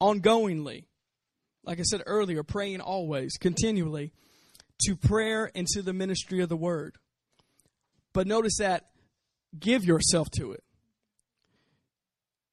ongoingly, 0.00 0.84
like 1.64 1.78
I 1.78 1.82
said 1.82 2.02
earlier, 2.06 2.42
praying 2.42 2.80
always, 2.80 3.36
continually, 3.38 4.12
to 4.82 4.96
prayer 4.96 5.50
and 5.54 5.66
to 5.68 5.82
the 5.82 5.92
ministry 5.92 6.40
of 6.40 6.48
the 6.48 6.56
word. 6.56 6.96
But 8.12 8.26
notice 8.26 8.58
that 8.58 8.90
give 9.58 9.84
yourself 9.84 10.28
to 10.38 10.52
it. 10.52 10.64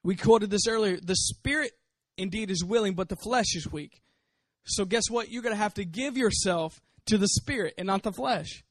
We 0.04 0.16
quoted 0.16 0.50
this 0.50 0.68
earlier. 0.68 0.98
The 1.02 1.16
spirit 1.16 1.72
indeed 2.18 2.52
is 2.52 2.64
willing, 2.64 2.94
but 2.94 3.10
the 3.10 3.16
flesh 3.16 3.56
is 3.56 3.72
weak. 3.72 4.02
So 4.66 4.86
guess 4.86 5.10
what? 5.10 5.30
You're 5.30 5.42
going 5.42 5.56
to 5.56 5.62
have 5.62 5.74
to 5.76 5.86
give 5.86 6.18
yourself 6.18 6.82
to 7.08 7.18
the 7.18 7.28
spirit 7.28 7.74
and 7.78 7.88
not 7.88 8.04
the 8.04 8.12
flesh. 8.12 8.64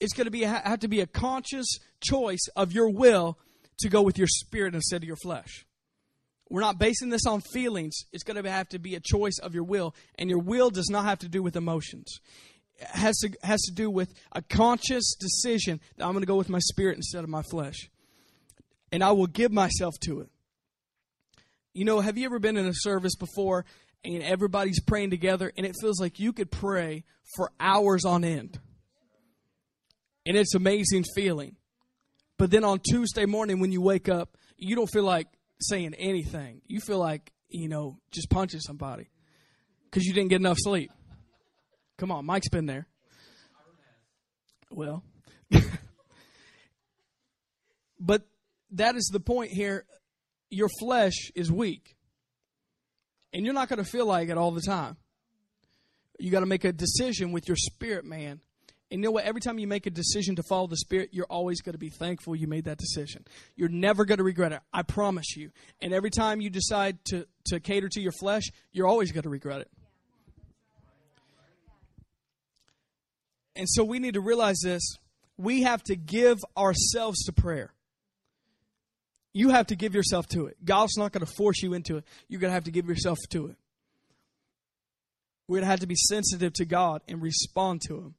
It's 0.00 0.12
going 0.12 0.26
to 0.26 0.30
be 0.30 0.42
have 0.42 0.80
to 0.80 0.88
be 0.88 1.00
a 1.00 1.06
conscious 1.06 1.78
choice 2.08 2.46
of 2.54 2.72
your 2.72 2.90
will 2.90 3.38
to 3.78 3.88
go 3.88 4.02
with 4.02 4.18
your 4.18 4.28
spirit 4.28 4.74
instead 4.74 5.02
of 5.02 5.06
your 5.06 5.16
flesh. 5.16 5.66
We're 6.48 6.60
not 6.60 6.78
basing 6.78 7.10
this 7.10 7.26
on 7.26 7.40
feelings. 7.40 8.04
It's 8.12 8.22
going 8.22 8.42
to 8.42 8.50
have 8.50 8.68
to 8.68 8.78
be 8.78 8.94
a 8.94 9.00
choice 9.00 9.38
of 9.42 9.54
your 9.54 9.64
will, 9.64 9.94
and 10.18 10.30
your 10.30 10.38
will 10.38 10.70
does 10.70 10.88
not 10.88 11.04
have 11.04 11.18
to 11.20 11.28
do 11.28 11.42
with 11.42 11.56
emotions. 11.56 12.20
It 12.78 12.86
has 12.88 13.18
to 13.18 13.30
has 13.42 13.60
to 13.62 13.72
do 13.72 13.90
with 13.90 14.14
a 14.32 14.42
conscious 14.42 15.16
decision 15.16 15.80
that 15.96 16.04
I'm 16.04 16.12
going 16.12 16.22
to 16.22 16.26
go 16.26 16.36
with 16.36 16.48
my 16.48 16.60
spirit 16.60 16.96
instead 16.96 17.24
of 17.24 17.30
my 17.30 17.42
flesh, 17.42 17.90
and 18.92 19.02
I 19.02 19.12
will 19.12 19.26
give 19.26 19.50
myself 19.50 19.94
to 20.04 20.20
it. 20.20 20.28
You 21.72 21.84
know, 21.84 22.00
have 22.00 22.16
you 22.16 22.26
ever 22.26 22.38
been 22.38 22.56
in 22.56 22.66
a 22.66 22.74
service 22.74 23.16
before 23.16 23.64
and 24.04 24.22
everybody's 24.22 24.80
praying 24.80 25.10
together, 25.10 25.52
and 25.56 25.66
it 25.66 25.74
feels 25.80 26.00
like 26.00 26.20
you 26.20 26.32
could 26.32 26.50
pray 26.50 27.04
for 27.34 27.50
hours 27.58 28.04
on 28.04 28.24
end? 28.24 28.60
and 30.26 30.36
it's 30.36 30.54
amazing 30.54 31.04
feeling. 31.14 31.54
But 32.38 32.50
then 32.50 32.64
on 32.64 32.80
Tuesday 32.80 33.24
morning 33.24 33.60
when 33.60 33.72
you 33.72 33.80
wake 33.80 34.08
up, 34.08 34.36
you 34.56 34.76
don't 34.76 34.90
feel 34.90 35.04
like 35.04 35.28
saying 35.60 35.94
anything. 35.94 36.60
You 36.66 36.80
feel 36.80 36.98
like, 36.98 37.32
you 37.48 37.68
know, 37.68 37.98
just 38.10 38.28
punching 38.30 38.60
somebody 38.60 39.08
because 39.84 40.04
you 40.04 40.12
didn't 40.12 40.30
get 40.30 40.40
enough 40.40 40.58
sleep. 40.60 40.90
Come 41.96 42.10
on, 42.10 42.26
Mike's 42.26 42.48
been 42.48 42.66
there. 42.66 42.86
Well, 44.70 45.02
but 48.00 48.26
that 48.72 48.96
is 48.96 49.08
the 49.12 49.20
point 49.20 49.52
here. 49.52 49.86
Your 50.50 50.68
flesh 50.80 51.30
is 51.34 51.50
weak, 51.50 51.96
and 53.32 53.44
you're 53.44 53.54
not 53.54 53.68
going 53.68 53.82
to 53.82 53.90
feel 53.90 54.06
like 54.06 54.28
it 54.28 54.36
all 54.36 54.50
the 54.50 54.60
time. 54.60 54.96
You 56.18 56.30
got 56.30 56.40
to 56.40 56.46
make 56.46 56.64
a 56.64 56.72
decision 56.72 57.32
with 57.32 57.48
your 57.48 57.56
spirit, 57.56 58.04
man, 58.04 58.40
and 58.90 59.00
you 59.00 59.06
know 59.06 59.10
what? 59.10 59.24
Every 59.24 59.40
time 59.40 59.58
you 59.58 59.66
make 59.66 59.86
a 59.86 59.90
decision 59.90 60.36
to 60.36 60.44
follow 60.44 60.68
the 60.68 60.76
Spirit, 60.76 61.10
you're 61.12 61.26
always 61.26 61.60
going 61.60 61.72
to 61.72 61.78
be 61.78 61.88
thankful 61.88 62.36
you 62.36 62.46
made 62.46 62.64
that 62.64 62.78
decision. 62.78 63.24
You're 63.56 63.68
never 63.68 64.04
going 64.04 64.18
to 64.18 64.24
regret 64.24 64.52
it. 64.52 64.60
I 64.72 64.82
promise 64.82 65.36
you. 65.36 65.50
And 65.82 65.92
every 65.92 66.10
time 66.10 66.40
you 66.40 66.50
decide 66.50 67.04
to, 67.06 67.26
to 67.46 67.58
cater 67.58 67.88
to 67.88 68.00
your 68.00 68.12
flesh, 68.12 68.44
you're 68.72 68.86
always 68.86 69.10
going 69.10 69.24
to 69.24 69.28
regret 69.28 69.62
it. 69.62 69.70
And 73.56 73.68
so 73.68 73.82
we 73.82 73.98
need 73.98 74.14
to 74.14 74.20
realize 74.20 74.60
this. 74.62 74.98
We 75.36 75.62
have 75.62 75.82
to 75.84 75.96
give 75.96 76.38
ourselves 76.56 77.24
to 77.24 77.32
prayer. 77.32 77.72
You 79.32 79.50
have 79.50 79.66
to 79.66 79.76
give 79.76 79.94
yourself 79.94 80.28
to 80.28 80.46
it. 80.46 80.64
God's 80.64 80.96
not 80.96 81.12
going 81.12 81.26
to 81.26 81.32
force 81.36 81.62
you 81.62 81.74
into 81.74 81.96
it. 81.96 82.04
You're 82.28 82.40
going 82.40 82.50
to 82.50 82.54
have 82.54 82.64
to 82.64 82.70
give 82.70 82.86
yourself 82.86 83.18
to 83.30 83.48
it. 83.48 83.56
We're 85.48 85.56
going 85.56 85.64
to 85.64 85.70
have 85.70 85.80
to 85.80 85.86
be 85.86 85.96
sensitive 85.96 86.52
to 86.54 86.64
God 86.64 87.02
and 87.08 87.20
respond 87.20 87.82
to 87.88 87.96
Him. 87.96 88.14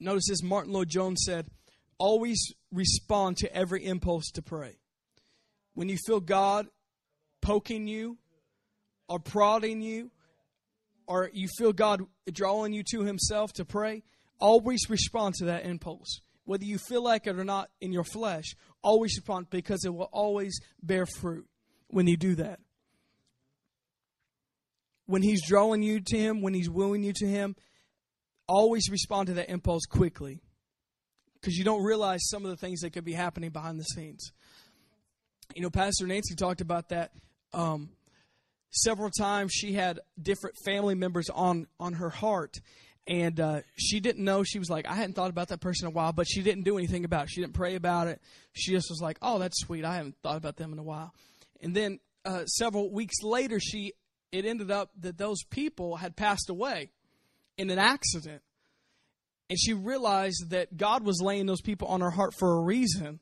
Notice 0.00 0.24
this 0.28 0.42
Martyn 0.42 0.72
Lloyd-Jones 0.72 1.22
said, 1.24 1.46
always 1.98 2.52
respond 2.72 3.36
to 3.38 3.54
every 3.54 3.84
impulse 3.84 4.30
to 4.32 4.42
pray. 4.42 4.78
When 5.74 5.88
you 5.88 5.96
feel 6.06 6.20
God 6.20 6.68
poking 7.40 7.86
you 7.86 8.18
or 9.08 9.18
prodding 9.18 9.82
you, 9.82 10.10
or 11.06 11.30
you 11.32 11.48
feel 11.58 11.72
God 11.72 12.02
drawing 12.32 12.72
you 12.72 12.82
to 12.90 13.02
Himself 13.02 13.52
to 13.54 13.64
pray, 13.64 14.02
always 14.38 14.88
respond 14.88 15.34
to 15.36 15.46
that 15.46 15.66
impulse. 15.66 16.20
Whether 16.44 16.64
you 16.64 16.78
feel 16.78 17.02
like 17.02 17.26
it 17.26 17.38
or 17.38 17.44
not 17.44 17.70
in 17.80 17.92
your 17.92 18.04
flesh, 18.04 18.54
always 18.82 19.16
respond 19.16 19.50
because 19.50 19.84
it 19.84 19.94
will 19.94 20.10
always 20.12 20.58
bear 20.82 21.06
fruit 21.06 21.46
when 21.88 22.06
you 22.06 22.16
do 22.16 22.34
that. 22.36 22.60
When 25.06 25.22
He's 25.22 25.46
drawing 25.46 25.82
you 25.82 26.00
to 26.00 26.18
Him, 26.18 26.40
when 26.40 26.54
He's 26.54 26.70
wooing 26.70 27.02
you 27.02 27.12
to 27.14 27.26
Him, 27.26 27.56
always 28.46 28.88
respond 28.90 29.28
to 29.28 29.34
that 29.34 29.50
impulse 29.50 29.86
quickly 29.86 30.40
because 31.40 31.56
you 31.56 31.64
don't 31.64 31.84
realize 31.84 32.28
some 32.28 32.44
of 32.44 32.50
the 32.50 32.56
things 32.56 32.80
that 32.80 32.92
could 32.92 33.04
be 33.04 33.12
happening 33.12 33.50
behind 33.50 33.78
the 33.78 33.84
scenes. 33.84 34.32
You 35.54 35.62
know, 35.62 35.70
Pastor 35.70 36.06
Nancy 36.06 36.34
talked 36.34 36.60
about 36.60 36.88
that 36.88 37.12
um, 37.52 37.90
several 38.70 39.10
times. 39.10 39.52
She 39.52 39.74
had 39.74 40.00
different 40.20 40.56
family 40.64 40.94
members 40.94 41.28
on 41.28 41.66
on 41.78 41.94
her 41.94 42.08
heart, 42.08 42.56
and 43.06 43.38
uh, 43.38 43.60
she 43.76 44.00
didn't 44.00 44.24
know. 44.24 44.42
She 44.42 44.58
was 44.58 44.70
like, 44.70 44.86
I 44.86 44.94
hadn't 44.94 45.14
thought 45.14 45.30
about 45.30 45.48
that 45.48 45.60
person 45.60 45.86
in 45.86 45.92
a 45.92 45.94
while, 45.94 46.12
but 46.12 46.26
she 46.26 46.42
didn't 46.42 46.64
do 46.64 46.78
anything 46.78 47.04
about 47.04 47.24
it. 47.24 47.30
She 47.30 47.42
didn't 47.42 47.54
pray 47.54 47.74
about 47.74 48.08
it. 48.08 48.20
She 48.52 48.72
just 48.72 48.88
was 48.88 49.00
like, 49.02 49.18
Oh, 49.20 49.38
that's 49.38 49.60
sweet. 49.60 49.84
I 49.84 49.96
haven't 49.96 50.16
thought 50.22 50.36
about 50.36 50.56
them 50.56 50.72
in 50.72 50.78
a 50.78 50.82
while. 50.82 51.12
And 51.60 51.74
then 51.74 52.00
uh, 52.24 52.46
several 52.46 52.90
weeks 52.90 53.22
later, 53.22 53.60
she 53.60 53.92
it 54.32 54.44
ended 54.46 54.70
up 54.70 54.90
that 55.00 55.18
those 55.18 55.44
people 55.44 55.96
had 55.96 56.16
passed 56.16 56.48
away 56.48 56.90
in 57.56 57.70
an 57.70 57.78
accident. 57.78 58.42
And 59.50 59.58
she 59.58 59.72
realized 59.72 60.50
that 60.50 60.76
God 60.76 61.04
was 61.04 61.20
laying 61.20 61.46
those 61.46 61.60
people 61.60 61.88
on 61.88 62.00
her 62.00 62.10
heart 62.10 62.34
for 62.38 62.56
a 62.56 62.62
reason. 62.62 63.20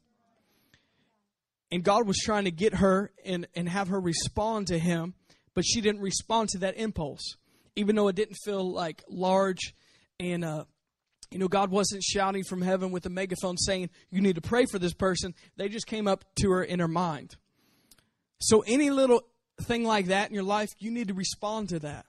And 1.70 1.83
God 1.83 2.07
was 2.07 2.18
trying 2.18 2.45
to 2.45 2.51
get 2.51 2.74
her 2.74 3.11
and, 3.24 3.47
and 3.55 3.68
have 3.68 3.89
her 3.89 4.01
respond 4.01 4.68
to 4.68 4.78
Him, 4.78 5.14
but 5.55 5.64
she 5.64 5.80
didn't 5.80 6.01
respond 6.01 6.51
to 6.51 6.59
that 6.59 6.76
impulse. 6.76 7.37
Even 7.74 7.97
though 7.97 8.09
it 8.09 8.16
didn't 8.16 8.37
feel 8.45 8.70
like 8.72 9.03
large 9.09 9.74
and, 10.20 10.45
uh, 10.45 10.64
you 11.30 11.39
know, 11.39 11.49
God 11.49 11.70
wasn't 11.70 12.03
shouting 12.03 12.45
from 12.45 12.61
heaven 12.61 12.93
with 12.93 13.07
a 13.07 13.11
megaphone 13.11 13.57
saying, 13.57 13.89
You 14.11 14.20
need 14.20 14.35
to 14.35 14.43
pray 14.43 14.66
for 14.66 14.78
this 14.78 14.93
person. 14.93 15.35
They 15.57 15.70
just 15.70 15.87
came 15.87 16.07
up 16.07 16.24
to 16.37 16.51
her 16.51 16.62
in 16.62 16.78
her 16.78 16.89
mind. 16.89 17.37
So, 18.39 18.62
any 18.66 18.91
little 18.91 19.22
thing 19.62 19.85
like 19.85 20.07
that 20.07 20.28
in 20.28 20.35
your 20.35 20.45
life, 20.45 20.68
you 20.78 20.91
need 20.91 21.09
to 21.09 21.14
respond 21.14 21.70
to 21.70 21.78
that. 21.80 22.05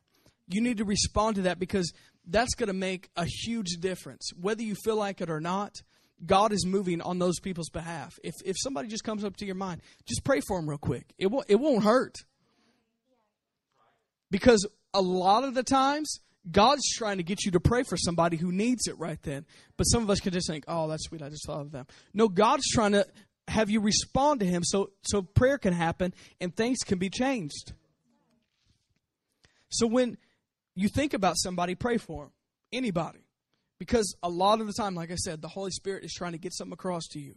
You 0.47 0.61
need 0.61 0.77
to 0.77 0.85
respond 0.85 1.35
to 1.37 1.43
that 1.43 1.59
because 1.59 1.91
that's 2.25 2.55
going 2.55 2.67
to 2.67 2.73
make 2.73 3.09
a 3.15 3.25
huge 3.25 3.77
difference. 3.79 4.31
Whether 4.39 4.63
you 4.63 4.75
feel 4.75 4.95
like 4.95 5.21
it 5.21 5.29
or 5.29 5.39
not, 5.39 5.81
God 6.25 6.53
is 6.53 6.65
moving 6.65 7.01
on 7.01 7.19
those 7.19 7.39
people's 7.39 7.69
behalf. 7.69 8.13
If, 8.23 8.33
if 8.45 8.55
somebody 8.59 8.87
just 8.87 9.03
comes 9.03 9.23
up 9.23 9.35
to 9.37 9.45
your 9.45 9.55
mind, 9.55 9.81
just 10.05 10.23
pray 10.23 10.41
for 10.47 10.57
them 10.57 10.69
real 10.69 10.77
quick. 10.77 11.13
It 11.17 11.27
won't, 11.27 11.45
it 11.49 11.59
won't 11.59 11.83
hurt. 11.83 12.17
Because 14.31 14.67
a 14.93 15.01
lot 15.01 15.43
of 15.43 15.53
the 15.53 15.63
times, 15.63 16.19
God's 16.49 16.87
trying 16.95 17.17
to 17.17 17.23
get 17.23 17.45
you 17.45 17.51
to 17.51 17.59
pray 17.59 17.83
for 17.83 17.97
somebody 17.97 18.37
who 18.37 18.51
needs 18.51 18.87
it 18.87 18.97
right 18.99 19.21
then. 19.21 19.45
But 19.77 19.85
some 19.85 20.03
of 20.03 20.09
us 20.09 20.19
can 20.19 20.33
just 20.33 20.47
think, 20.47 20.65
oh, 20.67 20.87
that's 20.87 21.05
sweet. 21.05 21.21
I 21.21 21.29
just 21.29 21.45
thought 21.45 21.61
of 21.61 21.71
them. 21.71 21.87
No, 22.13 22.27
God's 22.27 22.67
trying 22.69 22.93
to 22.93 23.05
have 23.47 23.69
you 23.69 23.81
respond 23.81 24.39
to 24.39 24.45
Him 24.45 24.63
so, 24.63 24.91
so 25.03 25.21
prayer 25.21 25.57
can 25.57 25.73
happen 25.73 26.13
and 26.39 26.55
things 26.55 26.79
can 26.79 26.97
be 26.97 27.09
changed. 27.09 27.73
So 29.69 29.87
when 29.87 30.17
you 30.75 30.89
think 30.89 31.13
about 31.13 31.37
somebody, 31.37 31.75
pray 31.75 31.97
for 31.97 32.23
them. 32.23 32.31
Anybody. 32.71 33.19
Because 33.79 34.15
a 34.23 34.29
lot 34.29 34.61
of 34.61 34.67
the 34.67 34.73
time, 34.73 34.95
like 34.95 35.11
I 35.11 35.15
said, 35.15 35.41
the 35.41 35.47
Holy 35.47 35.71
Spirit 35.71 36.03
is 36.03 36.13
trying 36.13 36.31
to 36.31 36.37
get 36.37 36.53
something 36.53 36.73
across 36.73 37.07
to 37.11 37.19
you. 37.19 37.35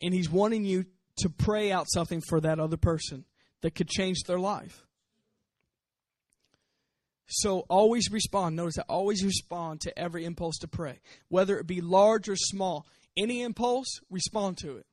And 0.00 0.14
He's 0.14 0.30
wanting 0.30 0.64
you 0.64 0.86
to 1.18 1.28
pray 1.28 1.72
out 1.72 1.86
something 1.88 2.22
for 2.28 2.40
that 2.40 2.58
other 2.58 2.76
person 2.76 3.24
that 3.62 3.74
could 3.74 3.88
change 3.88 4.22
their 4.26 4.38
life. 4.38 4.84
So 7.26 7.60
always 7.70 8.10
respond. 8.10 8.56
Notice 8.56 8.76
that 8.76 8.86
always 8.88 9.24
respond 9.24 9.80
to 9.82 9.98
every 9.98 10.24
impulse 10.24 10.58
to 10.58 10.68
pray, 10.68 11.00
whether 11.28 11.58
it 11.58 11.66
be 11.66 11.80
large 11.80 12.28
or 12.28 12.36
small. 12.36 12.86
Any 13.16 13.42
impulse, 13.42 14.00
respond 14.10 14.58
to 14.58 14.76
it. 14.76 14.86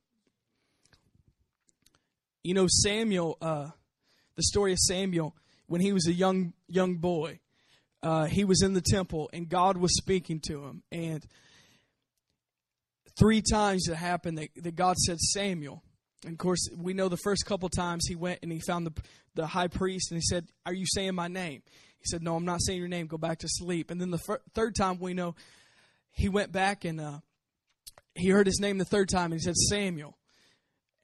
You 2.42 2.54
know, 2.54 2.66
Samuel, 2.68 3.36
uh, 3.40 3.70
the 4.36 4.42
story 4.42 4.72
of 4.72 4.78
Samuel, 4.78 5.36
when 5.72 5.80
he 5.80 5.94
was 5.94 6.06
a 6.06 6.12
young 6.12 6.52
young 6.68 6.96
boy, 6.96 7.40
uh, 8.02 8.26
he 8.26 8.44
was 8.44 8.60
in 8.60 8.74
the 8.74 8.82
temple 8.82 9.30
and 9.32 9.48
God 9.48 9.78
was 9.78 9.96
speaking 9.96 10.38
to 10.48 10.64
him. 10.64 10.82
And 10.92 11.24
three 13.18 13.40
times 13.40 13.88
it 13.88 13.94
happened 13.94 14.36
that, 14.36 14.50
that 14.56 14.76
God 14.76 14.98
said, 14.98 15.18
Samuel. 15.18 15.82
And 16.26 16.32
of 16.32 16.38
course, 16.38 16.68
we 16.76 16.92
know 16.92 17.08
the 17.08 17.16
first 17.16 17.46
couple 17.46 17.70
times 17.70 18.04
he 18.06 18.16
went 18.16 18.40
and 18.42 18.52
he 18.52 18.60
found 18.60 18.86
the, 18.86 18.92
the 19.34 19.46
high 19.46 19.68
priest 19.68 20.10
and 20.10 20.18
he 20.18 20.22
said, 20.22 20.46
Are 20.66 20.74
you 20.74 20.84
saying 20.86 21.14
my 21.14 21.28
name? 21.28 21.62
He 22.00 22.04
said, 22.04 22.22
No, 22.22 22.36
I'm 22.36 22.44
not 22.44 22.60
saying 22.60 22.78
your 22.78 22.88
name. 22.88 23.06
Go 23.06 23.16
back 23.16 23.38
to 23.38 23.48
sleep. 23.48 23.90
And 23.90 23.98
then 23.98 24.10
the 24.10 24.18
fir- 24.18 24.42
third 24.52 24.74
time 24.74 24.98
we 25.00 25.14
know 25.14 25.34
he 26.10 26.28
went 26.28 26.52
back 26.52 26.84
and 26.84 27.00
uh, 27.00 27.20
he 28.14 28.28
heard 28.28 28.46
his 28.46 28.60
name 28.60 28.76
the 28.76 28.84
third 28.84 29.08
time 29.08 29.32
and 29.32 29.40
he 29.40 29.44
said, 29.44 29.56
Samuel. 29.56 30.18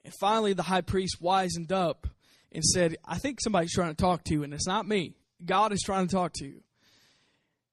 And 0.04 0.12
finally, 0.20 0.52
the 0.52 0.64
high 0.64 0.82
priest 0.82 1.22
wisened 1.22 1.72
up 1.72 2.06
and 2.52 2.64
said, 2.64 2.96
I 3.04 3.18
think 3.18 3.40
somebody's 3.40 3.72
trying 3.72 3.90
to 3.90 4.02
talk 4.02 4.24
to 4.24 4.34
you, 4.34 4.42
and 4.42 4.54
it's 4.54 4.66
not 4.66 4.86
me. 4.86 5.14
God 5.44 5.72
is 5.72 5.82
trying 5.84 6.06
to 6.06 6.14
talk 6.14 6.32
to 6.36 6.46
you. 6.46 6.62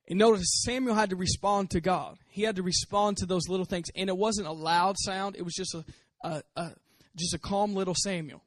And 0.07 0.19
notice 0.19 0.63
Samuel 0.63 0.95
had 0.95 1.09
to 1.09 1.15
respond 1.15 1.71
to 1.71 1.81
God. 1.81 2.17
He 2.29 2.43
had 2.43 2.57
to 2.57 2.63
respond 2.63 3.17
to 3.17 3.25
those 3.25 3.47
little 3.49 3.65
things, 3.65 3.87
and 3.95 4.09
it 4.09 4.17
wasn't 4.17 4.47
a 4.47 4.51
loud 4.51 4.95
sound. 4.99 5.35
It 5.35 5.41
was 5.41 5.53
just 5.53 5.73
a, 5.73 5.83
a, 6.21 6.43
a 6.55 6.71
just 7.15 7.33
a 7.33 7.39
calm 7.39 7.73
little 7.73 7.95
Samuel. 7.95 8.43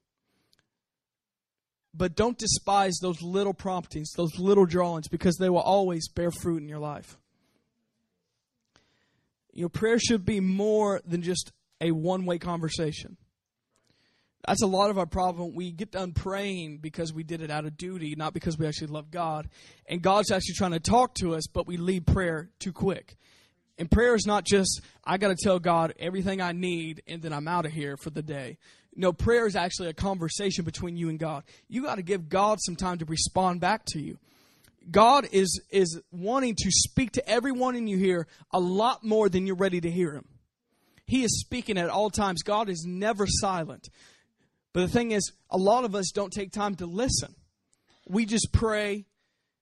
But 1.95 2.15
don't 2.15 2.39
despise 2.39 2.99
those 3.03 3.23
little 3.23 3.55
promptings, 3.55 4.13
those 4.13 4.39
little 4.39 4.67
drawings, 4.67 5.09
because 5.09 5.37
they 5.37 5.49
will 5.49 5.59
always 5.59 6.09
bear 6.09 6.31
fruit 6.31 6.63
in 6.63 6.69
your 6.69 6.79
life. 6.79 7.19
You 9.53 9.63
know, 9.63 9.69
prayer 9.69 9.99
should 9.99 10.25
be 10.25 10.39
more 10.39 11.01
than 11.05 11.23
just 11.23 11.51
a 11.81 11.91
one 11.91 12.25
way 12.25 12.39
conversation. 12.39 13.17
That's 14.47 14.63
a 14.63 14.67
lot 14.67 14.91
of 14.91 14.99
our 14.99 15.07
problem. 15.07 15.55
We 15.55 15.73
get 15.73 15.91
done 15.91 16.13
praying 16.13 16.79
because 16.79 17.13
we 17.13 17.23
did 17.23 17.43
it 17.43 17.51
out 17.51 17.65
of 17.65 17.77
duty, 17.77 18.15
not 18.17 18.33
because 18.33 18.57
we 18.57 18.67
actually 18.67 18.89
love 18.89 19.11
God. 19.11 19.49
And 19.87 20.01
God's 20.01 20.31
actually 20.31 20.55
trying 20.55 20.73
to 20.73 20.81
talk 20.81 21.15
to 21.17 21.35
us, 21.35 21.47
but 21.47 21.67
we 21.67 21.77
leave 21.77 22.07
prayer 22.07 22.49
too 22.59 22.73
quick. 22.73 23.17
And 23.79 23.91
prayer 23.91 24.15
is 24.15 24.27
not 24.27 24.45
just, 24.45 24.81
I 25.05 25.19
got 25.19 25.29
to 25.29 25.37
tell 25.37 25.59
God 25.59 25.95
everything 25.99 26.41
I 26.41 26.53
need 26.53 27.03
and 27.07 27.23
then 27.23 27.33
I'm 27.33 27.49
out 27.49 27.67
of 27.67 27.73
here 27.73 27.97
for 27.97 28.11
the 28.11 28.23
day. 28.23 28.59
No, 28.95 29.13
prayer 29.13 29.47
is 29.47 29.55
actually 29.55 29.89
a 29.89 29.95
conversation 29.95 30.65
between 30.65 30.97
you 30.97 31.09
and 31.09 31.19
God. 31.19 31.45
You 31.69 31.85
got 31.85 31.97
to 31.97 32.03
give 32.03 32.29
God 32.29 32.59
some 32.61 32.75
time 32.75 32.99
to 32.99 33.05
respond 33.05 33.61
back 33.61 33.85
to 33.89 34.01
you. 34.01 34.19
God 34.91 35.29
is, 35.31 35.61
is 35.71 36.01
wanting 36.11 36.57
to 36.57 36.71
speak 36.71 37.13
to 37.13 37.29
everyone 37.29 37.77
in 37.77 37.87
you 37.87 37.99
here 37.99 38.27
a 38.53 38.59
lot 38.59 39.05
more 39.05 39.29
than 39.29 39.47
you're 39.47 39.57
ready 39.57 39.81
to 39.81 39.91
hear 39.91 40.13
Him. 40.13 40.27
He 41.07 41.23
is 41.23 41.41
speaking 41.41 41.79
at 41.79 41.91
all 41.91 42.11
times. 42.11 42.43
God 42.43 42.69
is 42.69 42.85
never 42.87 43.27
silent. 43.27 43.89
But 44.73 44.81
the 44.83 44.89
thing 44.89 45.13
is, 45.13 45.33
a 45.51 45.57
lot 45.57 45.85
of 45.85 45.95
us 45.95 46.11
don't 46.13 46.33
take 46.33 46.53
time 46.53 46.75
to 46.77 46.87
listen. 46.87 47.35
We 48.07 48.27
just 48.27 48.53
pray, 48.53 49.07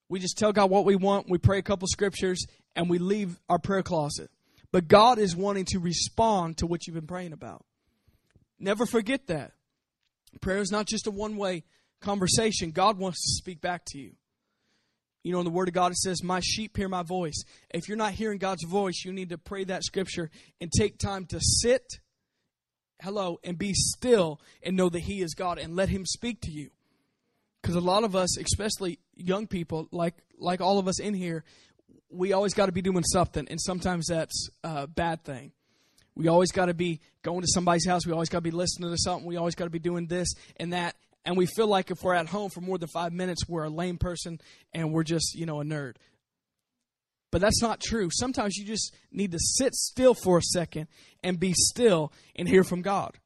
we 0.09 0.21
just 0.21 0.39
tell 0.39 0.53
God 0.53 0.71
what 0.71 0.85
we 0.85 0.97
want, 0.97 1.29
we 1.29 1.39
pray 1.39 1.59
a 1.59 1.63
couple 1.63 1.89
scriptures, 1.89 2.45
and 2.75 2.91
we 2.91 2.99
leave 2.99 3.39
our 3.49 3.59
prayer 3.59 3.83
closet. 3.83 4.31
But 4.73 4.89
God 4.89 5.19
is 5.19 5.35
wanting 5.35 5.65
to 5.67 5.79
respond 5.79 6.59
to 6.59 6.67
what 6.67 6.87
you've 6.87 6.95
been 6.95 7.07
praying 7.07 7.33
about. 7.33 7.65
Never 8.59 8.87
forget 8.87 9.27
that. 9.29 9.53
Prayer 10.41 10.59
is 10.59 10.71
not 10.71 10.87
just 10.87 11.07
a 11.07 11.11
one 11.11 11.37
way 11.37 11.65
conversation, 12.01 12.71
God 12.71 12.99
wants 12.99 13.23
to 13.23 13.43
speak 13.43 13.61
back 13.61 13.85
to 13.87 13.99
you. 13.99 14.13
You 15.23 15.33
know, 15.33 15.39
in 15.41 15.45
the 15.45 15.51
Word 15.51 15.67
of 15.67 15.75
God, 15.75 15.91
it 15.91 15.99
says, 15.99 16.23
My 16.23 16.41
sheep 16.41 16.77
hear 16.77 16.89
my 16.89 17.03
voice. 17.03 17.43
If 17.71 17.89
you're 17.89 17.97
not 17.97 18.13
hearing 18.13 18.39
God's 18.39 18.65
voice, 18.65 19.03
you 19.05 19.13
need 19.13 19.31
to 19.31 19.39
pray 19.39 19.65
that 19.65 19.83
scripture 19.83 20.31
and 20.61 20.71
take 20.71 20.99
time 20.99 21.27
to 21.27 21.41
sit 21.41 21.99
hello, 23.01 23.39
and 23.45 23.59
be 23.59 23.73
still 23.75 24.41
and 24.63 24.77
know 24.77 24.89
that 24.89 25.01
He 25.01 25.21
is 25.21 25.35
God 25.35 25.59
and 25.59 25.77
let 25.77 25.89
Him 25.89 26.05
speak 26.07 26.41
to 26.43 26.51
you. 26.51 26.71
Because 27.61 27.77
a 27.77 27.81
lot 27.81 28.05
of 28.05 28.15
us, 28.15 28.39
especially 28.39 28.99
young 29.15 29.47
people, 29.47 29.89
like 29.91 30.15
like 30.39 30.61
all 30.61 30.79
of 30.79 30.89
us 30.89 31.01
in 31.01 31.15
here, 31.15 31.45
we 32.11 32.33
always 32.33 32.55
got 32.55 32.67
to 32.67 32.73
be 32.73 32.83
doing 32.83 33.03
something, 33.05 33.47
and 33.49 33.61
sometimes 33.61 34.07
that's 34.07 34.49
a 34.63 34.87
bad 34.87 35.25
thing. 35.25 35.53
We 36.15 36.29
always 36.29 36.51
got 36.51 36.67
to 36.67 36.75
be 36.75 37.01
going 37.23 37.43
to 37.43 37.49
somebody's 37.49 37.87
house. 37.87 38.07
We 38.07 38.13
always 38.13 38.31
got 38.31 38.39
to 38.39 38.43
be 38.43 38.51
listening 38.51 38.91
to 38.91 38.97
something. 38.99 39.27
We 39.27 39.37
always 39.37 39.55
got 39.55 39.65
to 39.65 39.71
be 39.71 39.79
doing 39.79 40.07
this 40.07 40.29
and 40.57 40.73
that. 40.73 40.97
And 41.27 41.37
we 41.37 41.45
feel 41.45 41.67
like 41.67 41.91
if 41.91 42.03
we're 42.03 42.15
at 42.15 42.27
home 42.27 42.51
for 42.51 42.63
more 42.63 42.79
than 42.79 42.89
five 42.89 43.13
minutes, 43.13 43.47
we're 43.47 43.65
a 43.65 43.69
lame 43.69 43.99
person 43.99 44.41
and 44.73 44.93
we're 44.93 45.03
just, 45.03 45.35
you 45.35 45.45
know, 45.45 45.61
a 45.61 45.65
nerd. 45.65 45.97
But 47.37 47.43
that's 47.43 47.61
not 47.61 47.83
true. 47.83 48.09
Sometimes 48.11 48.57
you 48.57 48.65
just 48.65 48.97
need 49.13 49.33
to 49.33 49.39
sit 49.39 49.75
still 49.75 50.15
for 50.15 50.39
a 50.39 50.43
second 50.43 50.87
and 51.23 51.39
be 51.39 51.53
still 51.55 52.11
and 52.35 52.49
hear 52.49 52.65
from 52.65 52.81
God. 52.81 53.19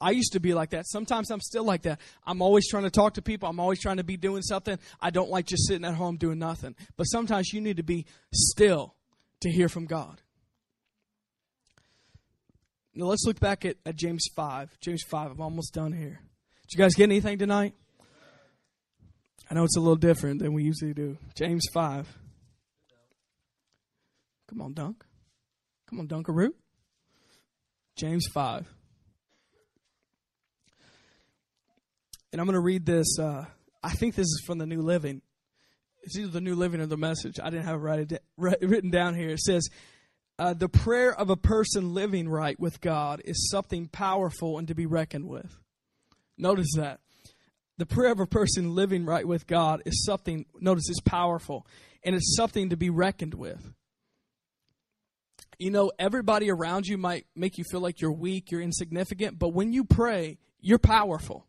I 0.00 0.12
used 0.12 0.32
to 0.32 0.40
be 0.40 0.54
like 0.54 0.70
that. 0.70 0.86
Sometimes 0.86 1.30
I'm 1.30 1.42
still 1.42 1.64
like 1.64 1.82
that. 1.82 2.00
I'm 2.26 2.40
always 2.40 2.66
trying 2.66 2.84
to 2.84 2.90
talk 2.90 3.12
to 3.14 3.20
people. 3.20 3.46
I'm 3.46 3.60
always 3.60 3.78
trying 3.78 3.98
to 3.98 4.04
be 4.04 4.16
doing 4.16 4.40
something. 4.40 4.78
I 5.02 5.10
don't 5.10 5.28
like 5.28 5.44
just 5.44 5.68
sitting 5.68 5.84
at 5.84 5.96
home 5.96 6.16
doing 6.16 6.38
nothing. 6.38 6.74
But 6.96 7.04
sometimes 7.04 7.52
you 7.52 7.60
need 7.60 7.76
to 7.76 7.82
be 7.82 8.06
still 8.32 8.94
to 9.42 9.50
hear 9.50 9.68
from 9.68 9.84
God. 9.84 10.22
Now 12.94 13.04
let's 13.04 13.26
look 13.26 13.38
back 13.38 13.66
at, 13.66 13.76
at 13.84 13.96
James 13.96 14.24
5. 14.34 14.80
James 14.80 15.02
5. 15.10 15.32
I'm 15.32 15.40
almost 15.42 15.74
done 15.74 15.92
here. 15.92 16.22
Did 16.70 16.72
you 16.72 16.78
guys 16.78 16.94
get 16.94 17.04
anything 17.04 17.36
tonight? 17.36 17.74
I 19.50 19.54
know 19.56 19.64
it's 19.64 19.76
a 19.76 19.80
little 19.80 19.94
different 19.94 20.40
than 20.40 20.54
we 20.54 20.64
usually 20.64 20.94
do. 20.94 21.18
James 21.34 21.66
5. 21.74 22.21
Come 24.52 24.60
on, 24.60 24.74
Dunk. 24.74 25.02
Come 25.88 26.00
on, 26.00 26.08
Dunkaroo. 26.08 26.50
James 27.96 28.26
5. 28.34 28.66
And 32.30 32.38
I'm 32.40 32.46
going 32.46 32.52
to 32.52 32.60
read 32.60 32.84
this. 32.84 33.18
Uh, 33.18 33.46
I 33.82 33.92
think 33.92 34.14
this 34.14 34.26
is 34.26 34.42
from 34.44 34.58
the 34.58 34.66
New 34.66 34.82
Living. 34.82 35.22
It's 36.02 36.18
either 36.18 36.28
the 36.28 36.42
New 36.42 36.54
Living 36.54 36.82
or 36.82 36.86
the 36.86 36.98
message. 36.98 37.40
I 37.42 37.48
didn't 37.48 37.64
have 37.64 37.82
it 37.82 38.22
written 38.36 38.90
down 38.90 39.14
here. 39.14 39.30
It 39.30 39.40
says, 39.40 39.70
uh, 40.38 40.52
The 40.52 40.68
prayer 40.68 41.14
of 41.14 41.30
a 41.30 41.36
person 41.36 41.94
living 41.94 42.28
right 42.28 42.60
with 42.60 42.78
God 42.82 43.22
is 43.24 43.48
something 43.50 43.88
powerful 43.88 44.58
and 44.58 44.68
to 44.68 44.74
be 44.74 44.84
reckoned 44.84 45.28
with. 45.28 45.56
Notice 46.36 46.74
that. 46.76 47.00
The 47.78 47.86
prayer 47.86 48.12
of 48.12 48.20
a 48.20 48.26
person 48.26 48.74
living 48.74 49.06
right 49.06 49.26
with 49.26 49.46
God 49.46 49.80
is 49.86 50.04
something, 50.04 50.44
notice 50.60 50.90
it's 50.90 51.00
powerful, 51.00 51.66
and 52.04 52.14
it's 52.14 52.36
something 52.36 52.68
to 52.68 52.76
be 52.76 52.90
reckoned 52.90 53.32
with 53.32 53.72
you 55.62 55.70
know, 55.70 55.92
everybody 55.96 56.50
around 56.50 56.88
you 56.88 56.98
might 56.98 57.24
make 57.36 57.56
you 57.56 57.62
feel 57.62 57.80
like 57.80 58.00
you're 58.00 58.10
weak, 58.10 58.50
you're 58.50 58.60
insignificant, 58.60 59.38
but 59.38 59.50
when 59.50 59.72
you 59.72 59.84
pray, 59.84 60.38
you're 60.60 60.78
powerful. 60.78 61.46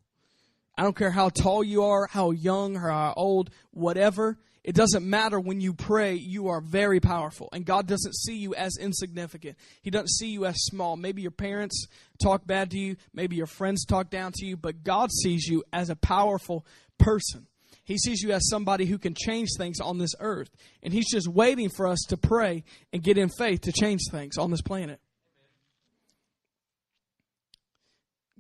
I 0.78 0.84
don't 0.84 0.95
care 0.95 1.09
how 1.09 1.30
tall 1.30 1.64
you 1.64 1.84
are, 1.84 2.07
how 2.07 2.30
young 2.30 2.78
or 2.78 2.91
how 2.91 3.14
old, 3.18 3.49
whatever. 3.72 4.38
It 4.64 4.76
doesn't 4.76 5.03
matter 5.03 5.39
when 5.39 5.61
you 5.61 5.74
pray, 5.74 6.14
you 6.14 6.49
are 6.49 6.61
very 6.61 6.99
powerful. 6.99 7.49
And 7.53 7.66
God 7.66 7.88
doesn't 7.88 8.16
see 8.16 8.38
you 8.38 8.53
as 8.53 8.78
insignificant. 8.80 9.57
He 9.82 9.89
doesn't 9.89 10.11
see 10.11 10.28
you 10.28 10.45
as 10.45 10.55
small. 10.57 10.95
Maybe 10.95 11.24
your 11.24 11.32
parents 11.32 11.88
talk 12.22 12.45
bad 12.45 12.70
to 12.72 12.78
you, 12.78 12.97
maybe 13.16 13.36
your 13.36 13.47
friends 13.47 13.84
talk 13.84 14.11
down 14.11 14.32
to 14.36 14.45
you, 14.45 14.55
but 14.55 14.84
God 14.84 15.11
sees 15.11 15.47
you 15.47 15.64
as 15.74 15.89
a 15.89 15.95
powerful 15.95 16.68
person. 16.99 17.47
He 17.84 17.98
sees 17.98 18.22
you 18.22 18.32
as 18.32 18.48
somebody 18.48 18.86
who 18.86 18.98
can 18.98 19.14
change 19.14 19.50
things 19.58 19.80
on 19.80 19.98
this 19.98 20.14
earth. 20.20 20.50
And 20.82 20.94
He's 20.94 21.10
just 21.12 21.28
waiting 21.28 21.70
for 21.70 21.88
us 21.88 22.00
to 22.10 22.18
pray 22.18 22.64
and 22.92 23.04
get 23.04 23.18
in 23.18 23.30
faith 23.30 23.62
to 23.62 23.72
change 23.72 24.02
things 24.10 24.38
on 24.38 24.52
this 24.52 24.62
planet. 24.62 25.00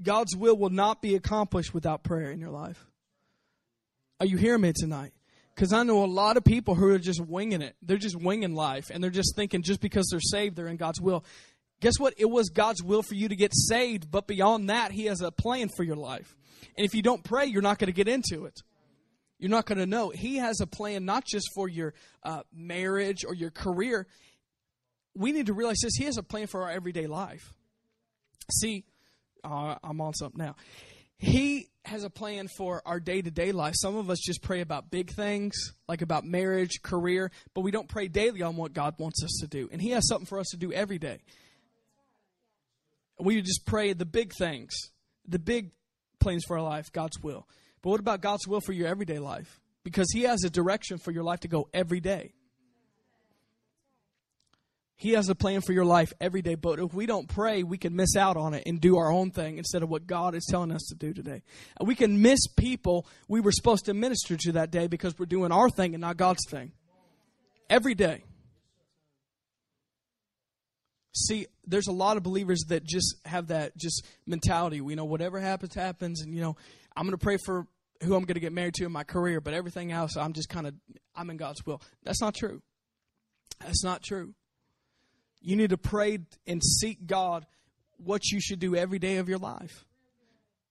God's 0.01 0.35
will 0.35 0.57
will 0.57 0.69
not 0.69 1.01
be 1.01 1.15
accomplished 1.15 1.73
without 1.73 2.03
prayer 2.03 2.31
in 2.31 2.39
your 2.39 2.49
life. 2.49 2.85
Are 4.19 4.25
you 4.25 4.37
hearing 4.37 4.61
me 4.61 4.73
tonight? 4.75 5.13
Because 5.53 5.71
I 5.71 5.83
know 5.83 6.03
a 6.03 6.05
lot 6.05 6.37
of 6.37 6.43
people 6.43 6.75
who 6.75 6.89
are 6.89 6.99
just 6.99 7.21
winging 7.21 7.61
it. 7.61 7.75
They're 7.81 7.97
just 7.97 8.19
winging 8.19 8.55
life. 8.55 8.89
And 8.89 9.03
they're 9.03 9.11
just 9.11 9.35
thinking 9.35 9.61
just 9.61 9.81
because 9.81 10.07
they're 10.09 10.19
saved, 10.19 10.55
they're 10.55 10.67
in 10.67 10.77
God's 10.77 10.99
will. 10.99 11.23
Guess 11.79 11.99
what? 11.99 12.13
It 12.17 12.29
was 12.29 12.49
God's 12.49 12.81
will 12.81 13.03
for 13.03 13.13
you 13.13 13.27
to 13.27 13.35
get 13.35 13.51
saved. 13.53 14.09
But 14.09 14.25
beyond 14.25 14.69
that, 14.69 14.91
He 14.91 15.05
has 15.05 15.21
a 15.21 15.31
plan 15.31 15.69
for 15.75 15.83
your 15.83 15.95
life. 15.95 16.35
And 16.77 16.85
if 16.85 16.95
you 16.95 17.01
don't 17.01 17.23
pray, 17.23 17.45
you're 17.45 17.61
not 17.61 17.77
going 17.77 17.87
to 17.87 17.93
get 17.93 18.07
into 18.07 18.45
it. 18.45 18.61
You're 19.43 19.49
not 19.49 19.65
going 19.65 19.79
to 19.79 19.85
know. 19.85 20.09
He 20.09 20.37
has 20.37 20.61
a 20.61 20.65
plan 20.65 21.03
not 21.03 21.25
just 21.25 21.49
for 21.53 21.67
your 21.67 21.93
uh, 22.23 22.43
marriage 22.53 23.25
or 23.27 23.35
your 23.35 23.51
career. 23.51 24.07
We 25.15 25.33
need 25.33 25.47
to 25.47 25.53
realize 25.53 25.79
this. 25.83 25.95
He 25.97 26.05
has 26.05 26.15
a 26.15 26.23
plan 26.23 26.47
for 26.47 26.63
our 26.63 26.71
everyday 26.71 27.07
life. 27.07 27.51
See, 28.49 28.85
uh, 29.43 29.75
I'm 29.83 29.99
on 29.99 30.13
something 30.13 30.41
now. 30.41 30.55
He 31.17 31.67
has 31.83 32.05
a 32.05 32.09
plan 32.09 32.47
for 32.55 32.81
our 32.85 33.01
day 33.01 33.21
to 33.21 33.29
day 33.29 33.51
life. 33.51 33.73
Some 33.75 33.97
of 33.97 34.09
us 34.09 34.19
just 34.19 34.41
pray 34.41 34.61
about 34.61 34.89
big 34.89 35.11
things, 35.11 35.73
like 35.89 36.01
about 36.01 36.23
marriage, 36.23 36.81
career, 36.81 37.29
but 37.53 37.61
we 37.65 37.71
don't 37.71 37.89
pray 37.89 38.07
daily 38.07 38.43
on 38.43 38.55
what 38.55 38.71
God 38.71 38.95
wants 38.97 39.21
us 39.25 39.39
to 39.41 39.47
do. 39.47 39.67
And 39.73 39.81
He 39.81 39.89
has 39.89 40.07
something 40.07 40.25
for 40.25 40.39
us 40.39 40.47
to 40.51 40.57
do 40.57 40.71
every 40.71 40.99
day. 40.99 41.19
We 43.19 43.41
just 43.41 43.65
pray 43.65 43.91
the 43.91 44.05
big 44.05 44.31
things, 44.39 44.73
the 45.27 45.37
big 45.37 45.71
plans 46.21 46.45
for 46.47 46.57
our 46.57 46.63
life, 46.63 46.93
God's 46.93 47.19
will. 47.21 47.45
But 47.83 47.89
what 47.91 47.99
about 47.99 48.21
God's 48.21 48.47
will 48.47 48.61
for 48.61 48.71
your 48.71 48.87
everyday 48.87 49.19
life? 49.19 49.59
Because 49.83 50.07
He 50.11 50.23
has 50.23 50.43
a 50.43 50.49
direction 50.49 50.97
for 50.97 51.11
your 51.11 51.23
life 51.23 51.41
to 51.41 51.47
go 51.47 51.69
every 51.73 51.99
day. 51.99 52.33
He 54.95 55.11
has 55.11 55.27
a 55.27 55.35
plan 55.35 55.59
for 55.59 55.73
your 55.73 55.83
life 55.83 56.13
every 56.21 56.41
day, 56.41 56.55
but 56.55 56.79
if 56.79 56.93
we 56.93 57.05
don't 57.05 57.27
pray, 57.27 57.63
we 57.63 57.77
can 57.77 57.93
miss 57.93 58.15
out 58.15 58.37
on 58.37 58.53
it 58.53 58.63
and 58.65 58.79
do 58.79 58.95
our 58.95 59.11
own 59.11 59.31
thing 59.31 59.57
instead 59.57 59.83
of 59.83 59.89
what 59.89 60.07
God 60.07 60.33
is 60.33 60.45
telling 60.49 60.71
us 60.71 60.83
to 60.89 60.95
do 60.95 61.13
today. 61.13 61.41
We 61.81 61.93
can 61.93 62.21
miss 62.21 62.47
people 62.47 63.05
we 63.27 63.41
were 63.41 63.51
supposed 63.51 63.85
to 63.85 63.93
minister 63.93 64.37
to 64.37 64.53
that 64.53 64.71
day 64.71 64.87
because 64.87 65.19
we're 65.19 65.25
doing 65.25 65.51
our 65.51 65.69
thing 65.69 65.93
and 65.93 65.99
not 65.99 66.15
God's 66.15 66.45
thing. 66.49 66.71
Every 67.69 67.95
day. 67.95 68.23
See, 71.13 71.47
there's 71.67 71.87
a 71.87 71.91
lot 71.91 72.15
of 72.15 72.23
believers 72.23 72.63
that 72.69 72.85
just 72.85 73.17
have 73.25 73.47
that 73.47 73.75
just 73.75 74.05
mentality. 74.25 74.79
We 74.79 74.95
know, 74.95 75.05
whatever 75.05 75.39
happens, 75.39 75.75
happens, 75.75 76.21
and 76.21 76.33
you 76.33 76.39
know, 76.39 76.55
I'm 76.95 77.05
going 77.05 77.17
to 77.17 77.23
pray 77.23 77.37
for 77.45 77.67
who 78.03 78.15
I'm 78.15 78.23
going 78.23 78.35
to 78.35 78.39
get 78.39 78.53
married 78.53 78.75
to 78.75 78.85
in 78.85 78.91
my 78.91 79.03
career, 79.03 79.41
but 79.41 79.53
everything 79.53 79.91
else, 79.91 80.17
I'm 80.17 80.33
just 80.33 80.49
kind 80.49 80.67
of 80.67 80.73
I'm 81.15 81.29
in 81.29 81.37
God's 81.37 81.65
will. 81.65 81.81
That's 82.03 82.21
not 82.21 82.35
true. 82.35 82.61
That's 83.59 83.83
not 83.83 84.03
true. 84.03 84.33
You 85.41 85.55
need 85.55 85.71
to 85.71 85.77
pray 85.77 86.19
and 86.47 86.63
seek 86.63 87.05
God 87.05 87.45
what 87.97 88.21
you 88.31 88.39
should 88.39 88.59
do 88.59 88.75
every 88.75 88.99
day 88.99 89.17
of 89.17 89.29
your 89.29 89.37
life, 89.37 89.85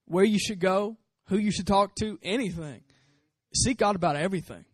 where 0.05 0.23
you 0.23 0.39
should 0.39 0.59
go, 0.59 0.97
who 1.25 1.37
you 1.37 1.51
should 1.51 1.67
talk 1.67 1.95
to, 1.95 2.19
anything. 2.23 2.81
Seek 3.55 3.77
God 3.77 3.95
about 3.95 4.15
everything. 4.15 4.65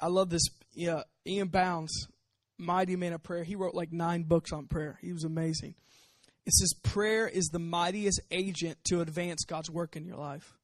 I 0.00 0.08
love 0.08 0.30
this. 0.30 0.42
Yeah, 0.72 1.02
E.M. 1.26 1.48
Bounds, 1.48 2.08
mighty 2.56 2.96
man 2.96 3.12
of 3.12 3.22
prayer. 3.22 3.44
He 3.44 3.56
wrote 3.56 3.74
like 3.74 3.92
nine 3.92 4.22
books 4.22 4.52
on 4.52 4.66
prayer. 4.66 4.98
He 5.02 5.12
was 5.12 5.24
amazing. 5.24 5.74
It 6.48 6.54
says 6.54 6.72
prayer 6.82 7.28
is 7.28 7.48
the 7.48 7.58
mightiest 7.58 8.22
agent 8.30 8.78
to 8.84 9.02
advance 9.02 9.44
God's 9.44 9.70
work 9.70 9.96
in 9.96 10.06
your 10.06 10.16
life. 10.16 10.56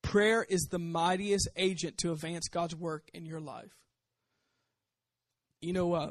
Prayer 0.00 0.42
is 0.48 0.68
the 0.70 0.78
mightiest 0.78 1.48
agent 1.54 1.98
to 1.98 2.12
advance 2.12 2.48
God's 2.48 2.74
work 2.74 3.10
in 3.12 3.26
your 3.26 3.38
life. 3.38 3.76
You 5.60 5.74
know, 5.74 5.92
uh, 5.92 6.10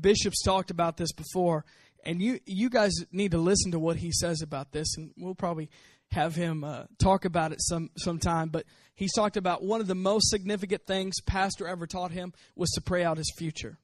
Bishop's 0.00 0.42
talked 0.42 0.70
about 0.70 0.96
this 0.96 1.12
before, 1.12 1.66
and 2.06 2.22
you 2.22 2.40
you 2.46 2.70
guys 2.70 2.94
need 3.12 3.32
to 3.32 3.38
listen 3.38 3.72
to 3.72 3.78
what 3.78 3.98
he 3.98 4.10
says 4.12 4.40
about 4.40 4.72
this, 4.72 4.96
and 4.96 5.10
we'll 5.18 5.34
probably 5.34 5.68
have 6.12 6.34
him 6.34 6.64
uh, 6.64 6.84
talk 6.98 7.26
about 7.26 7.52
it 7.52 7.58
some 7.60 7.90
sometime. 7.98 8.48
But 8.48 8.64
he's 8.94 9.12
talked 9.12 9.36
about 9.36 9.62
one 9.62 9.82
of 9.82 9.88
the 9.88 9.94
most 9.94 10.30
significant 10.30 10.86
things 10.86 11.20
Pastor 11.20 11.68
ever 11.68 11.86
taught 11.86 12.12
him 12.12 12.32
was 12.56 12.70
to 12.70 12.80
pray 12.80 13.04
out 13.04 13.18
his 13.18 13.30
future. 13.36 13.76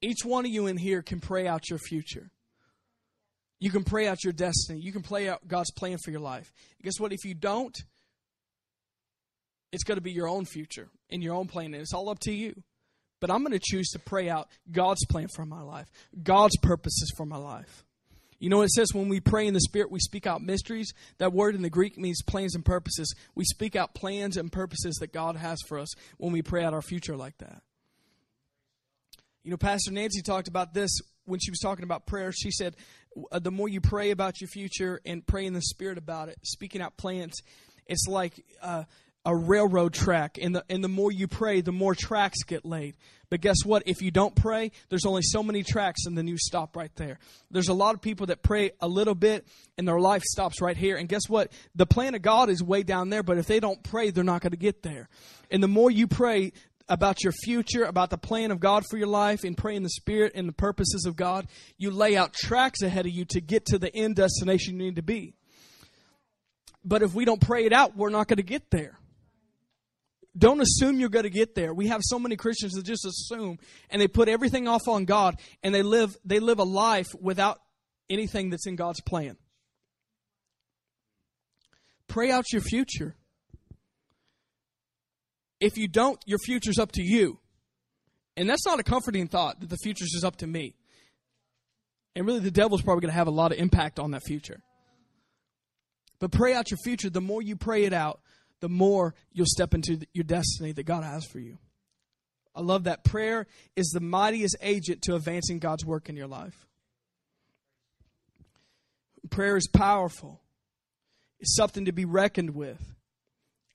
Each 0.00 0.24
one 0.24 0.44
of 0.44 0.50
you 0.50 0.66
in 0.66 0.76
here 0.76 1.02
can 1.02 1.20
pray 1.20 1.46
out 1.46 1.70
your 1.70 1.78
future. 1.78 2.32
You 3.62 3.70
can 3.70 3.84
pray 3.84 4.08
out 4.08 4.24
your 4.24 4.32
destiny. 4.32 4.80
You 4.80 4.90
can 4.90 5.02
play 5.02 5.28
out 5.28 5.46
God's 5.46 5.70
plan 5.70 5.96
for 6.04 6.10
your 6.10 6.18
life. 6.18 6.52
guess 6.82 6.98
what? 6.98 7.12
If 7.12 7.24
you 7.24 7.32
don't, 7.32 7.72
it's 9.70 9.84
going 9.84 9.98
to 9.98 10.02
be 10.02 10.10
your 10.10 10.26
own 10.26 10.46
future 10.46 10.88
and 11.10 11.22
your 11.22 11.36
own 11.36 11.46
plan, 11.46 11.66
and 11.66 11.76
it's 11.76 11.94
all 11.94 12.08
up 12.08 12.18
to 12.22 12.32
you. 12.32 12.60
But 13.20 13.30
I'm 13.30 13.44
going 13.44 13.52
to 13.52 13.60
choose 13.62 13.90
to 13.90 14.00
pray 14.00 14.28
out 14.28 14.48
God's 14.72 15.06
plan 15.06 15.28
for 15.28 15.44
my 15.44 15.62
life, 15.62 15.86
God's 16.24 16.56
purposes 16.56 17.12
for 17.16 17.24
my 17.24 17.36
life. 17.36 17.84
You 18.40 18.50
know, 18.50 18.62
it 18.62 18.70
says 18.70 18.92
when 18.92 19.08
we 19.08 19.20
pray 19.20 19.46
in 19.46 19.54
the 19.54 19.60
Spirit, 19.60 19.92
we 19.92 20.00
speak 20.00 20.26
out 20.26 20.42
mysteries. 20.42 20.92
That 21.18 21.32
word 21.32 21.54
in 21.54 21.62
the 21.62 21.70
Greek 21.70 21.96
means 21.96 22.20
plans 22.20 22.56
and 22.56 22.64
purposes. 22.64 23.14
We 23.36 23.44
speak 23.44 23.76
out 23.76 23.94
plans 23.94 24.36
and 24.36 24.50
purposes 24.50 24.96
that 24.96 25.12
God 25.12 25.36
has 25.36 25.60
for 25.68 25.78
us 25.78 25.94
when 26.18 26.32
we 26.32 26.42
pray 26.42 26.64
out 26.64 26.74
our 26.74 26.82
future 26.82 27.16
like 27.16 27.38
that. 27.38 27.62
You 29.44 29.52
know, 29.52 29.56
Pastor 29.56 29.92
Nancy 29.92 30.20
talked 30.20 30.48
about 30.48 30.74
this 30.74 30.98
when 31.24 31.40
she 31.40 31.50
was 31.50 31.58
talking 31.60 31.84
about 31.84 32.06
prayer. 32.06 32.32
She 32.32 32.50
said, 32.50 32.76
the 33.32 33.50
more 33.50 33.68
you 33.68 33.80
pray 33.80 34.10
about 34.10 34.40
your 34.40 34.48
future 34.48 35.00
and 35.04 35.26
pray 35.26 35.46
in 35.46 35.52
the 35.52 35.62
Spirit 35.62 35.98
about 35.98 36.28
it, 36.28 36.38
speaking 36.42 36.80
out 36.80 36.96
plans, 36.96 37.40
it's 37.86 38.06
like 38.08 38.44
uh, 38.62 38.84
a 39.24 39.36
railroad 39.36 39.92
track. 39.92 40.38
And 40.40 40.56
the 40.56 40.64
and 40.68 40.82
the 40.82 40.88
more 40.88 41.12
you 41.12 41.28
pray 41.28 41.60
the 41.60 41.72
more 41.72 41.94
tracks 41.94 42.42
get 42.44 42.64
laid. 42.64 42.96
But 43.30 43.40
guess 43.40 43.64
what? 43.64 43.84
If 43.86 44.02
you 44.02 44.10
don't 44.10 44.34
pray 44.34 44.72
there's 44.88 45.06
only 45.06 45.22
so 45.22 45.42
many 45.42 45.62
tracks 45.62 46.06
and 46.06 46.16
then 46.18 46.26
you 46.26 46.36
stop 46.38 46.76
right 46.76 46.94
there. 46.96 47.18
There's 47.50 47.68
a 47.68 47.74
lot 47.74 47.94
of 47.94 48.02
people 48.02 48.26
that 48.26 48.42
pray 48.42 48.72
a 48.80 48.88
little 48.88 49.14
bit 49.14 49.46
and 49.78 49.86
their 49.86 50.00
life 50.00 50.22
stops 50.22 50.60
right 50.60 50.76
here. 50.76 50.96
And 50.96 51.08
guess 51.08 51.28
what? 51.28 51.52
The 51.74 51.86
plan 51.86 52.14
of 52.14 52.22
god 52.22 52.50
is 52.50 52.62
way 52.62 52.82
down 52.82 53.10
there 53.10 53.22
but 53.22 53.38
if 53.38 53.46
they 53.46 53.60
don't 53.60 53.82
pray 53.82 54.10
they're 54.10 54.24
not 54.24 54.42
going 54.42 54.52
to 54.52 54.56
get 54.56 54.82
there. 54.82 55.08
And 55.50 55.62
the 55.62 55.68
more 55.68 55.90
you 55.90 56.06
pray 56.06 56.52
about 56.92 57.24
your 57.24 57.32
future 57.32 57.84
about 57.84 58.10
the 58.10 58.18
plan 58.18 58.50
of 58.50 58.60
god 58.60 58.84
for 58.90 58.98
your 58.98 59.06
life 59.06 59.44
and 59.44 59.56
pray 59.56 59.74
in 59.74 59.82
the 59.82 59.88
spirit 59.88 60.32
and 60.34 60.46
the 60.46 60.52
purposes 60.52 61.06
of 61.06 61.16
god 61.16 61.46
you 61.78 61.90
lay 61.90 62.16
out 62.16 62.34
tracks 62.34 62.82
ahead 62.82 63.06
of 63.06 63.12
you 63.12 63.24
to 63.24 63.40
get 63.40 63.64
to 63.64 63.78
the 63.78 63.94
end 63.96 64.16
destination 64.16 64.78
you 64.78 64.84
need 64.84 64.96
to 64.96 65.02
be 65.02 65.34
but 66.84 67.02
if 67.02 67.14
we 67.14 67.24
don't 67.24 67.40
pray 67.40 67.64
it 67.64 67.72
out 67.72 67.96
we're 67.96 68.10
not 68.10 68.28
going 68.28 68.36
to 68.36 68.42
get 68.42 68.70
there 68.70 68.98
don't 70.36 70.60
assume 70.60 70.98
you're 70.98 71.10
going 71.10 71.24
to 71.24 71.30
get 71.30 71.54
there. 71.54 71.74
We 71.74 71.88
have 71.88 72.00
so 72.02 72.18
many 72.18 72.36
Christians 72.36 72.72
that 72.72 72.84
just 72.84 73.04
assume 73.04 73.58
and 73.90 74.00
they 74.00 74.08
put 74.08 74.28
everything 74.28 74.66
off 74.66 74.88
on 74.88 75.04
God 75.04 75.36
and 75.62 75.74
they 75.74 75.82
live 75.82 76.16
they 76.24 76.40
live 76.40 76.58
a 76.58 76.64
life 76.64 77.08
without 77.20 77.60
anything 78.08 78.50
that's 78.50 78.66
in 78.66 78.76
God's 78.76 79.02
plan. 79.02 79.36
Pray 82.08 82.30
out 82.30 82.52
your 82.52 82.62
future. 82.62 83.14
If 85.62 85.78
you 85.78 85.86
don't, 85.86 86.20
your 86.26 86.40
future's 86.40 86.80
up 86.80 86.90
to 86.92 87.02
you. 87.02 87.38
And 88.36 88.50
that's 88.50 88.66
not 88.66 88.80
a 88.80 88.82
comforting 88.82 89.28
thought 89.28 89.60
that 89.60 89.70
the 89.70 89.76
future's 89.76 90.10
just 90.10 90.24
up 90.24 90.36
to 90.38 90.46
me. 90.46 90.74
And 92.16 92.26
really, 92.26 92.40
the 92.40 92.50
devil's 92.50 92.82
probably 92.82 93.02
going 93.02 93.12
to 93.12 93.16
have 93.16 93.28
a 93.28 93.30
lot 93.30 93.52
of 93.52 93.58
impact 93.58 94.00
on 94.00 94.10
that 94.10 94.22
future. 94.26 94.60
But 96.18 96.32
pray 96.32 96.52
out 96.52 96.72
your 96.72 96.78
future. 96.84 97.10
The 97.10 97.20
more 97.20 97.40
you 97.40 97.54
pray 97.54 97.84
it 97.84 97.92
out, 97.92 98.20
the 98.58 98.68
more 98.68 99.14
you'll 99.32 99.46
step 99.46 99.72
into 99.72 100.00
your 100.12 100.24
destiny 100.24 100.72
that 100.72 100.82
God 100.82 101.04
has 101.04 101.24
for 101.24 101.38
you. 101.38 101.58
I 102.56 102.60
love 102.60 102.84
that. 102.84 103.04
Prayer 103.04 103.46
is 103.76 103.90
the 103.90 104.00
mightiest 104.00 104.56
agent 104.62 105.02
to 105.02 105.14
advancing 105.14 105.60
God's 105.60 105.84
work 105.84 106.08
in 106.08 106.16
your 106.16 106.26
life. 106.26 106.66
Prayer 109.30 109.56
is 109.56 109.68
powerful, 109.68 110.40
it's 111.38 111.54
something 111.54 111.84
to 111.84 111.92
be 111.92 112.04
reckoned 112.04 112.50
with, 112.50 112.82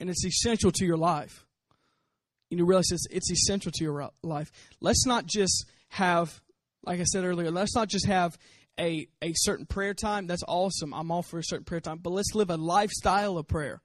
and 0.02 0.10
it's 0.10 0.26
essential 0.26 0.72
to 0.74 0.86
your 0.86 0.98
life. 0.98 1.47
You 2.50 2.66
realize 2.66 2.92
it's, 2.92 3.06
it's 3.12 3.32
essential 3.32 3.72
to 3.74 3.84
your 3.84 4.10
life. 4.24 4.52
Let's 4.80 5.06
not 5.06 5.26
just 5.26 5.66
have, 5.90 6.42
like 6.84 7.00
I 7.00 7.04
said 7.04 7.26
earlier, 7.26 7.52
let's 7.52 7.76
not 7.76 7.90
just 7.90 8.06
have 8.06 8.38
a, 8.80 9.08
a 9.22 9.34
certain 9.36 9.66
prayer 9.66 9.94
time. 9.94 10.28
That's 10.28 10.44
awesome. 10.48 10.94
I'm 10.94 11.12
all 11.12 11.24
for 11.24 11.40
a 11.40 11.44
certain 11.44 11.66
prayer 11.66 11.82
time. 11.82 11.98
But 11.98 12.12
let's 12.12 12.34
live 12.36 12.50
a 12.50 12.58
lifestyle 12.58 13.38
of 13.38 13.48
prayer 13.48 13.82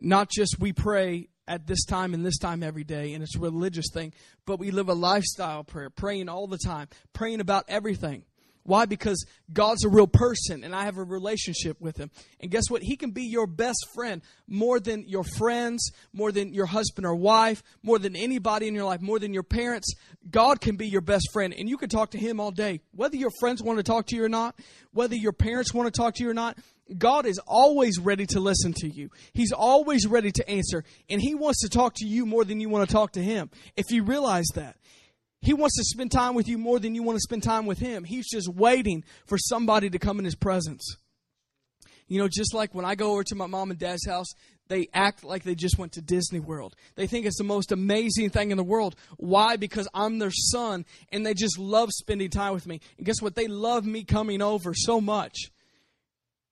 not 0.00 0.30
just 0.30 0.58
we 0.58 0.72
pray 0.72 1.28
at 1.46 1.66
this 1.66 1.84
time 1.84 2.14
and 2.14 2.24
this 2.24 2.38
time 2.38 2.62
every 2.62 2.84
day 2.84 3.14
and 3.14 3.22
it's 3.22 3.36
a 3.36 3.40
religious 3.40 3.86
thing, 3.92 4.12
but 4.46 4.58
we 4.58 4.70
live 4.70 4.88
a 4.88 4.94
lifestyle 4.94 5.64
prayer, 5.64 5.90
praying 5.90 6.28
all 6.28 6.46
the 6.46 6.58
time, 6.58 6.88
praying 7.12 7.40
about 7.40 7.64
everything. 7.68 8.24
Why? 8.62 8.84
Because 8.84 9.24
God's 9.52 9.84
a 9.84 9.88
real 9.88 10.06
person 10.06 10.62
and 10.64 10.74
I 10.74 10.84
have 10.84 10.98
a 10.98 11.02
relationship 11.02 11.80
with 11.80 11.96
Him. 11.96 12.10
And 12.40 12.50
guess 12.50 12.64
what? 12.68 12.82
He 12.82 12.96
can 12.96 13.10
be 13.12 13.24
your 13.24 13.46
best 13.46 13.86
friend 13.94 14.22
more 14.46 14.78
than 14.78 15.08
your 15.08 15.24
friends, 15.24 15.90
more 16.12 16.32
than 16.32 16.52
your 16.52 16.66
husband 16.66 17.06
or 17.06 17.14
wife, 17.14 17.62
more 17.82 17.98
than 17.98 18.14
anybody 18.14 18.68
in 18.68 18.74
your 18.74 18.84
life, 18.84 19.00
more 19.00 19.18
than 19.18 19.32
your 19.32 19.42
parents. 19.42 19.94
God 20.30 20.60
can 20.60 20.76
be 20.76 20.86
your 20.86 21.00
best 21.00 21.28
friend 21.32 21.54
and 21.56 21.68
you 21.68 21.76
can 21.76 21.88
talk 21.88 22.10
to 22.10 22.18
Him 22.18 22.40
all 22.40 22.50
day. 22.50 22.80
Whether 22.92 23.16
your 23.16 23.32
friends 23.40 23.62
want 23.62 23.78
to 23.78 23.82
talk 23.82 24.06
to 24.06 24.16
you 24.16 24.24
or 24.24 24.28
not, 24.28 24.58
whether 24.92 25.14
your 25.14 25.32
parents 25.32 25.72
want 25.72 25.92
to 25.92 25.98
talk 25.98 26.14
to 26.16 26.24
you 26.24 26.30
or 26.30 26.34
not, 26.34 26.58
God 26.96 27.26
is 27.26 27.38
always 27.46 27.98
ready 27.98 28.26
to 28.26 28.40
listen 28.40 28.72
to 28.78 28.88
you. 28.88 29.10
He's 29.32 29.52
always 29.52 30.06
ready 30.06 30.30
to 30.32 30.48
answer. 30.48 30.84
And 31.10 31.20
He 31.20 31.34
wants 31.34 31.60
to 31.60 31.68
talk 31.68 31.94
to 31.96 32.06
you 32.06 32.24
more 32.24 32.44
than 32.44 32.60
you 32.60 32.68
want 32.68 32.88
to 32.88 32.92
talk 32.92 33.12
to 33.12 33.22
Him. 33.22 33.50
If 33.76 33.90
you 33.90 34.04
realize 34.04 34.46
that, 34.54 34.76
He 35.40 35.54
wants 35.54 35.76
to 35.76 35.84
spend 35.84 36.10
time 36.10 36.34
with 36.34 36.48
you 36.48 36.58
more 36.58 36.78
than 36.78 36.94
you 36.94 37.02
want 37.02 37.16
to 37.16 37.20
spend 37.20 37.42
time 37.42 37.66
with 37.66 37.78
Him. 37.78 38.04
He's 38.04 38.28
just 38.28 38.48
waiting 38.48 39.04
for 39.26 39.38
somebody 39.38 39.90
to 39.90 39.98
come 39.98 40.18
in 40.18 40.24
His 40.24 40.34
presence. 40.34 40.96
You 42.08 42.18
know, 42.20 42.28
just 42.28 42.54
like 42.54 42.74
when 42.74 42.84
I 42.84 42.94
go 42.94 43.12
over 43.12 43.24
to 43.24 43.34
my 43.34 43.46
mom 43.46 43.70
and 43.70 43.78
dad's 43.78 44.06
house, 44.06 44.28
they 44.68 44.88
act 44.92 45.24
like 45.24 45.44
they 45.44 45.54
just 45.54 45.78
went 45.78 45.92
to 45.92 46.02
Disney 46.02 46.40
World. 46.40 46.74
They 46.94 47.06
think 47.06 47.26
it's 47.26 47.38
the 47.38 47.44
most 47.44 47.70
amazing 47.70 48.30
thing 48.30 48.50
in 48.50 48.56
the 48.56 48.64
world. 48.64 48.96
Why? 49.16 49.56
Because 49.56 49.88
I'm 49.94 50.18
their 50.18 50.30
son 50.30 50.84
and 51.12 51.24
they 51.24 51.34
just 51.34 51.58
love 51.58 51.90
spending 51.92 52.30
time 52.30 52.54
with 52.54 52.66
me. 52.66 52.80
And 52.96 53.06
guess 53.06 53.20
what? 53.20 53.34
They 53.34 53.46
love 53.46 53.84
me 53.84 54.04
coming 54.04 54.42
over 54.42 54.74
so 54.74 55.00
much 55.00 55.50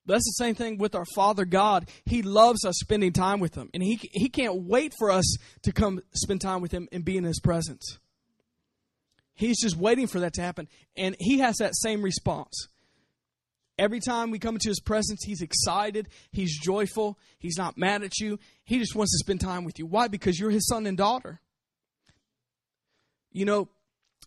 that's 0.07 0.25
the 0.25 0.43
same 0.43 0.55
thing 0.55 0.77
with 0.77 0.95
our 0.95 1.05
Father 1.13 1.45
God. 1.45 1.89
He 2.05 2.21
loves 2.21 2.65
us 2.65 2.75
spending 2.79 3.11
time 3.11 3.39
with 3.39 3.55
Him. 3.55 3.69
And 3.73 3.83
He, 3.83 3.99
he 4.13 4.29
can't 4.29 4.63
wait 4.63 4.93
for 4.97 5.11
us 5.11 5.37
to 5.63 5.71
come 5.71 6.01
spend 6.13 6.41
time 6.41 6.61
with 6.61 6.71
Him 6.71 6.87
and 6.91 7.05
be 7.05 7.17
in 7.17 7.25
His 7.25 7.39
presence. 7.39 7.99
He's 9.37 9.61
just 9.61 9.77
waiting 9.77 10.07
for 10.07 10.19
that 10.19 10.33
to 10.33 10.41
happen. 10.41 10.67
And 10.97 11.15
He 11.19 11.39
has 11.39 11.57
that 11.57 11.75
same 11.75 12.01
response. 12.01 12.67
Every 13.77 13.99
time 13.99 14.31
we 14.31 14.39
come 14.39 14.55
into 14.55 14.69
His 14.69 14.79
presence, 14.79 15.23
He's 15.23 15.41
excited. 15.41 16.09
He's 16.31 16.59
joyful. 16.59 17.19
He's 17.37 17.55
not 17.55 17.77
mad 17.77 18.01
at 18.01 18.19
you. 18.19 18.39
He 18.63 18.79
just 18.79 18.95
wants 18.95 19.11
to 19.13 19.23
spend 19.23 19.39
time 19.39 19.63
with 19.63 19.77
you. 19.77 19.85
Why? 19.85 20.07
Because 20.07 20.39
you're 20.39 20.49
His 20.49 20.67
son 20.67 20.87
and 20.87 20.97
daughter. 20.97 21.39
You 23.31 23.45
know, 23.45 23.69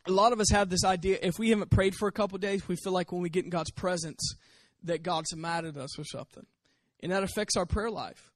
a 0.07 0.13
lot 0.13 0.33
of 0.33 0.39
us 0.39 0.49
have 0.53 0.71
this 0.71 0.85
idea 0.85 1.19
if 1.21 1.41
we 1.41 1.51
haven't 1.51 1.71
prayed 1.71 1.97
for 1.97 2.07
a 2.07 2.13
couple 2.13 2.39
days, 2.39 2.69
we 2.69 2.77
feel 2.77 2.93
like 2.93 3.11
when 3.11 3.21
we 3.21 3.31
get 3.31 3.45
in 3.45 3.51
God's 3.51 3.73
presence 3.73 4.37
that 4.85 5.03
God's 5.03 5.35
mad 5.35 5.65
at 5.65 5.77
us 5.77 5.99
or 5.99 6.05
something. 6.05 6.47
And 7.03 7.11
that 7.11 7.25
affects 7.25 7.57
our 7.57 7.67
prayer 7.67 7.91
life. 7.91 8.31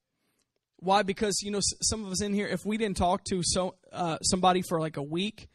Why? 0.79 1.05
Because, 1.05 1.41
you 1.41 1.53
know, 1.53 1.61
some 1.62 2.05
of 2.05 2.11
us 2.11 2.20
in 2.20 2.35
here, 2.35 2.49
if 2.49 2.66
we 2.66 2.79
didn't 2.79 2.97
talk 2.97 3.22
to 3.31 3.43
so, 3.45 3.77
uh, 3.93 4.18
somebody 4.18 4.62
for 4.68 4.81
like 4.81 4.97
a 4.97 5.03
week, 5.03 5.49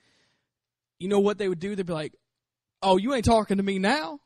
you 0.99 1.07
know 1.07 1.19
what 1.19 1.37
they 1.37 1.47
would 1.47 1.59
do? 1.59 1.75
They'd 1.75 1.85
be 1.85 1.93
like, 1.93 2.13
oh, 2.81 2.97
you 2.97 3.13
ain't 3.13 3.25
talking 3.25 3.57
to 3.57 3.63
me 3.63 3.79
now. 3.79 4.19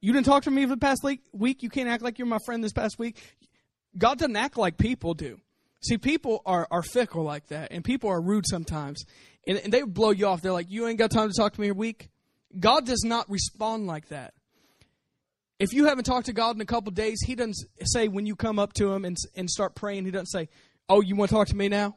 You 0.00 0.12
didn't 0.12 0.26
talk 0.26 0.44
to 0.44 0.50
me 0.50 0.64
for 0.64 0.70
the 0.70 0.76
past 0.78 1.04
week. 1.32 1.62
You 1.62 1.68
can't 1.68 1.88
act 1.88 2.02
like 2.02 2.18
you're 2.18 2.26
my 2.26 2.38
friend 2.46 2.64
this 2.64 2.72
past 2.72 2.98
week. 2.98 3.18
God 3.96 4.18
doesn't 4.18 4.36
act 4.36 4.56
like 4.56 4.78
people 4.78 5.14
do. 5.14 5.38
See, 5.82 5.98
people 5.98 6.42
are, 6.46 6.66
are 6.70 6.82
fickle 6.82 7.24
like 7.24 7.48
that, 7.48 7.72
and 7.72 7.82
people 7.84 8.10
are 8.10 8.20
rude 8.20 8.44
sometimes. 8.46 9.04
And, 9.46 9.58
and 9.58 9.72
they 9.72 9.82
blow 9.82 10.10
you 10.10 10.26
off. 10.26 10.42
They're 10.42 10.52
like, 10.52 10.70
You 10.70 10.86
ain't 10.86 10.98
got 10.98 11.10
time 11.10 11.28
to 11.28 11.34
talk 11.34 11.54
to 11.54 11.60
me 11.60 11.68
a 11.68 11.74
week. 11.74 12.10
God 12.58 12.86
does 12.86 13.02
not 13.04 13.30
respond 13.30 13.86
like 13.86 14.08
that. 14.08 14.34
If 15.58 15.72
you 15.72 15.86
haven't 15.86 16.04
talked 16.04 16.26
to 16.26 16.32
God 16.32 16.56
in 16.56 16.62
a 16.62 16.66
couple 16.66 16.90
days, 16.92 17.20
He 17.24 17.34
doesn't 17.34 17.56
say 17.84 18.08
when 18.08 18.26
you 18.26 18.36
come 18.36 18.58
up 18.58 18.72
to 18.74 18.92
Him 18.92 19.04
and, 19.04 19.16
and 19.34 19.48
start 19.48 19.74
praying, 19.74 20.04
He 20.04 20.10
doesn't 20.10 20.26
say, 20.26 20.48
Oh, 20.88 21.00
you 21.00 21.16
want 21.16 21.30
to 21.30 21.34
talk 21.34 21.48
to 21.48 21.56
me 21.56 21.68
now? 21.68 21.96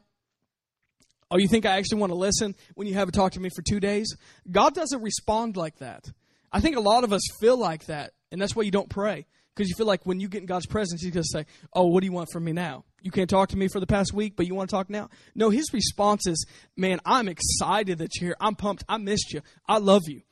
Oh, 1.30 1.38
you 1.38 1.48
think 1.48 1.66
I 1.66 1.76
actually 1.78 2.00
want 2.00 2.10
to 2.10 2.18
listen 2.18 2.54
when 2.74 2.86
you 2.86 2.94
haven't 2.94 3.12
talked 3.12 3.34
to 3.34 3.40
me 3.40 3.50
for 3.54 3.62
two 3.62 3.80
days? 3.80 4.14
God 4.50 4.74
doesn't 4.74 5.02
respond 5.02 5.56
like 5.56 5.78
that. 5.78 6.10
I 6.52 6.60
think 6.60 6.76
a 6.76 6.80
lot 6.80 7.04
of 7.04 7.12
us 7.12 7.22
feel 7.40 7.56
like 7.56 7.86
that, 7.86 8.12
and 8.30 8.40
that's 8.40 8.54
why 8.54 8.62
you 8.62 8.70
don't 8.70 8.88
pray. 8.88 9.26
Because 9.54 9.68
you 9.68 9.76
feel 9.76 9.86
like 9.86 10.04
when 10.04 10.18
you 10.18 10.28
get 10.28 10.40
in 10.40 10.46
God's 10.46 10.66
presence, 10.66 11.02
He's 11.02 11.12
going 11.12 11.22
to 11.22 11.28
say, 11.28 11.46
Oh, 11.72 11.86
what 11.86 12.00
do 12.00 12.06
you 12.06 12.12
want 12.12 12.30
from 12.32 12.44
me 12.44 12.52
now? 12.52 12.84
You 13.02 13.10
can't 13.10 13.30
talk 13.30 13.50
to 13.50 13.56
me 13.56 13.68
for 13.68 13.78
the 13.78 13.86
past 13.86 14.12
week, 14.12 14.34
but 14.36 14.46
you 14.46 14.54
want 14.54 14.68
to 14.68 14.74
talk 14.74 14.90
now? 14.90 15.10
No, 15.34 15.50
His 15.50 15.72
response 15.72 16.26
is, 16.26 16.44
Man, 16.76 17.00
I'm 17.04 17.28
excited 17.28 17.98
that 17.98 18.16
you're 18.16 18.28
here. 18.28 18.36
I'm 18.40 18.56
pumped. 18.56 18.84
I 18.88 18.96
missed 18.96 19.32
you. 19.32 19.42
I 19.68 19.78
love 19.78 20.02
you. 20.06 20.22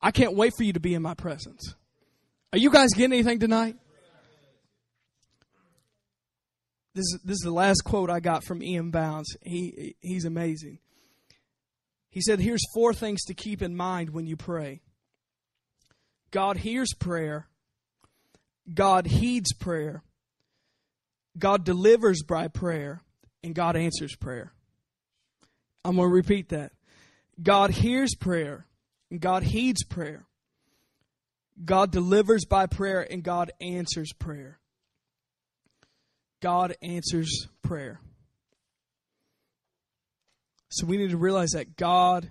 I 0.00 0.10
can't 0.10 0.34
wait 0.34 0.52
for 0.56 0.64
you 0.64 0.72
to 0.72 0.80
be 0.80 0.94
in 0.94 1.02
my 1.02 1.14
presence. 1.14 1.74
Are 2.52 2.58
you 2.58 2.70
guys 2.70 2.90
getting 2.94 3.12
anything 3.12 3.38
tonight? 3.38 3.76
This 6.94 7.04
is, 7.04 7.18
this 7.24 7.34
is 7.34 7.44
the 7.44 7.50
last 7.50 7.82
quote 7.84 8.10
I 8.10 8.20
got 8.20 8.44
from 8.44 8.62
E.M. 8.62 8.90
Bounds. 8.90 9.36
He, 9.42 9.96
he's 10.00 10.24
amazing. 10.24 10.78
He 12.10 12.20
said, 12.20 12.38
Here's 12.38 12.62
four 12.72 12.94
things 12.94 13.24
to 13.24 13.34
keep 13.34 13.62
in 13.62 13.74
mind 13.76 14.10
when 14.10 14.26
you 14.26 14.36
pray 14.36 14.80
God 16.30 16.58
hears 16.58 16.94
prayer 16.94 17.48
God 18.72 19.06
heeds 19.06 19.52
prayer, 19.52 20.02
God 21.38 21.64
delivers 21.64 22.22
by 22.22 22.48
prayer, 22.48 23.02
and 23.42 23.54
God 23.54 23.76
answers 23.76 24.16
prayer. 24.16 24.52
I'm 25.84 25.96
going 25.96 26.08
to 26.08 26.14
repeat 26.14 26.48
that. 26.50 26.72
God 27.42 27.70
hears 27.70 28.14
prayer, 28.14 28.66
and 29.10 29.20
God 29.20 29.42
heeds 29.42 29.84
prayer. 29.84 30.26
God 31.62 31.90
delivers 31.90 32.46
by 32.46 32.66
prayer, 32.66 33.06
and 33.08 33.22
God 33.22 33.52
answers 33.60 34.12
prayer. 34.12 34.60
God 36.44 36.76
answers 36.82 37.48
prayer. 37.62 38.00
So 40.68 40.86
we 40.86 40.98
need 40.98 41.12
to 41.12 41.16
realize 41.16 41.52
that 41.54 41.74
God 41.74 42.30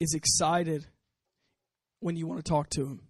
is 0.00 0.14
excited 0.14 0.86
when 2.00 2.16
you 2.16 2.26
want 2.26 2.42
to 2.42 2.50
talk 2.50 2.70
to 2.70 2.86
Him. 2.86 3.02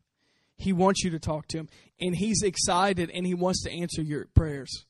He 0.57 0.73
wants 0.73 1.05
you 1.05 1.11
to 1.11 1.21
talk 1.21 1.47
to 1.49 1.59
him. 1.59 1.69
And 2.01 2.17
he's 2.17 2.43
excited 2.43 3.13
and 3.15 3.25
he 3.25 3.35
wants 3.35 3.63
to 3.63 3.71
answer 3.71 4.03
your 4.03 4.27
prayers. 4.35 4.87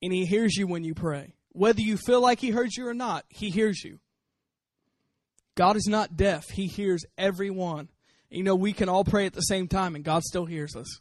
And 0.00 0.12
he 0.12 0.24
hears 0.24 0.56
you 0.56 0.66
when 0.66 0.82
you 0.82 0.94
pray. 0.94 1.34
Whether 1.50 1.82
you 1.82 1.98
feel 1.98 2.22
like 2.22 2.38
he 2.38 2.52
hears 2.52 2.74
you 2.76 2.86
or 2.86 2.94
not, 2.94 3.26
he 3.28 3.50
hears 3.50 3.84
you. 3.84 3.98
God 5.56 5.76
is 5.76 5.88
not 5.88 6.16
deaf, 6.16 6.44
he 6.50 6.68
hears 6.68 7.04
everyone. 7.18 7.90
You 8.30 8.44
know, 8.44 8.54
we 8.54 8.72
can 8.72 8.88
all 8.88 9.04
pray 9.04 9.26
at 9.26 9.34
the 9.34 9.40
same 9.40 9.68
time 9.68 9.94
and 9.94 10.04
God 10.04 10.22
still 10.22 10.46
hears 10.46 10.74
us. 10.74 11.00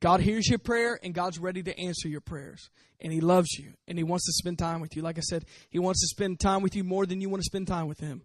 God 0.00 0.20
hears 0.20 0.48
your 0.48 0.58
prayer 0.58 0.98
and 1.02 1.14
God's 1.14 1.38
ready 1.38 1.62
to 1.62 1.78
answer 1.78 2.08
your 2.08 2.20
prayers. 2.20 2.70
And 3.00 3.12
He 3.12 3.20
loves 3.20 3.48
you 3.58 3.74
and 3.86 3.98
He 3.98 4.04
wants 4.04 4.26
to 4.26 4.32
spend 4.32 4.58
time 4.58 4.80
with 4.80 4.96
you. 4.96 5.02
Like 5.02 5.18
I 5.18 5.22
said, 5.22 5.44
He 5.70 5.78
wants 5.78 6.00
to 6.00 6.06
spend 6.08 6.40
time 6.40 6.62
with 6.62 6.74
you 6.76 6.84
more 6.84 7.06
than 7.06 7.20
you 7.20 7.28
want 7.28 7.42
to 7.42 7.46
spend 7.46 7.66
time 7.66 7.86
with 7.86 8.00
Him. 8.00 8.22